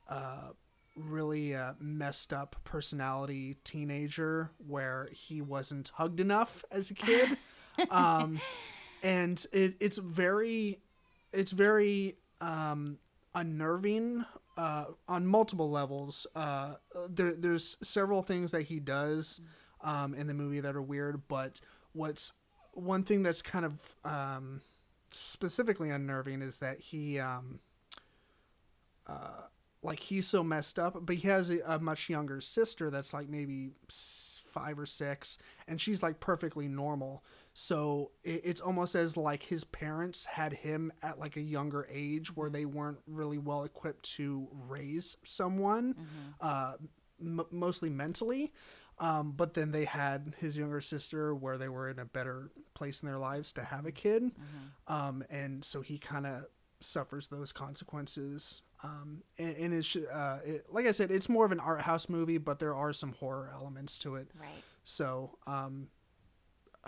[0.09, 0.51] uh,
[0.99, 7.37] really uh, messed up personality teenager where he wasn't hugged enough as a kid
[7.91, 8.41] um,
[9.03, 10.81] and it, it's very
[11.33, 12.99] it's very um,
[13.35, 14.25] unnerving
[14.57, 16.27] uh, on multiple levels.
[16.35, 16.75] Uh,
[17.09, 19.41] there, there's several things that he does
[19.83, 21.61] um, in the movie that are weird, but
[21.93, 22.33] what's
[22.73, 24.63] one thing that's kind of um,
[25.11, 27.61] specifically unnerving is that he, um,
[29.07, 29.43] uh,
[29.89, 33.29] like, he's so messed up, but he has a, a much younger sister that's like
[33.29, 37.25] maybe five or six, and she's like perfectly normal.
[37.55, 42.35] So it, it's almost as like his parents had him at like a younger age
[42.37, 45.95] where they weren't really well equipped to raise someone,
[46.41, 46.75] uh,
[47.21, 48.53] m- mostly mentally.
[49.01, 53.01] Um, but then they had his younger sister where they were in a better place
[53.03, 54.33] in their lives to have a kid.
[54.89, 56.47] Um, and so he kind of
[56.81, 58.63] suffers those consequences.
[58.85, 62.09] Um, and, and it's, uh, it, like I said, it's more of an art house
[62.09, 64.29] movie, but there are some horror elements to it.
[64.41, 64.63] Right.
[64.85, 65.89] So, um,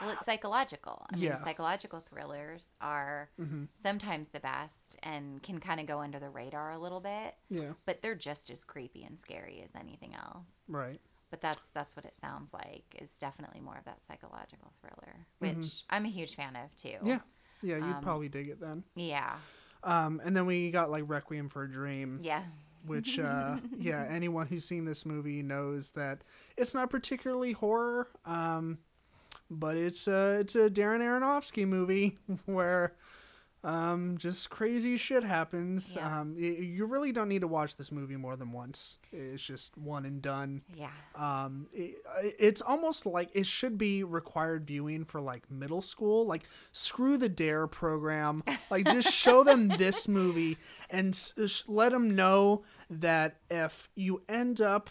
[0.00, 1.04] Well, it's psychological.
[1.10, 1.32] I mean, Yeah.
[1.32, 1.44] Mm-hmm.
[1.44, 3.30] psychological thrillers are
[3.74, 7.72] sometimes the best and can kind of go under the radar a little bit, yeah,
[7.86, 10.58] but they're just as creepy and scary as anything else.
[10.68, 11.00] right.
[11.30, 12.82] But that's that's what it sounds like.
[13.00, 16.88] Is definitely more of that psychological thriller, which I'm a huge fan of too.
[16.88, 17.06] Mm-hmm.
[17.08, 17.20] Yeah.
[17.62, 18.82] Yeah, you'd Um, probably dig it then.
[18.96, 19.36] Yeah.
[19.82, 22.44] Um, and then we got like Requiem for a Dream, Yes.
[22.86, 26.18] which, uh, yeah, anyone who's seen this movie knows that
[26.56, 28.78] it's not particularly horror, um,
[29.50, 32.94] but it's uh, it's a Darren Aronofsky movie where
[33.62, 35.94] um, just crazy shit happens.
[35.96, 36.20] Yeah.
[36.20, 38.98] Um, y- you really don't need to watch this movie more than once.
[39.12, 40.62] It's just one and done.
[40.74, 40.90] Yeah.
[41.14, 41.96] um it,
[42.38, 46.42] it's almost like it should be required viewing for like middle school like
[46.72, 50.56] screw the dare program like just show them this movie
[50.88, 54.88] and s- sh- let them know that if you end up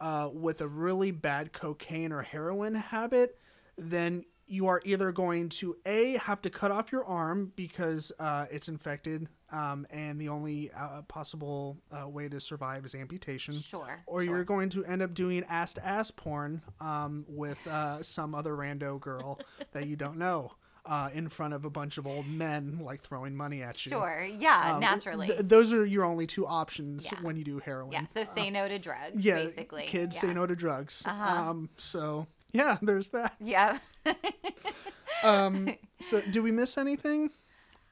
[0.00, 3.36] uh, with a really bad cocaine or heroin habit
[3.76, 8.46] then you are either going to a have to cut off your arm because uh,
[8.50, 14.02] it's infected um, and the only uh, possible uh, way to survive is amputation Sure.
[14.06, 14.34] or sure.
[14.36, 18.54] you're going to end up doing ass to ass porn um, with uh, some other
[18.54, 19.38] rando girl
[19.72, 20.52] that you don't know
[20.86, 23.90] uh, in front of a bunch of old men like throwing money at you.
[23.90, 24.26] Sure.
[24.38, 24.72] Yeah.
[24.74, 25.26] Um, naturally.
[25.28, 27.18] th- those are your only two options Yeah.
[27.22, 27.92] when you do heroin.
[27.92, 28.06] yeah.
[28.06, 29.14] So say no to drugs.
[29.14, 29.82] uh, yeah, Basically.
[29.84, 30.20] kids yeah.
[30.22, 31.04] say no to drugs.
[31.06, 31.50] Uh-huh.
[31.50, 33.34] Um, so yeah, there's that.
[33.40, 33.78] Yeah.
[35.22, 37.30] Um, so do we miss anything?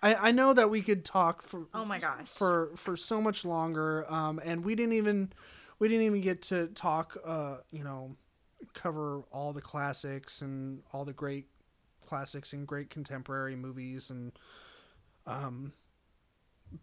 [0.02, 2.28] I, I know that we could talk for Oh my gosh.
[2.28, 5.32] for for so much longer um and we didn't even
[5.80, 8.16] we didn't even get to talk uh you know
[8.74, 11.46] cover all the classics and all the great
[12.00, 14.32] classics and great contemporary movies and
[15.26, 15.72] um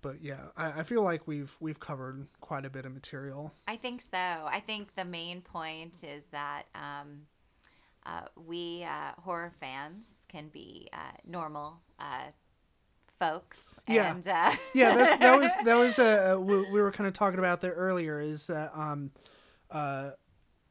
[0.01, 3.77] but yeah I, I feel like we've we've covered quite a bit of material I
[3.77, 4.17] think so.
[4.17, 7.27] I think the main point is that um,
[8.05, 12.25] uh, we uh, horror fans can be uh, normal uh,
[13.19, 13.63] folks.
[13.87, 14.13] Yeah.
[14.13, 17.39] And, uh, yeah that's, that was that was uh we, we were kind of talking
[17.39, 19.11] about that earlier is that um
[19.71, 20.09] uh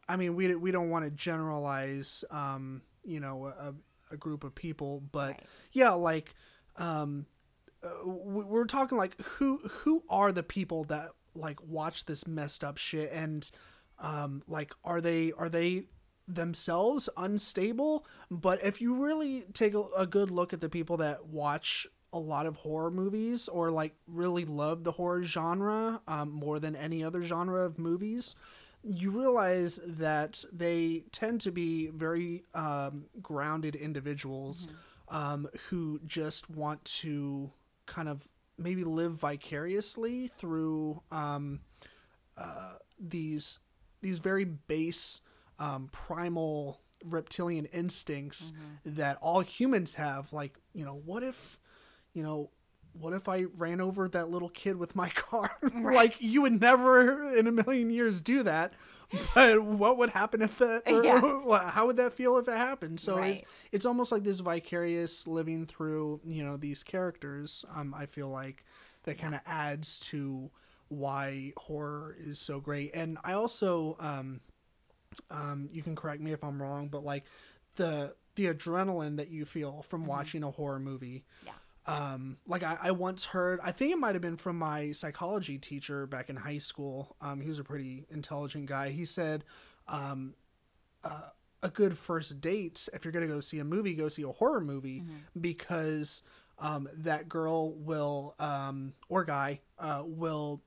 [0.09, 3.75] i mean we we don't want to generalize um you know a,
[4.13, 5.43] a group of people but Right.
[5.73, 6.35] yeah like
[6.77, 7.27] um
[7.83, 12.63] uh, we- we're talking like who who are the people that like watch this messed
[12.65, 13.49] up shit and
[14.01, 15.85] um like are they are they
[16.27, 21.27] themselves unstable but if you really take a, a good look at the people that
[21.27, 26.59] watch a lot of horror movies or like really love the horror genre um, more
[26.59, 28.37] than any other genre of movies
[28.85, 34.69] you realize that they tend to be very um, grounded individuals
[35.09, 37.51] um, who just want to
[37.87, 38.29] kind of
[38.59, 41.61] maybe live vicariously through um,
[42.37, 43.61] uh, these
[44.03, 45.21] these very base
[45.59, 48.53] um, primal reptilian instincts
[48.85, 50.33] that all humans have.
[50.33, 51.59] Like you know what if
[52.13, 52.51] you know
[52.93, 55.51] what if i ran over that little kid with my car?
[55.83, 58.75] Like you would never in a million years do that
[59.35, 61.21] but what would happen if that Yeah.
[61.71, 63.01] how would that feel if it happened?
[63.01, 63.49] So it's Right.
[63.73, 68.65] it's almost like this vicarious living through you know these characters um i feel like
[69.05, 70.51] that kind of adds to
[70.89, 72.91] why horror is so great.
[72.95, 74.41] And i also um
[75.31, 77.25] um you can correct me if i'm wrong but like
[77.77, 81.53] the the adrenaline that you feel from watching a horror movie Yeah.
[81.87, 85.59] um like I, I once heard i think it might have been from my psychology
[85.59, 87.17] teacher back in high school.
[87.21, 88.91] Um he was a pretty intelligent guy.
[88.91, 89.45] He said
[89.89, 90.35] um
[91.05, 91.29] uh,
[91.63, 94.61] a good first date if you're gonna go see a movie go see a horror
[94.61, 95.03] movie
[95.41, 96.23] because
[96.59, 100.63] um that girl will um or guy uh will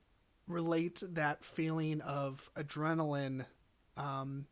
[0.46, 3.44] relate that feeling of adrenaline
[3.98, 4.46] um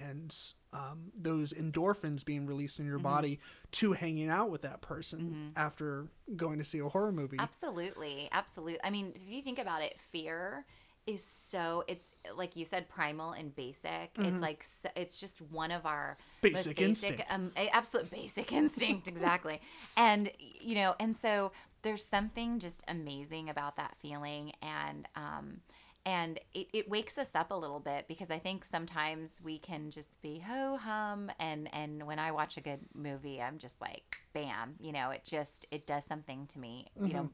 [0.00, 0.36] and
[0.72, 3.38] um, those endorphins being released in your body
[3.70, 7.38] to hanging out with that person after going to see a horror movie.
[7.38, 8.78] Absolutely, absolutely.
[8.84, 10.66] I mean, if you think about it, fear
[11.06, 14.24] is so it's like you said primal and basic Mm-hmm.
[14.26, 14.64] it's like
[14.96, 17.22] it's just one of our Basic most instinct.
[17.32, 19.60] um, absolute basic instinct exactly
[19.96, 21.52] and you know and so
[21.82, 25.60] there's something just amazing about that feeling and um
[26.06, 29.90] and it, it wakes us up a little bit because I think sometimes we can
[29.90, 34.16] just be ho hum and and when I watch a good movie I'm just like
[34.32, 37.30] bam you know it just it does something to me you know.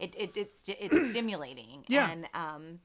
[0.00, 1.84] It, it it's it's stimulating.
[1.86, 2.10] Yeah.
[2.10, 2.80] and um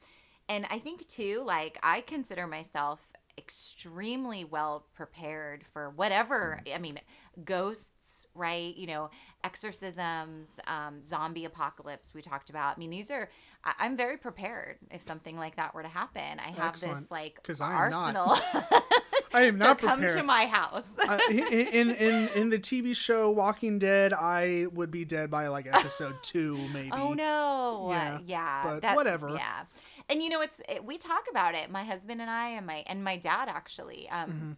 [0.48, 7.00] and I think too like I consider myself extremely well prepared for whatever I mean
[7.44, 9.10] ghosts right you know
[9.44, 13.30] exorcisms um, zombie apocalypse we talked about I mean these are
[13.64, 17.12] I, I'm very prepared if something like that were to happen I have Excellent, this
[17.12, 18.16] like 'cause I am not.
[18.16, 18.38] arsenal
[19.34, 20.18] I am not so come prepared.
[20.20, 25.04] to my house uh, in, in in the TV show Walking Dead, I would be
[25.04, 26.92] dead by like episode two, maybe.
[26.94, 27.88] Oh no!
[27.92, 29.32] Yeah, Yeah, but whatever.
[29.32, 29.64] Yeah,
[30.10, 31.70] and you know, it's it, we talk about it.
[31.70, 34.10] My husband and I, and my and my dad actually.
[34.10, 34.52] Um, Mm-hmm.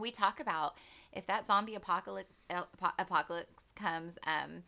[0.00, 0.76] we talk about
[1.12, 2.32] if that zombie apocalypse
[2.98, 4.18] apocalypse comes.
[4.26, 4.62] Um,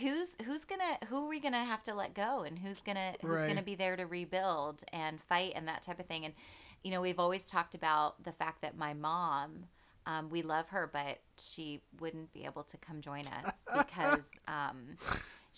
[0.00, 3.30] who's who's gonna who are we gonna have to let go, and who's gonna who's
[3.30, 3.48] Right.
[3.48, 6.24] gonna be there to rebuild and fight and that type of thing.
[6.24, 6.34] And
[6.82, 9.66] you know, we've always talked about the fact that my mom.
[10.08, 14.98] Um, we love her, but she wouldn't be able to come join us because um,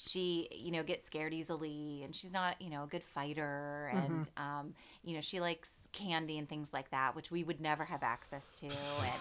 [0.00, 4.30] she you know gets scared easily and she's not you know a good fighter and
[4.36, 8.02] um, you know she likes candy and things like that which we would never have
[8.04, 8.66] access to.
[8.66, 9.20] And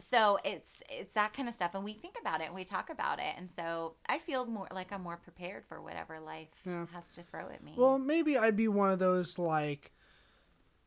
[0.00, 1.74] so it's it's that kind of stuff.
[1.74, 3.34] And we think about it and we talk about it.
[3.36, 6.86] And so i feel more like i'm more prepared for whatever life Yeah.
[6.94, 7.74] has to throw at me.
[7.76, 9.92] Well, maybe I'd be one of those like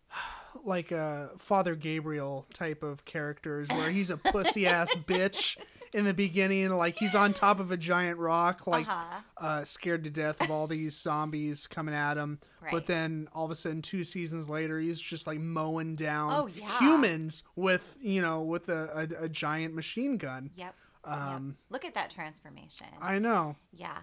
[0.64, 5.58] like a Father Gabriel type of characters where he's a pussy ass bitch
[5.94, 9.22] in the beginning, like he's on top of a giant rock, like Uh-huh.
[9.38, 12.40] uh, scared to death of all these zombies coming at him.
[12.62, 12.72] Right.
[12.72, 16.48] But then all of a sudden, two seasons later, he's just like mowing down Oh,
[16.48, 16.78] yeah.
[16.80, 20.52] humans with you know with a, a, a giant machine gun.
[20.56, 21.56] yep Um, Yep.
[21.70, 23.56] look at that transformation I know.
[23.72, 23.98] yeah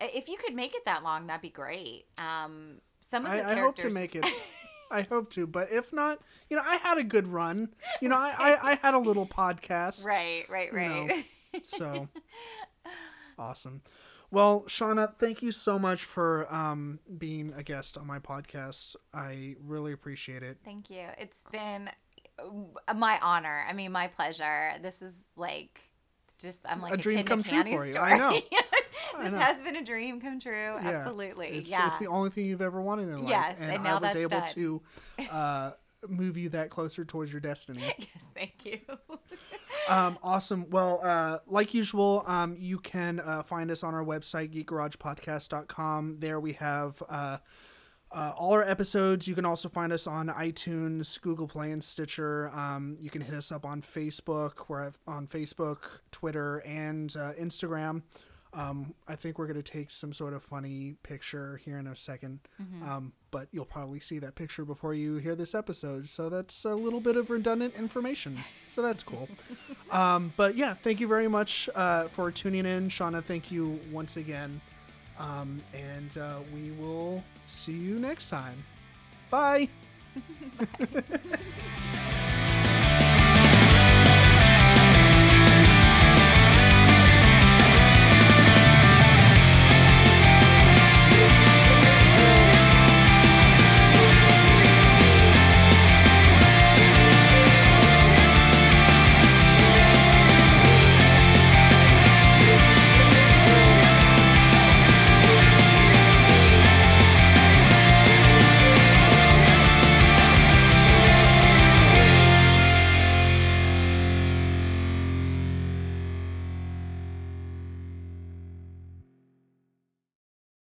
[0.00, 3.52] if you could make it that long that'd be great um some of the I,
[3.52, 4.24] I hope to characters make it.
[4.90, 7.70] I hope to, but if not, you know, I had a good run.
[8.00, 10.06] You know, I, I, I had a little podcast.
[10.06, 11.06] right right you know.
[11.06, 11.24] right
[11.64, 12.08] So
[13.38, 13.82] awesome.
[14.30, 18.96] Well, Shauna, thank you so much for um, being a guest on my podcast.
[19.14, 20.58] I really appreciate it.
[20.64, 21.06] Thank you.
[21.16, 21.88] It's been
[22.38, 23.64] uh, my honor.
[23.66, 24.72] I mean, my pleasure.
[24.82, 25.80] This is like
[26.38, 27.92] just I'm like A a, dream come true for you.
[27.92, 28.02] store.
[28.02, 28.30] I know.
[29.22, 29.38] this know.
[29.38, 30.52] has been a dream come true.
[30.52, 30.80] Yeah.
[30.84, 31.48] Absolutely.
[31.48, 31.88] It's, yeah.
[31.88, 33.30] it's the only thing you've ever wanted in life.
[33.30, 34.48] Yes, and, and I now was that's able done.
[34.48, 34.82] to
[35.30, 35.70] uh,
[36.08, 37.82] move you that closer towards your destiny.
[37.98, 38.26] yes.
[38.34, 38.78] Thank you.
[39.88, 40.68] Um, awesome.
[40.68, 46.16] Well, uh, like usual, um, you can uh, find us on our website, geekgaragepodcast.com.
[46.18, 47.02] There we have
[48.10, 49.28] uh, all our episodes.
[49.28, 52.50] You can also find us on iTunes, Google Play, and Stitcher.
[52.54, 54.68] Um, you can hit us up on Facebook.
[54.68, 58.02] We're on Facebook, Twitter, and uh, Instagram.
[58.54, 61.90] Um, I think we're going to take some sort of funny picture here in a
[61.90, 62.38] 2nd
[62.82, 66.08] Um, but you'll probably see that picture before you hear this episode.
[66.08, 68.38] So that's a little bit of redundant information.
[68.66, 69.28] So that's cool.
[69.90, 72.88] um, but yeah, thank you very much uh, for tuning in.
[72.88, 74.62] Shauna, thank you once again.
[75.18, 78.64] Um, and uh, we will see you next time.
[79.30, 79.68] Bye.